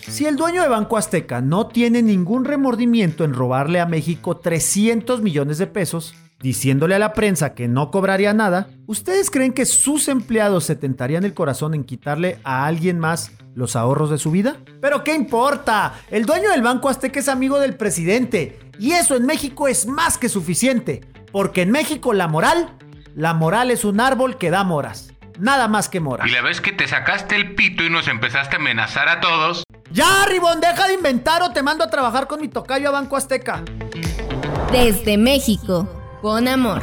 Si 0.07 0.25
el 0.25 0.37
dueño 0.37 0.61
de 0.61 0.69
Banco 0.69 0.97
Azteca 0.97 1.41
no 1.41 1.67
tiene 1.67 2.01
ningún 2.01 2.45
remordimiento 2.45 3.23
en 3.23 3.33
robarle 3.33 3.79
a 3.79 3.85
México 3.85 4.37
300 4.37 5.21
millones 5.21 5.57
de 5.57 5.67
pesos, 5.67 6.15
diciéndole 6.41 6.95
a 6.95 6.99
la 6.99 7.13
prensa 7.13 7.53
que 7.53 7.67
no 7.67 7.91
cobraría 7.91 8.33
nada, 8.33 8.69
¿ustedes 8.87 9.29
creen 9.29 9.53
que 9.53 9.65
sus 9.65 10.07
empleados 10.07 10.63
se 10.63 10.75
tentarían 10.75 11.25
el 11.25 11.33
corazón 11.33 11.73
en 11.73 11.83
quitarle 11.83 12.39
a 12.43 12.65
alguien 12.65 12.97
más 12.97 13.31
los 13.53 13.75
ahorros 13.75 14.09
de 14.09 14.17
su 14.17 14.31
vida? 14.31 14.57
Pero 14.81 15.03
¿qué 15.03 15.13
importa? 15.13 15.93
El 16.09 16.25
dueño 16.25 16.49
del 16.49 16.61
Banco 16.61 16.89
Azteca 16.89 17.19
es 17.19 17.27
amigo 17.27 17.59
del 17.59 17.75
presidente 17.75 18.59
y 18.79 18.93
eso 18.93 19.15
en 19.15 19.25
México 19.25 19.67
es 19.67 19.85
más 19.85 20.17
que 20.17 20.29
suficiente, 20.29 21.01
porque 21.31 21.63
en 21.63 21.71
México 21.71 22.13
la 22.13 22.27
moral 22.27 22.77
La 23.19 23.33
moral 23.33 23.69
es 23.69 23.83
un 23.83 23.99
árbol 23.99 24.37
que 24.37 24.49
da 24.49 24.63
moras. 24.63 25.11
Nada 25.37 25.67
más 25.67 25.89
que 25.89 25.99
moras. 25.99 26.25
Y 26.25 26.31
la 26.31 26.41
vez 26.41 26.61
que 26.61 26.71
te 26.71 26.87
sacaste 26.87 27.35
el 27.35 27.53
pito 27.53 27.83
y 27.83 27.89
nos 27.89 28.07
empezaste 28.07 28.55
a 28.55 28.59
amenazar 28.59 29.09
a 29.09 29.19
todos. 29.19 29.63
Ya, 29.91 30.25
Ribón, 30.25 30.61
deja 30.61 30.87
de 30.87 30.93
inventar 30.93 31.41
o 31.41 31.51
te 31.51 31.61
mando 31.61 31.83
a 31.83 31.89
trabajar 31.89 32.27
con 32.27 32.39
mi 32.39 32.47
tocayo 32.47 32.87
a 32.87 32.91
Banco 32.91 33.17
Azteca. 33.17 33.61
Desde 34.71 35.17
México, 35.17 36.17
con 36.21 36.47
amor. 36.47 36.81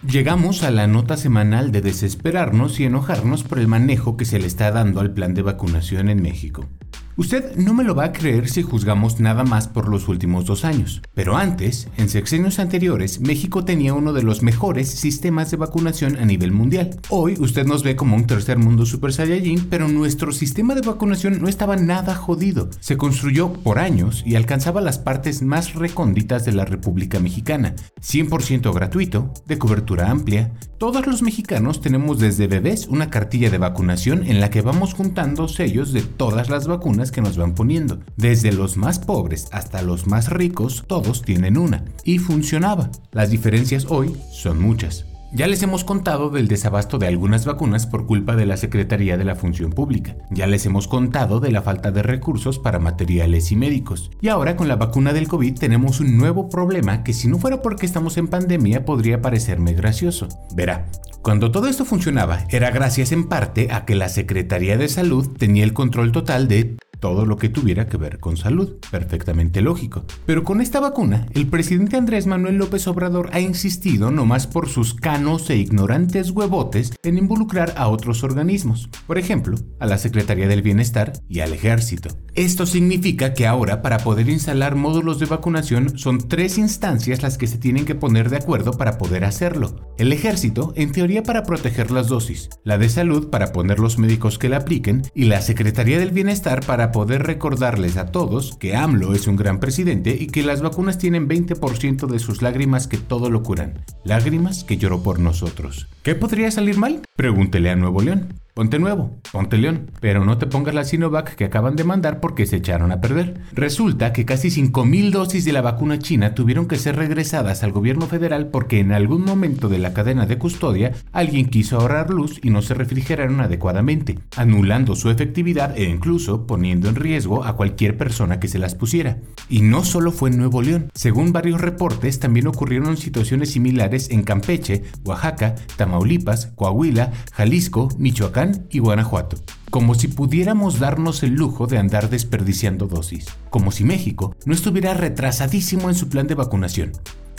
Llegamos 0.00 0.62
a 0.62 0.70
la 0.70 0.86
nota 0.86 1.18
semanal 1.18 1.70
de 1.70 1.82
desesperarnos 1.82 2.80
y 2.80 2.84
enojarnos 2.84 3.42
por 3.42 3.58
el 3.58 3.68
manejo 3.68 4.16
que 4.16 4.24
se 4.24 4.38
le 4.38 4.46
está 4.46 4.70
dando 4.70 5.00
al 5.00 5.12
plan 5.12 5.34
de 5.34 5.42
vacunación 5.42 6.08
en 6.08 6.22
México. 6.22 6.70
Usted 7.18 7.56
no 7.56 7.74
me 7.74 7.84
lo 7.84 7.94
va 7.94 8.04
a 8.06 8.12
creer 8.12 8.48
si 8.48 8.62
juzgamos 8.62 9.20
nada 9.20 9.44
más 9.44 9.68
por 9.68 9.86
los 9.86 10.08
últimos 10.08 10.46
dos 10.46 10.64
años, 10.64 11.02
pero 11.12 11.36
antes, 11.36 11.88
en 11.98 12.08
sexenios 12.08 12.58
anteriores, 12.58 13.20
México 13.20 13.66
tenía 13.66 13.92
uno 13.92 14.14
de 14.14 14.22
los 14.22 14.42
mejores 14.42 14.88
sistemas 14.88 15.50
de 15.50 15.58
vacunación 15.58 16.16
a 16.16 16.24
nivel 16.24 16.52
mundial. 16.52 16.98
Hoy 17.10 17.36
usted 17.38 17.66
nos 17.66 17.82
ve 17.82 17.96
como 17.96 18.16
un 18.16 18.26
tercer 18.26 18.56
mundo 18.56 18.86
super 18.86 19.12
saiyajin, 19.12 19.66
pero 19.68 19.88
nuestro 19.88 20.32
sistema 20.32 20.74
de 20.74 20.80
vacunación 20.80 21.42
no 21.42 21.48
estaba 21.48 21.76
nada 21.76 22.14
jodido. 22.14 22.70
Se 22.80 22.96
construyó 22.96 23.52
por 23.52 23.78
años 23.78 24.22
y 24.24 24.36
alcanzaba 24.36 24.80
las 24.80 24.98
partes 24.98 25.42
más 25.42 25.74
recónditas 25.74 26.46
de 26.46 26.52
la 26.52 26.64
República 26.64 27.20
Mexicana, 27.20 27.74
100% 28.00 28.72
gratuito, 28.72 29.34
de 29.46 29.58
cobertura 29.58 30.10
amplia. 30.10 30.54
Todos 30.78 31.06
los 31.06 31.22
mexicanos 31.22 31.82
tenemos 31.82 32.18
desde 32.18 32.46
bebés 32.46 32.88
una 32.88 33.10
cartilla 33.10 33.50
de 33.50 33.58
vacunación 33.58 34.24
en 34.26 34.40
la 34.40 34.50
que 34.50 34.62
vamos 34.62 34.94
juntando 34.94 35.46
sellos 35.46 35.92
de 35.92 36.02
todas 36.02 36.48
las 36.48 36.66
vacunas 36.66 37.01
que 37.10 37.22
nos 37.22 37.36
van 37.36 37.54
poniendo. 37.54 38.00
Desde 38.16 38.52
los 38.52 38.76
más 38.76 38.98
pobres 38.98 39.48
hasta 39.50 39.82
los 39.82 40.06
más 40.06 40.30
ricos, 40.30 40.84
todos 40.86 41.22
tienen 41.22 41.56
una. 41.56 41.84
Y 42.04 42.18
funcionaba. 42.18 42.90
Las 43.10 43.30
diferencias 43.30 43.86
hoy 43.88 44.14
son 44.30 44.60
muchas. 44.60 45.06
Ya 45.34 45.46
les 45.46 45.62
hemos 45.62 45.82
contado 45.82 46.28
del 46.28 46.46
desabasto 46.46 46.98
de 46.98 47.06
algunas 47.06 47.46
vacunas 47.46 47.86
por 47.86 48.04
culpa 48.04 48.36
de 48.36 48.44
la 48.44 48.58
Secretaría 48.58 49.16
de 49.16 49.24
la 49.24 49.34
Función 49.34 49.70
Pública. 49.70 50.14
Ya 50.30 50.46
les 50.46 50.66
hemos 50.66 50.88
contado 50.88 51.40
de 51.40 51.50
la 51.50 51.62
falta 51.62 51.90
de 51.90 52.02
recursos 52.02 52.58
para 52.58 52.78
materiales 52.78 53.50
y 53.50 53.56
médicos. 53.56 54.10
Y 54.20 54.28
ahora 54.28 54.56
con 54.56 54.68
la 54.68 54.76
vacuna 54.76 55.14
del 55.14 55.28
COVID 55.28 55.58
tenemos 55.58 56.00
un 56.00 56.18
nuevo 56.18 56.50
problema 56.50 57.02
que 57.02 57.14
si 57.14 57.28
no 57.28 57.38
fuera 57.38 57.62
porque 57.62 57.86
estamos 57.86 58.18
en 58.18 58.28
pandemia 58.28 58.84
podría 58.84 59.22
parecerme 59.22 59.72
gracioso. 59.72 60.28
Verá, 60.54 60.84
cuando 61.22 61.50
todo 61.50 61.66
esto 61.66 61.86
funcionaba 61.86 62.44
era 62.50 62.70
gracias 62.70 63.10
en 63.10 63.26
parte 63.26 63.68
a 63.72 63.86
que 63.86 63.94
la 63.94 64.10
Secretaría 64.10 64.76
de 64.76 64.88
Salud 64.88 65.28
tenía 65.38 65.64
el 65.64 65.72
control 65.72 66.12
total 66.12 66.46
de 66.46 66.76
todo 67.02 67.26
lo 67.26 67.36
que 67.36 67.48
tuviera 67.48 67.88
que 67.88 67.96
ver 67.96 68.20
con 68.20 68.36
salud, 68.36 68.76
perfectamente 68.92 69.60
lógico. 69.60 70.04
Pero 70.24 70.44
con 70.44 70.60
esta 70.60 70.78
vacuna, 70.78 71.26
el 71.34 71.48
presidente 71.48 71.96
Andrés 71.96 72.28
Manuel 72.28 72.58
López 72.58 72.86
Obrador 72.86 73.30
ha 73.32 73.40
insistido, 73.40 74.12
no 74.12 74.24
más 74.24 74.46
por 74.46 74.68
sus 74.68 74.94
canos 74.94 75.50
e 75.50 75.56
ignorantes 75.56 76.30
huevotes, 76.30 76.96
en 77.02 77.18
involucrar 77.18 77.74
a 77.76 77.88
otros 77.88 78.22
organismos, 78.22 78.88
por 79.08 79.18
ejemplo, 79.18 79.58
a 79.80 79.86
la 79.86 79.98
Secretaría 79.98 80.46
del 80.46 80.62
Bienestar 80.62 81.12
y 81.28 81.40
al 81.40 81.52
Ejército. 81.52 82.10
Esto 82.34 82.66
significa 82.66 83.34
que 83.34 83.48
ahora 83.48 83.82
para 83.82 83.98
poder 83.98 84.30
instalar 84.30 84.76
módulos 84.76 85.18
de 85.18 85.26
vacunación 85.26 85.98
son 85.98 86.28
tres 86.28 86.56
instancias 86.56 87.20
las 87.20 87.36
que 87.36 87.48
se 87.48 87.58
tienen 87.58 87.84
que 87.84 87.96
poner 87.96 88.30
de 88.30 88.36
acuerdo 88.36 88.72
para 88.72 88.96
poder 88.96 89.24
hacerlo. 89.24 89.92
El 89.98 90.12
ejército, 90.12 90.72
en 90.76 90.92
teoría 90.92 91.24
para 91.24 91.42
proteger 91.42 91.90
las 91.90 92.06
dosis, 92.06 92.48
la 92.62 92.78
de 92.78 92.88
salud 92.88 93.28
para 93.28 93.52
poner 93.52 93.80
los 93.80 93.98
médicos 93.98 94.38
que 94.38 94.48
la 94.48 94.58
apliquen 94.58 95.02
y 95.14 95.24
la 95.24 95.42
Secretaría 95.42 95.98
del 95.98 96.12
Bienestar 96.12 96.64
para 96.64 96.91
poder 96.92 97.24
recordarles 97.24 97.96
a 97.96 98.06
todos 98.06 98.56
que 98.58 98.76
AMLO 98.76 99.14
es 99.14 99.26
un 99.26 99.36
gran 99.36 99.58
presidente 99.58 100.16
y 100.18 100.28
que 100.28 100.42
las 100.42 100.62
vacunas 100.62 100.98
tienen 100.98 101.28
20% 101.28 102.06
de 102.06 102.18
sus 102.18 102.42
lágrimas 102.42 102.86
que 102.86 102.98
todo 102.98 103.30
lo 103.30 103.42
curan. 103.42 103.84
Lágrimas 104.04 104.64
que 104.64 104.76
lloró 104.76 105.02
por 105.02 105.18
nosotros. 105.18 105.88
¿Qué 106.02 106.14
podría 106.14 106.50
salir 106.50 106.76
mal? 106.76 107.02
Pregúntele 107.14 107.68
a 107.70 107.76
Nuevo 107.76 108.00
León. 108.00 108.42
Ponte 108.54 108.78
nuevo, 108.78 109.16
ponte 109.32 109.56
león, 109.56 109.90
pero 109.98 110.26
no 110.26 110.36
te 110.36 110.46
pongas 110.46 110.74
la 110.74 110.84
Sinovac 110.84 111.36
que 111.36 111.46
acaban 111.46 111.74
de 111.74 111.84
mandar 111.84 112.20
porque 112.20 112.44
se 112.44 112.56
echaron 112.56 112.92
a 112.92 113.00
perder. 113.00 113.40
Resulta 113.52 114.12
que 114.12 114.26
casi 114.26 114.48
5.000 114.48 115.10
dosis 115.10 115.46
de 115.46 115.54
la 115.54 115.62
vacuna 115.62 115.98
china 115.98 116.34
tuvieron 116.34 116.68
que 116.68 116.76
ser 116.76 116.96
regresadas 116.96 117.62
al 117.62 117.72
gobierno 117.72 118.06
federal 118.06 118.48
porque 118.48 118.78
en 118.78 118.92
algún 118.92 119.24
momento 119.24 119.70
de 119.70 119.78
la 119.78 119.94
cadena 119.94 120.26
de 120.26 120.36
custodia 120.36 120.92
alguien 121.12 121.48
quiso 121.48 121.78
ahorrar 121.78 122.10
luz 122.10 122.40
y 122.42 122.50
no 122.50 122.60
se 122.60 122.74
refrigeraron 122.74 123.40
adecuadamente, 123.40 124.18
anulando 124.36 124.96
su 124.96 125.08
efectividad 125.08 125.74
e 125.74 125.84
incluso 125.84 126.46
poniendo 126.46 126.90
en 126.90 126.96
riesgo 126.96 127.44
a 127.44 127.56
cualquier 127.56 127.96
persona 127.96 128.38
que 128.38 128.48
se 128.48 128.58
las 128.58 128.74
pusiera. 128.74 129.16
Y 129.48 129.62
no 129.62 129.82
solo 129.82 130.12
fue 130.12 130.28
en 130.28 130.36
Nuevo 130.36 130.60
León, 130.60 130.90
según 130.94 131.32
varios 131.32 131.62
reportes 131.62 132.20
también 132.20 132.48
ocurrieron 132.48 132.98
situaciones 132.98 133.52
similares 133.52 134.10
en 134.10 134.24
Campeche, 134.24 134.82
Oaxaca, 135.06 135.54
Tamaulipas, 135.78 136.52
Coahuila, 136.54 137.01
Jalisco, 137.32 137.88
Michoacán, 137.98 138.66
y 138.70 138.78
Guanajuato, 138.78 139.38
como 139.70 139.94
si 139.94 140.08
pudiéramos 140.08 140.78
darnos 140.78 141.22
el 141.22 141.34
lujo 141.34 141.66
de 141.66 141.78
andar 141.78 142.10
desperdiciando 142.10 142.86
dosis, 142.86 143.26
como 143.50 143.72
si 143.72 143.84
México 143.84 144.36
no 144.44 144.54
estuviera 144.54 144.94
retrasadísimo 144.94 145.88
en 145.88 145.94
su 145.94 146.08
plan 146.08 146.26
de 146.26 146.34
vacunación. 146.34 146.92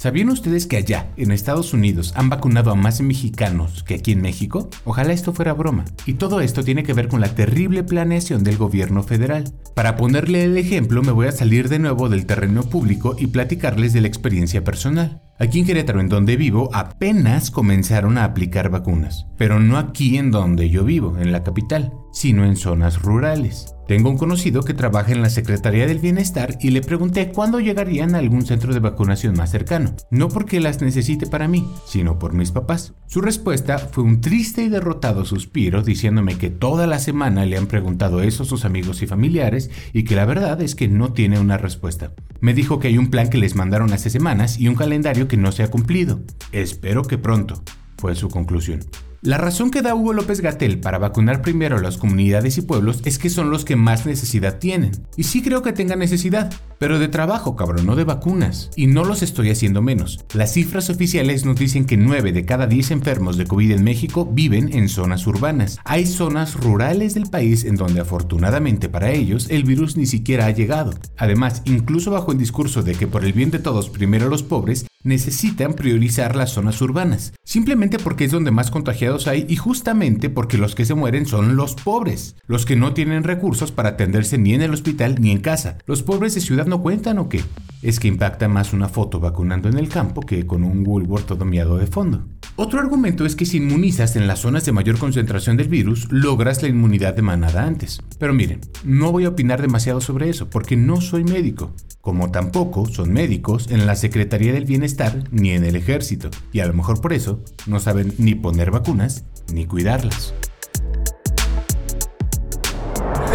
¿Sabían 0.04 0.30
ustedes 0.30 0.68
que 0.68 0.76
allá, 0.76 1.08
en 1.16 1.32
Estados 1.32 1.74
Unidos, 1.74 2.12
han 2.18 2.30
vacunado 2.30 2.72
a 2.72 2.76
más 2.76 3.00
mexicanos 3.00 3.84
que 3.84 3.94
aquí 3.94 4.12
en 4.12 4.22
México? 4.22 4.70
Ojalá 4.84 5.14
esto 5.14 5.32
fuera 5.32 5.54
broma. 5.54 5.86
Y 6.06 6.16
todo 6.16 6.42
esto 6.42 6.62
tiene 6.62 6.84
que 6.84 6.92
ver 6.92 7.08
con 7.08 7.22
la 7.22 7.34
terrible 7.36 7.84
planeación 7.84 8.44
del 8.44 8.58
gobierno 8.58 9.04
federal. 9.04 9.54
Para 9.76 9.96
ponerle 9.96 10.44
el 10.44 10.58
ejemplo, 10.58 11.04
me 11.04 11.14
voy 11.14 11.28
a 11.28 11.32
salir 11.32 11.70
de 11.70 11.80
nuevo 11.80 12.10
del 12.10 12.26
terreno 12.26 12.64
público 12.64 13.16
y 13.18 13.28
platicarles 13.28 13.94
de 13.94 14.02
la 14.02 14.10
experiencia 14.10 14.62
personal. 14.66 15.22
Aquí 15.44 15.60
en 15.60 15.66
Querétaro, 15.66 16.00
en 16.00 16.08
donde 16.08 16.38
vivo, 16.38 16.70
apenas 16.72 17.52
comenzaron 17.52 18.18
a 18.18 18.24
aplicar 18.24 18.70
vacunas, 18.70 19.28
pero 19.38 19.60
no 19.60 19.78
aquí 19.78 20.18
en 20.18 20.32
donde 20.32 20.70
yo 20.70 20.86
vivo, 20.86 21.18
en 21.20 21.34
la 21.34 21.44
capital, 21.44 21.92
sino 22.14 22.46
en 22.46 22.56
zonas 22.56 23.02
rurales. 23.02 23.76
Tengo 23.88 24.10
un 24.10 24.18
conocido 24.18 24.64
que 24.64 24.74
trabaja 24.74 25.12
en 25.12 25.22
la 25.22 25.30
Secretaría 25.30 25.86
del 25.86 26.00
Bienestar 26.00 26.58
y 26.62 26.70
le 26.70 26.80
pregunté 26.80 27.34
cuándo 27.34 27.60
llegarían 27.60 28.16
a 28.16 28.20
algún 28.20 28.46
centro 28.46 28.74
de 28.74 28.80
vacunación 28.80 29.36
más 29.36 29.52
cercano, 29.52 29.94
no 30.10 30.30
porque 30.30 30.62
las 30.62 30.82
necesite 30.82 31.28
para 31.28 31.50
mí, 31.50 31.68
sino 31.86 32.18
por 32.18 32.32
mis 32.32 32.52
papás. 32.52 32.94
Su 33.08 33.20
respuesta 33.20 33.78
fue 33.78 34.06
un 34.06 34.22
triste 34.22 34.64
y 34.64 34.70
derrotado 34.70 35.26
suspiro 35.26 35.84
diciéndome 35.84 36.38
que 36.38 36.50
toda 36.50 36.88
la 36.88 37.00
semana 37.00 37.46
le 37.46 37.58
han 37.58 37.68
preguntado 37.68 38.22
eso 38.22 38.44
a 38.44 38.46
sus 38.46 38.64
amigos 38.64 39.02
y 39.02 39.08
familiares 39.08 39.70
y 39.92 40.04
que 40.06 40.16
la 40.16 40.26
verdad 40.26 40.62
es 40.62 40.76
que 40.76 40.88
no 40.88 41.12
tiene 41.12 41.40
una 41.40 41.58
respuesta. 41.58 42.14
Me 42.40 42.54
dijo 42.54 42.80
que 42.80 42.88
hay 42.88 42.98
un 42.98 43.10
plan 43.10 43.30
que 43.30 43.38
les 43.38 43.56
mandaron 43.56 43.92
hace 43.92 44.10
semanas 44.10 44.60
y 44.60 44.70
un 44.70 44.76
calendario 44.76 45.28
que 45.28 45.33
no 45.38 45.52
se 45.52 45.64
ha 45.64 45.72
cumplido. 45.72 46.22
Espero 46.52 47.04
que 47.04 47.18
pronto, 47.18 47.64
fue 47.98 48.16
su 48.16 48.30
conclusión. 48.30 48.82
La 49.26 49.38
razón 49.38 49.72
que 49.72 49.82
da 49.82 49.96
Hugo 49.96 50.12
López 50.12 50.42
Gatel 50.42 50.82
para 50.82 50.98
vacunar 50.98 51.42
primero 51.42 51.78
a 51.78 51.82
las 51.82 51.96
comunidades 51.96 52.58
y 52.58 52.62
pueblos 52.62 53.00
es 53.06 53.18
que 53.18 53.30
son 53.30 53.52
los 53.52 53.64
que 53.64 53.78
más 53.78 54.06
necesidad 54.06 54.60
tienen. 54.60 54.92
Y 55.16 55.24
sí 55.24 55.42
creo 55.42 55.62
que 55.62 55.72
tengan 55.72 56.00
necesidad, 56.00 56.52
pero 56.78 57.00
de 57.00 57.08
trabajo, 57.08 57.56
cabrón, 57.56 57.86
no 57.86 57.96
de 57.96 58.04
vacunas. 58.04 58.70
Y 58.76 58.88
no 58.88 59.06
los 59.06 59.24
estoy 59.24 59.50
haciendo 59.50 59.82
menos. 59.82 60.26
Las 60.34 60.52
cifras 60.52 60.90
oficiales 60.90 61.46
nos 61.46 61.58
dicen 61.58 61.86
que 61.86 61.96
9 61.96 62.34
de 62.34 62.44
cada 62.44 62.68
10 62.68 62.92
enfermos 62.92 63.38
de 63.38 63.46
COVID 63.46 63.72
en 63.72 63.86
México 63.86 64.30
viven 64.30 64.74
en 64.74 64.90
zonas 64.90 65.26
urbanas. 65.26 65.80
Hay 65.86 66.06
zonas 66.06 66.56
rurales 66.56 67.14
del 67.14 67.30
país 67.30 67.64
en 67.64 67.78
donde 67.78 68.02
afortunadamente 68.02 68.90
para 68.90 69.12
ellos 69.12 69.48
el 69.50 69.64
virus 69.64 69.96
ni 69.96 70.06
siquiera 70.06 70.48
ha 70.48 70.52
llegado. 70.52 70.92
Además, 71.16 71.62
incluso 71.64 72.12
bajo 72.12 72.34
el 72.34 72.38
discurso 72.38 72.84
de 72.84 72.96
que 72.96 73.08
por 73.08 73.24
el 73.24 73.32
bien 73.32 73.52
de 73.52 73.60
todos 73.60 73.90
primero 73.90 74.28
los 74.28 74.44
pobres, 74.44 74.86
necesitan 75.04 75.74
priorizar 75.74 76.36
las 76.36 76.52
zonas 76.52 76.82
urbanas, 76.82 77.34
simplemente 77.44 78.00
porque 78.00 78.26
es 78.26 78.32
donde 78.32 78.52
más 78.52 78.72
contagiados 78.72 79.13
hay 79.28 79.46
y 79.48 79.56
justamente 79.56 80.30
porque 80.30 80.58
los 80.58 80.76
que 80.76 80.86
se 80.86 80.96
mueren 80.96 81.26
son 81.26 81.56
los 81.56 81.76
pobres, 81.76 82.36
los 82.48 82.66
que 82.66 82.76
no 82.76 82.94
tienen 82.94 83.24
recursos 83.24 83.72
para 83.72 83.90
atenderse 83.90 84.38
ni 84.38 84.54
en 84.54 84.62
el 84.62 84.74
hospital 84.74 85.16
ni 85.20 85.32
en 85.32 85.40
casa. 85.40 85.78
¿Los 85.86 86.04
pobres 86.04 86.36
de 86.36 86.42
ciudad 86.42 86.66
no 86.66 86.82
cuentan 86.82 87.20
o 87.20 87.30
qué? 87.30 87.42
Es 87.82 88.00
que 88.00 88.08
impacta 88.08 88.48
más 88.48 88.74
una 88.74 88.90
foto 88.90 89.20
vacunando 89.20 89.70
en 89.70 89.78
el 89.78 89.90
campo 89.90 90.22
que 90.22 90.46
con 90.46 90.64
un 90.64 90.86
Woolworth 90.86 91.28
todo 91.28 91.46
miado 91.46 91.78
de 91.78 91.88
fondo. 91.88 92.26
Otro 92.56 92.80
argumento 92.80 93.26
es 93.26 93.36
que 93.36 93.46
si 93.46 93.58
inmunizas 93.58 94.16
en 94.16 94.28
las 94.28 94.40
zonas 94.40 94.66
de 94.66 94.72
mayor 94.72 94.98
concentración 95.00 95.58
del 95.58 95.70
virus, 95.70 96.12
logras 96.12 96.62
la 96.62 96.70
inmunidad 96.70 97.16
de 97.16 97.22
manada 97.22 97.64
antes. 97.64 98.00
Pero 98.20 98.34
miren, 98.34 98.62
no 98.84 99.12
voy 99.12 99.26
a 99.26 99.30
opinar 99.30 99.62
demasiado 99.62 100.02
sobre 100.02 100.30
eso 100.30 100.50
porque 100.50 100.76
no 100.76 101.02
soy 101.02 101.24
médico, 101.24 101.74
como 102.00 102.32
tampoco 102.32 102.86
son 102.86 103.12
médicos 103.12 103.72
en 103.72 103.86
la 103.86 103.96
Secretaría 103.96 104.54
del 104.54 104.66
Bienestar 104.66 105.24
ni 105.32 105.52
en 105.52 105.64
el 105.64 105.76
Ejército, 105.76 106.30
y 106.52 106.60
a 106.60 106.66
lo 106.66 106.74
mejor 106.74 107.02
por 107.02 107.14
eso 107.14 107.44
no 107.66 107.80
saben 107.80 108.14
ni 108.18 108.36
poner 108.36 108.72
vacunas 108.72 109.03
ni 109.52 109.66
cuidarlas. 109.66 110.34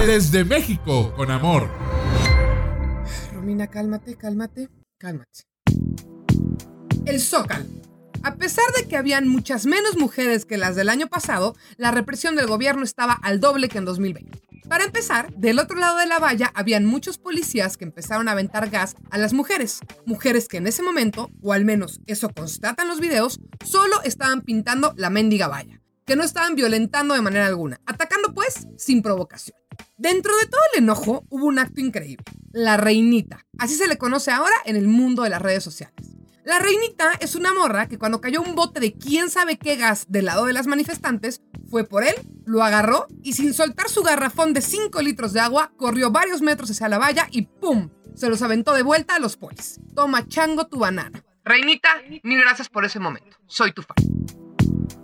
Desde 0.07 0.45
México, 0.45 1.13
con 1.17 1.31
amor. 1.31 1.69
Romina, 3.35 3.67
cálmate, 3.67 4.17
cálmate, 4.17 4.69
cálmate. 4.97 5.43
El 7.05 7.21
Zócalo. 7.21 7.65
A 8.23 8.35
pesar 8.35 8.65
de 8.77 8.89
que 8.89 8.97
habían 8.97 9.29
muchas 9.29 9.67
menos 9.67 9.97
mujeres 9.97 10.45
que 10.45 10.57
las 10.57 10.75
del 10.75 10.89
año 10.89 11.07
pasado, 11.07 11.57
la 11.77 11.91
represión 11.91 12.35
del 12.37 12.47
gobierno 12.47 12.83
estaba 12.83 13.13
al 13.13 13.41
doble 13.41 13.69
que 13.69 13.79
en 13.79 13.85
2020. 13.85 14.41
Para 14.69 14.85
empezar, 14.85 15.33
del 15.35 15.59
otro 15.59 15.79
lado 15.79 15.97
de 15.99 16.07
la 16.07 16.19
valla 16.19 16.51
habían 16.55 16.85
muchos 16.85 17.17
policías 17.17 17.77
que 17.77 17.85
empezaron 17.85 18.29
a 18.29 18.33
aventar 18.33 18.69
gas 18.69 18.97
a 19.11 19.19
las 19.19 19.33
mujeres. 19.33 19.81
Mujeres 20.05 20.49
que 20.49 20.59
en 20.59 20.67
ese 20.67 20.83
momento, 20.83 21.31
o 21.43 21.53
al 21.53 21.65
menos 21.65 22.01
eso 22.07 22.29
constatan 22.29 22.89
los 22.89 23.01
videos, 23.01 23.41
solo 23.65 24.03
estaban 24.03 24.43
pintando 24.43 24.93
la 24.97 25.11
mendiga 25.11 25.49
valla. 25.49 25.81
Que 26.05 26.17
no 26.17 26.25
estaban 26.25 26.55
violentando 26.55 27.15
de 27.15 27.23
manera 27.23 27.47
alguna, 27.47 27.81
atacando 27.87 28.35
pues 28.35 28.67
sin 28.77 29.01
provocación. 29.01 29.57
Dentro 29.97 30.37
de 30.37 30.47
todo 30.47 30.61
el 30.75 30.83
enojo 30.83 31.25
hubo 31.31 31.47
un 31.47 31.59
acto 31.59 31.81
increíble. 31.81 32.25
La 32.53 32.77
reinita. 32.77 33.47
Así 33.59 33.75
se 33.75 33.89
le 33.89 33.97
conoce 33.97 34.31
ahora 34.31 34.55
en 34.65 34.77
el 34.77 34.89
mundo 34.89 35.23
de 35.23 35.31
las 35.31 35.43
redes 35.43 35.63
sociales. 35.63 36.08
La 36.49 36.59
reinita 36.59 37.13
es 37.21 37.35
una 37.35 37.53
morra 37.53 37.89
que 37.89 37.99
cuando 37.99 38.23
cayó 38.23 38.41
un 38.41 38.55
bote 38.55 38.81
de 38.81 38.95
quién 38.95 39.29
sabe 39.29 39.59
qué 39.59 39.77
gas 39.77 40.07
del 40.09 40.25
lado 40.25 40.47
de 40.47 40.55
las 40.55 40.67
manifestantes, 40.67 41.43
fue 41.71 41.85
por 41.85 42.05
él, 42.05 42.15
lo 42.47 42.65
agarró 42.65 43.07
y 43.23 43.35
sin 43.35 43.53
soltar 43.53 43.91
su 43.91 44.03
garrafón 44.03 44.55
de 44.55 44.63
5 44.63 45.03
litros 45.03 45.35
de 45.35 45.41
agua, 45.41 45.73
corrió 45.77 46.11
varios 46.11 46.41
metros 46.41 46.71
hacia 46.71 46.89
la 46.89 46.97
valla 46.97 47.29
y 47.31 47.43
¡pum! 47.43 47.91
Se 48.15 48.31
los 48.31 48.41
aventó 48.41 48.73
de 48.73 48.83
vuelta 48.83 49.17
a 49.17 49.19
los 49.19 49.37
polis. 49.37 49.79
Toma 49.95 50.27
chango 50.27 50.67
tu 50.69 50.79
banana. 50.79 51.23
Reinita, 51.45 51.91
mil 52.23 52.41
gracias 52.41 52.71
por 52.71 52.87
ese 52.87 52.99
momento. 52.99 53.37
Soy 53.47 53.73
tu 53.73 53.83
fan. 53.83 53.97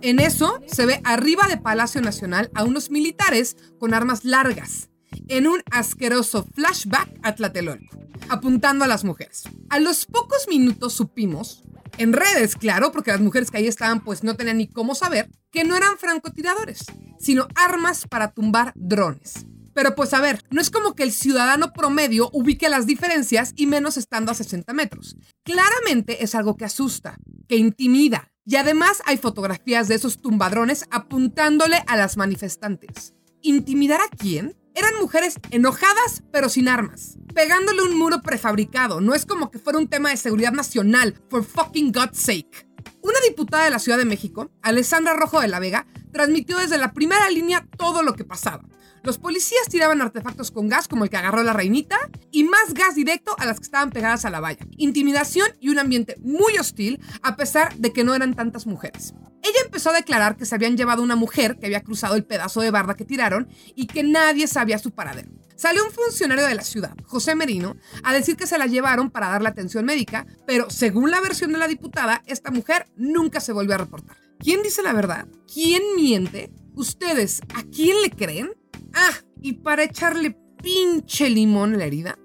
En 0.01 0.19
eso 0.19 0.63
se 0.65 0.87
ve 0.87 0.99
arriba 1.03 1.47
de 1.47 1.57
Palacio 1.57 2.01
Nacional 2.01 2.49
a 2.55 2.63
unos 2.63 2.89
militares 2.89 3.55
con 3.79 3.93
armas 3.93 4.25
largas, 4.25 4.89
en 5.27 5.47
un 5.47 5.61
asqueroso 5.71 6.45
flashback 6.53 7.09
a 7.23 7.35
Tlatelolco, 7.35 7.97
apuntando 8.29 8.85
a 8.85 8.87
las 8.87 9.03
mujeres. 9.03 9.43
A 9.69 9.79
los 9.79 10.05
pocos 10.05 10.47
minutos 10.47 10.93
supimos, 10.93 11.63
en 11.97 12.13
redes, 12.13 12.55
claro, 12.55 12.91
porque 12.91 13.11
las 13.11 13.21
mujeres 13.21 13.51
que 13.51 13.57
ahí 13.57 13.67
estaban 13.67 14.03
pues 14.03 14.23
no 14.23 14.35
tenían 14.35 14.57
ni 14.57 14.67
cómo 14.67 14.95
saber, 14.95 15.29
que 15.51 15.63
no 15.63 15.77
eran 15.77 15.97
francotiradores, 15.97 16.85
sino 17.19 17.47
armas 17.55 18.05
para 18.07 18.31
tumbar 18.31 18.73
drones. 18.75 19.45
Pero 19.73 19.95
pues 19.95 20.13
a 20.13 20.21
ver, 20.21 20.41
no 20.51 20.61
es 20.61 20.69
como 20.69 20.95
que 20.95 21.03
el 21.03 21.11
ciudadano 21.11 21.73
promedio 21.73 22.29
ubique 22.33 22.69
las 22.69 22.85
diferencias 22.85 23.53
y 23.55 23.67
menos 23.67 23.97
estando 23.97 24.31
a 24.31 24.35
60 24.35 24.71
metros. 24.73 25.17
Claramente 25.43 26.23
es 26.23 26.33
algo 26.33 26.55
que 26.55 26.65
asusta, 26.65 27.17
que 27.47 27.57
intimida. 27.57 28.31
Y 28.45 28.55
además 28.55 29.01
hay 29.05 29.17
fotografías 29.17 29.87
de 29.87 29.95
esos 29.95 30.21
tumbadrones 30.21 30.85
apuntándole 30.91 31.83
a 31.87 31.97
las 31.97 32.15
manifestantes. 32.15 33.13
¿Intimidar 33.41 33.99
a 34.01 34.15
quién? 34.15 34.55
Eran 34.75 34.99
mujeres 34.99 35.35
enojadas 35.51 36.21
pero 36.33 36.49
sin 36.49 36.67
armas, 36.67 37.17
pegándole 37.33 37.81
un 37.81 37.97
muro 37.97 38.21
prefabricado. 38.21 38.99
No 38.99 39.15
es 39.15 39.25
como 39.25 39.49
que 39.49 39.57
fuera 39.57 39.79
un 39.79 39.87
tema 39.87 40.09
de 40.09 40.17
seguridad 40.17 40.51
nacional, 40.51 41.15
for 41.29 41.45
fucking 41.45 41.93
God's 41.93 42.19
sake. 42.19 42.67
Una 43.01 43.19
diputada 43.25 43.63
de 43.63 43.69
la 43.69 43.79
Ciudad 43.79 43.97
de 43.97 44.03
México, 44.03 44.51
Alessandra 44.61 45.13
Rojo 45.13 45.39
de 45.39 45.47
la 45.47 45.59
Vega, 45.59 45.87
transmitió 46.11 46.57
desde 46.57 46.77
la 46.77 46.91
primera 46.91 47.29
línea 47.29 47.65
todo 47.77 48.03
lo 48.03 48.15
que 48.15 48.25
pasaba. 48.25 48.63
Los 49.05 49.19
policías 49.19 49.67
tiraban 49.69 50.01
artefactos 50.01 50.49
con 50.49 50.67
gas 50.67 50.87
como 50.87 51.03
el 51.03 51.11
que 51.11 51.17
agarró 51.17 51.43
la 51.43 51.53
reinita 51.53 51.95
y 52.31 52.43
más 52.43 52.73
gas 52.73 52.95
directo 52.95 53.35
a 53.37 53.45
las 53.45 53.59
que 53.59 53.65
estaban 53.65 53.91
pegadas 53.91 54.25
a 54.25 54.31
la 54.31 54.39
valla. 54.39 54.65
Intimidación 54.77 55.47
y 55.59 55.69
un 55.69 55.77
ambiente 55.77 56.15
muy 56.21 56.57
hostil 56.57 56.99
a 57.21 57.35
pesar 57.35 57.75
de 57.75 57.93
que 57.93 58.03
no 58.03 58.15
eran 58.15 58.33
tantas 58.33 58.65
mujeres. 58.65 59.13
Ella 59.43 59.59
empezó 59.63 59.91
a 59.91 59.93
declarar 59.93 60.37
que 60.37 60.47
se 60.47 60.55
habían 60.55 60.75
llevado 60.75 61.03
una 61.03 61.15
mujer 61.15 61.59
que 61.59 61.67
había 61.67 61.83
cruzado 61.83 62.15
el 62.15 62.25
pedazo 62.25 62.61
de 62.61 62.71
barda 62.71 62.95
que 62.95 63.05
tiraron 63.05 63.47
y 63.75 63.85
que 63.85 64.01
nadie 64.01 64.47
sabía 64.47 64.79
su 64.79 64.89
paradero. 64.89 65.29
Salió 65.55 65.85
un 65.85 65.91
funcionario 65.91 66.47
de 66.47 66.55
la 66.55 66.63
ciudad, 66.63 66.95
José 67.05 67.35
Merino, 67.35 67.77
a 68.03 68.11
decir 68.11 68.35
que 68.35 68.47
se 68.47 68.57
la 68.57 68.65
llevaron 68.65 69.11
para 69.11 69.29
darle 69.29 69.49
atención 69.49 69.85
médica, 69.85 70.25
pero 70.47 70.71
según 70.71 71.11
la 71.11 71.21
versión 71.21 71.53
de 71.53 71.59
la 71.59 71.67
diputada, 71.67 72.23
esta 72.25 72.49
mujer 72.49 72.87
nunca 72.95 73.39
se 73.39 73.53
volvió 73.53 73.75
a 73.75 73.77
reportar. 73.77 74.17
¿Quién 74.39 74.63
dice 74.63 74.81
la 74.81 74.93
verdad? 74.93 75.27
¿Quién 75.53 75.83
miente? 75.95 76.51
¿Ustedes 76.73 77.41
a 77.53 77.61
quién 77.71 78.01
le 78.01 78.09
creen? 78.09 78.49
Ah, 78.95 79.11
y 79.41 79.53
para 79.53 79.83
echarle 79.83 80.37
pinche 80.63 81.29
limón 81.29 81.75
a 81.75 81.77
la 81.77 81.85
herida, 81.85 82.17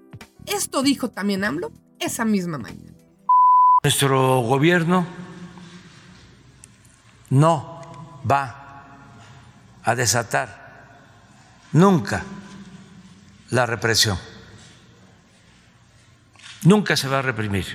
esto 0.45 0.81
dijo 0.81 1.09
también 1.09 1.43
AMLO 1.43 1.71
esa 1.99 2.25
misma 2.25 2.57
mañana. 2.57 2.97
Nuestro 3.83 4.39
gobierno 4.41 5.05
no 7.29 8.21
va 8.29 8.85
a 9.83 9.95
desatar 9.95 10.61
nunca 11.73 12.23
la 13.49 13.65
represión. 13.65 14.17
Nunca 16.63 16.95
se 16.95 17.07
va 17.07 17.19
a 17.19 17.21
reprimir 17.21 17.65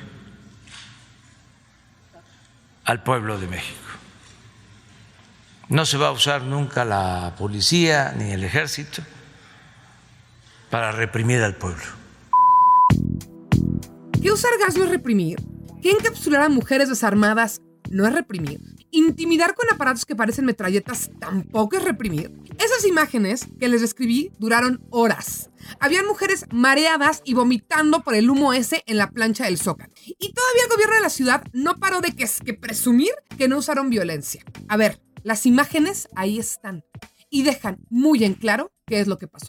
al 2.84 3.03
pueblo 3.03 3.38
de 3.38 3.49
México. 3.49 3.86
No 5.68 5.84
se 5.84 5.98
va 5.98 6.08
a 6.08 6.12
usar 6.12 6.42
nunca 6.42 6.84
la 6.84 7.34
policía 7.36 8.14
ni 8.16 8.30
el 8.30 8.44
ejército 8.44 9.02
para 10.70 10.92
reprimir 10.92 11.42
al 11.42 11.56
pueblo. 11.56 11.82
¿Qué 14.22 14.30
usar 14.30 14.52
gas 14.60 14.76
no 14.76 14.84
es 14.84 14.90
reprimir? 14.90 15.42
¿Qué 15.82 15.90
encapsular 15.90 16.42
a 16.42 16.48
mujeres 16.48 16.88
desarmadas 16.88 17.62
no 17.90 18.06
es 18.06 18.12
reprimir? 18.12 18.60
¿Intimidar 18.92 19.54
con 19.54 19.66
aparatos 19.68 20.06
que 20.06 20.14
parecen 20.14 20.44
metralletas 20.44 21.10
tampoco 21.18 21.76
es 21.76 21.82
reprimir? 21.82 22.32
Esas 22.58 22.86
imágenes 22.86 23.48
que 23.58 23.68
les 23.68 23.80
describí 23.80 24.30
duraron 24.38 24.86
horas. 24.90 25.50
Habían 25.80 26.06
mujeres 26.06 26.46
mareadas 26.52 27.22
y 27.24 27.34
vomitando 27.34 28.04
por 28.04 28.14
el 28.14 28.30
humo 28.30 28.52
ese 28.52 28.84
en 28.86 28.98
la 28.98 29.10
plancha 29.10 29.46
del 29.46 29.58
Zócalo. 29.58 29.92
Y 30.06 30.32
todavía 30.32 30.62
el 30.62 30.70
gobierno 30.70 30.94
de 30.94 31.02
la 31.02 31.10
ciudad 31.10 31.42
no 31.52 31.74
paró 31.74 32.00
de 32.00 32.12
que, 32.12 32.30
que 32.44 32.54
presumir 32.54 33.10
que 33.36 33.48
no 33.48 33.58
usaron 33.58 33.90
violencia. 33.90 34.44
A 34.68 34.76
ver, 34.76 35.00
las 35.26 35.44
imágenes 35.44 36.08
ahí 36.14 36.38
están 36.38 36.84
y 37.30 37.42
dejan 37.42 37.84
muy 37.90 38.22
en 38.22 38.34
claro 38.34 38.72
qué 38.86 39.00
es 39.00 39.08
lo 39.08 39.18
que 39.18 39.26
pasó. 39.26 39.48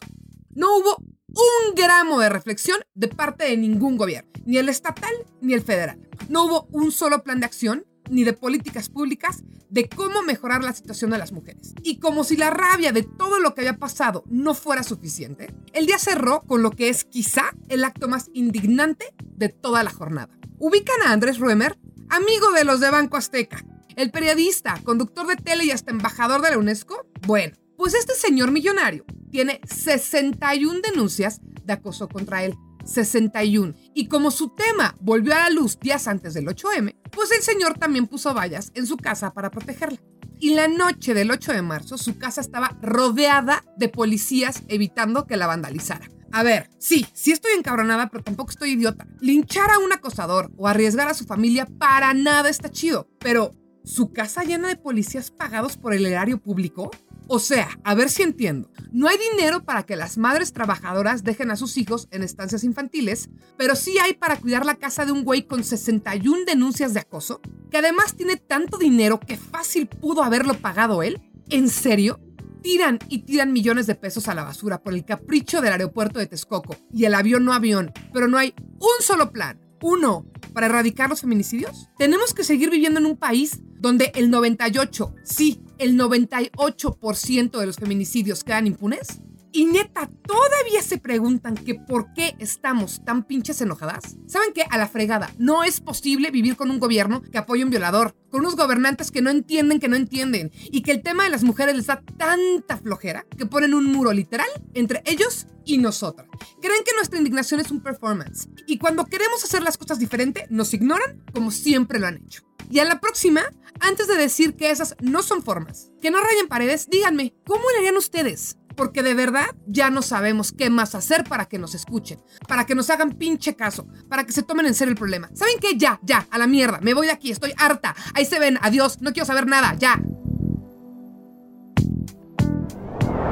No 0.50 0.76
hubo 0.76 0.96
un 0.96 1.74
gramo 1.76 2.18
de 2.18 2.28
reflexión 2.28 2.80
de 2.94 3.06
parte 3.06 3.44
de 3.44 3.56
ningún 3.56 3.96
gobierno, 3.96 4.28
ni 4.44 4.56
el 4.56 4.68
estatal 4.68 5.12
ni 5.40 5.54
el 5.54 5.62
federal. 5.62 6.00
No 6.28 6.46
hubo 6.46 6.68
un 6.72 6.90
solo 6.90 7.22
plan 7.22 7.38
de 7.38 7.46
acción 7.46 7.86
ni 8.10 8.24
de 8.24 8.32
políticas 8.32 8.88
públicas 8.88 9.44
de 9.70 9.88
cómo 9.88 10.22
mejorar 10.22 10.64
la 10.64 10.72
situación 10.72 11.12
de 11.12 11.18
las 11.18 11.30
mujeres. 11.30 11.74
Y 11.84 12.00
como 12.00 12.24
si 12.24 12.36
la 12.36 12.50
rabia 12.50 12.90
de 12.90 13.04
todo 13.04 13.38
lo 13.38 13.54
que 13.54 13.60
había 13.60 13.78
pasado 13.78 14.24
no 14.26 14.54
fuera 14.54 14.82
suficiente, 14.82 15.54
el 15.74 15.86
día 15.86 15.98
cerró 16.00 16.40
con 16.40 16.60
lo 16.60 16.72
que 16.72 16.88
es 16.88 17.04
quizá 17.04 17.54
el 17.68 17.84
acto 17.84 18.08
más 18.08 18.30
indignante 18.34 19.14
de 19.20 19.48
toda 19.48 19.84
la 19.84 19.92
jornada. 19.92 20.36
Ubican 20.58 21.02
a 21.06 21.12
Andrés 21.12 21.38
Ruemer, 21.38 21.78
amigo 22.08 22.50
de 22.50 22.64
los 22.64 22.80
de 22.80 22.90
Banco 22.90 23.16
Azteca, 23.16 23.64
el 23.98 24.12
periodista, 24.12 24.80
conductor 24.84 25.26
de 25.26 25.34
tele 25.34 25.64
y 25.64 25.72
hasta 25.72 25.90
embajador 25.90 26.40
de 26.40 26.50
la 26.50 26.58
UNESCO. 26.58 27.04
Bueno, 27.26 27.56
pues 27.76 27.94
este 27.94 28.14
señor 28.14 28.52
millonario 28.52 29.04
tiene 29.32 29.60
61 29.68 30.80
denuncias 30.80 31.40
de 31.64 31.72
acoso 31.72 32.08
contra 32.08 32.44
él. 32.44 32.54
61. 32.84 33.74
Y 33.94 34.06
como 34.06 34.30
su 34.30 34.50
tema 34.50 34.94
volvió 35.00 35.34
a 35.34 35.40
la 35.40 35.50
luz 35.50 35.78
días 35.80 36.06
antes 36.06 36.32
del 36.32 36.46
8M, 36.46 36.96
pues 37.10 37.32
el 37.32 37.42
señor 37.42 37.76
también 37.76 38.06
puso 38.06 38.32
vallas 38.32 38.70
en 38.74 38.86
su 38.86 38.96
casa 38.96 39.34
para 39.34 39.50
protegerla. 39.50 39.98
Y 40.38 40.54
la 40.54 40.68
noche 40.68 41.12
del 41.12 41.32
8 41.32 41.52
de 41.52 41.62
marzo, 41.62 41.98
su 41.98 42.18
casa 42.18 42.40
estaba 42.40 42.78
rodeada 42.80 43.64
de 43.76 43.88
policías 43.88 44.62
evitando 44.68 45.26
que 45.26 45.36
la 45.36 45.48
vandalizara. 45.48 46.08
A 46.30 46.44
ver, 46.44 46.70
sí, 46.78 47.04
sí 47.14 47.32
estoy 47.32 47.52
encabronada, 47.58 48.08
pero 48.08 48.22
tampoco 48.22 48.50
estoy 48.50 48.70
idiota. 48.70 49.08
Linchar 49.20 49.70
a 49.72 49.78
un 49.78 49.92
acosador 49.92 50.52
o 50.56 50.68
arriesgar 50.68 51.08
a 51.08 51.14
su 51.14 51.24
familia 51.24 51.66
para 51.66 52.14
nada 52.14 52.48
está 52.48 52.70
chido, 52.70 53.08
pero 53.18 53.52
¿Su 53.88 54.12
casa 54.12 54.44
llena 54.44 54.68
de 54.68 54.76
policías 54.76 55.30
pagados 55.30 55.78
por 55.78 55.94
el 55.94 56.04
erario 56.04 56.42
público? 56.42 56.90
O 57.26 57.38
sea, 57.38 57.70
a 57.84 57.94
ver 57.94 58.10
si 58.10 58.22
entiendo. 58.22 58.70
No 58.92 59.08
hay 59.08 59.16
dinero 59.32 59.64
para 59.64 59.86
que 59.86 59.96
las 59.96 60.18
madres 60.18 60.52
trabajadoras 60.52 61.24
dejen 61.24 61.50
a 61.50 61.56
sus 61.56 61.78
hijos 61.78 62.06
en 62.10 62.22
estancias 62.22 62.64
infantiles, 62.64 63.30
pero 63.56 63.74
sí 63.74 63.96
hay 63.98 64.12
para 64.12 64.36
cuidar 64.36 64.66
la 64.66 64.74
casa 64.74 65.06
de 65.06 65.12
un 65.12 65.24
güey 65.24 65.46
con 65.46 65.64
61 65.64 66.44
denuncias 66.44 66.92
de 66.92 67.00
acoso, 67.00 67.40
que 67.70 67.78
además 67.78 68.14
tiene 68.14 68.36
tanto 68.36 68.76
dinero 68.76 69.20
que 69.20 69.38
fácil 69.38 69.86
pudo 69.86 70.22
haberlo 70.22 70.52
pagado 70.52 71.02
él. 71.02 71.22
¿En 71.48 71.70
serio? 71.70 72.20
Tiran 72.62 72.98
y 73.08 73.20
tiran 73.20 73.54
millones 73.54 73.86
de 73.86 73.94
pesos 73.94 74.28
a 74.28 74.34
la 74.34 74.44
basura 74.44 74.82
por 74.82 74.92
el 74.92 75.06
capricho 75.06 75.62
del 75.62 75.72
aeropuerto 75.72 76.18
de 76.18 76.26
Texcoco 76.26 76.76
y 76.92 77.06
el 77.06 77.14
avión 77.14 77.46
no 77.46 77.54
avión, 77.54 77.94
pero 78.12 78.28
no 78.28 78.36
hay 78.36 78.52
un 78.58 79.02
solo 79.02 79.32
plan 79.32 79.58
uno, 79.82 80.26
para 80.52 80.66
erradicar 80.66 81.10
los 81.10 81.20
feminicidios? 81.20 81.88
¿Tenemos 81.98 82.34
que 82.34 82.44
seguir 82.44 82.70
viviendo 82.70 83.00
en 83.00 83.06
un 83.06 83.16
país 83.16 83.60
donde 83.78 84.12
el 84.14 84.30
98, 84.30 85.14
sí, 85.22 85.60
el 85.78 85.98
98% 85.98 87.58
de 87.58 87.66
los 87.66 87.76
feminicidios 87.76 88.44
quedan 88.44 88.66
impunes? 88.66 89.20
Y 89.50 89.64
neta, 89.64 90.10
todavía 90.26 90.82
se 90.82 90.98
preguntan 90.98 91.54
que 91.54 91.74
por 91.74 92.12
qué 92.12 92.36
estamos 92.38 93.02
tan 93.04 93.24
pinches 93.24 93.60
enojadas. 93.60 94.16
¿Saben 94.26 94.52
qué? 94.54 94.64
A 94.68 94.76
la 94.76 94.88
fregada. 94.88 95.30
No 95.38 95.64
es 95.64 95.80
posible 95.80 96.30
vivir 96.30 96.54
con 96.54 96.70
un 96.70 96.78
gobierno 96.78 97.22
que 97.22 97.38
apoya 97.38 97.64
un 97.64 97.70
violador, 97.70 98.14
con 98.30 98.40
unos 98.40 98.56
gobernantes 98.56 99.10
que 99.10 99.22
no 99.22 99.30
entienden 99.30 99.80
que 99.80 99.88
no 99.88 99.96
entienden 99.96 100.52
y 100.70 100.82
que 100.82 100.92
el 100.92 101.02
tema 101.02 101.24
de 101.24 101.30
las 101.30 101.44
mujeres 101.44 101.76
les 101.76 101.86
da 101.86 102.02
tanta 102.18 102.76
flojera 102.76 103.24
que 103.36 103.46
ponen 103.46 103.74
un 103.74 103.86
muro 103.86 104.12
literal 104.12 104.48
entre 104.74 105.02
ellos 105.06 105.46
y 105.68 105.78
nosotras. 105.78 106.26
Creen 106.60 106.82
que 106.84 106.94
nuestra 106.96 107.18
indignación 107.18 107.60
es 107.60 107.70
un 107.70 107.80
performance 107.80 108.48
y 108.66 108.78
cuando 108.78 109.04
queremos 109.04 109.44
hacer 109.44 109.62
las 109.62 109.76
cosas 109.76 109.98
diferente 109.98 110.46
nos 110.48 110.72
ignoran 110.74 111.22
como 111.32 111.50
siempre 111.50 112.00
lo 112.00 112.06
han 112.06 112.16
hecho. 112.16 112.42
Y 112.70 112.80
a 112.80 112.84
la 112.84 113.00
próxima, 113.00 113.42
antes 113.80 114.08
de 114.08 114.16
decir 114.16 114.56
que 114.56 114.70
esas 114.70 114.96
no 115.00 115.22
son 115.22 115.42
formas, 115.42 115.90
que 116.02 116.10
no 116.10 116.20
rayen 116.20 116.48
paredes, 116.48 116.88
díganme, 116.90 117.34
¿cómo 117.46 117.62
harían 117.76 117.96
ustedes? 117.96 118.56
porque 118.78 119.02
de 119.02 119.12
verdad 119.12 119.46
ya 119.66 119.90
no 119.90 120.02
sabemos 120.02 120.52
qué 120.52 120.70
más 120.70 120.94
hacer 120.94 121.24
para 121.24 121.46
que 121.46 121.58
nos 121.58 121.74
escuchen, 121.74 122.22
para 122.46 122.64
que 122.64 122.76
nos 122.76 122.88
hagan 122.90 123.10
pinche 123.10 123.56
caso, 123.56 123.88
para 124.08 124.24
que 124.24 124.30
se 124.30 124.44
tomen 124.44 124.66
en 124.66 124.74
serio 124.74 124.92
el 124.92 124.96
problema. 124.96 125.28
¿Saben 125.34 125.58
qué? 125.60 125.76
Ya, 125.76 125.98
ya, 126.04 126.28
a 126.30 126.38
la 126.38 126.46
mierda, 126.46 126.78
me 126.80 126.94
voy 126.94 127.08
de 127.08 127.12
aquí, 127.12 127.32
estoy 127.32 127.52
harta. 127.58 127.96
Ahí 128.14 128.24
se 128.24 128.38
ven, 128.38 128.56
adiós, 128.62 129.00
no 129.00 129.12
quiero 129.12 129.26
saber 129.26 129.48
nada, 129.48 129.74
ya. 129.80 130.00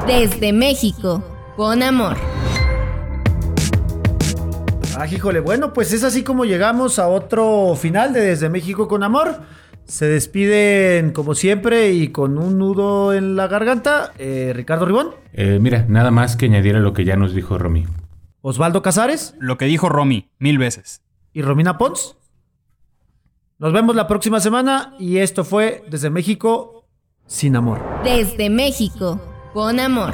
Desde 0.05 0.51
México, 0.51 1.23
con 1.57 1.83
amor. 1.83 2.15
Ah, 4.97 5.05
híjole, 5.07 5.39
bueno, 5.41 5.73
pues 5.73 5.91
es 5.93 6.03
así 6.03 6.23
como 6.23 6.45
llegamos 6.45 6.97
a 6.99 7.07
otro 7.09 7.75
final 7.75 8.13
de 8.13 8.21
Desde 8.21 8.49
México 8.49 8.87
con 8.87 9.03
Amor. 9.03 9.41
Se 9.85 10.05
despiden 10.07 11.11
como 11.11 11.33
siempre 11.35 11.91
y 11.93 12.09
con 12.09 12.37
un 12.37 12.57
nudo 12.57 13.13
en 13.13 13.35
la 13.35 13.47
garganta. 13.47 14.11
eh, 14.17 14.51
Ricardo 14.55 14.85
Ribón, 14.85 15.11
Eh, 15.33 15.59
mira, 15.61 15.85
nada 15.87 16.11
más 16.11 16.35
que 16.35 16.45
añadir 16.45 16.75
a 16.75 16.79
lo 16.79 16.93
que 16.93 17.05
ya 17.05 17.15
nos 17.15 17.33
dijo 17.33 17.57
Romy. 17.57 17.85
Osvaldo 18.41 18.81
Casares 18.81 19.35
Lo 19.39 19.57
que 19.57 19.65
dijo 19.65 19.89
Romy, 19.89 20.29
mil 20.39 20.57
veces. 20.57 21.01
y 21.33 21.41
Romina 21.41 21.77
Pons. 21.77 22.15
Nos 23.59 23.73
vemos 23.73 23.95
la 23.95 24.07
próxima 24.07 24.39
semana 24.39 24.93
y 24.99 25.17
esto 25.17 25.43
fue 25.43 25.83
Desde 25.89 26.09
México 26.09 26.85
sin 27.27 27.55
amor. 27.55 27.79
Desde 28.03 28.49
México, 28.49 29.19
con 29.53 29.79
amor. 29.79 30.13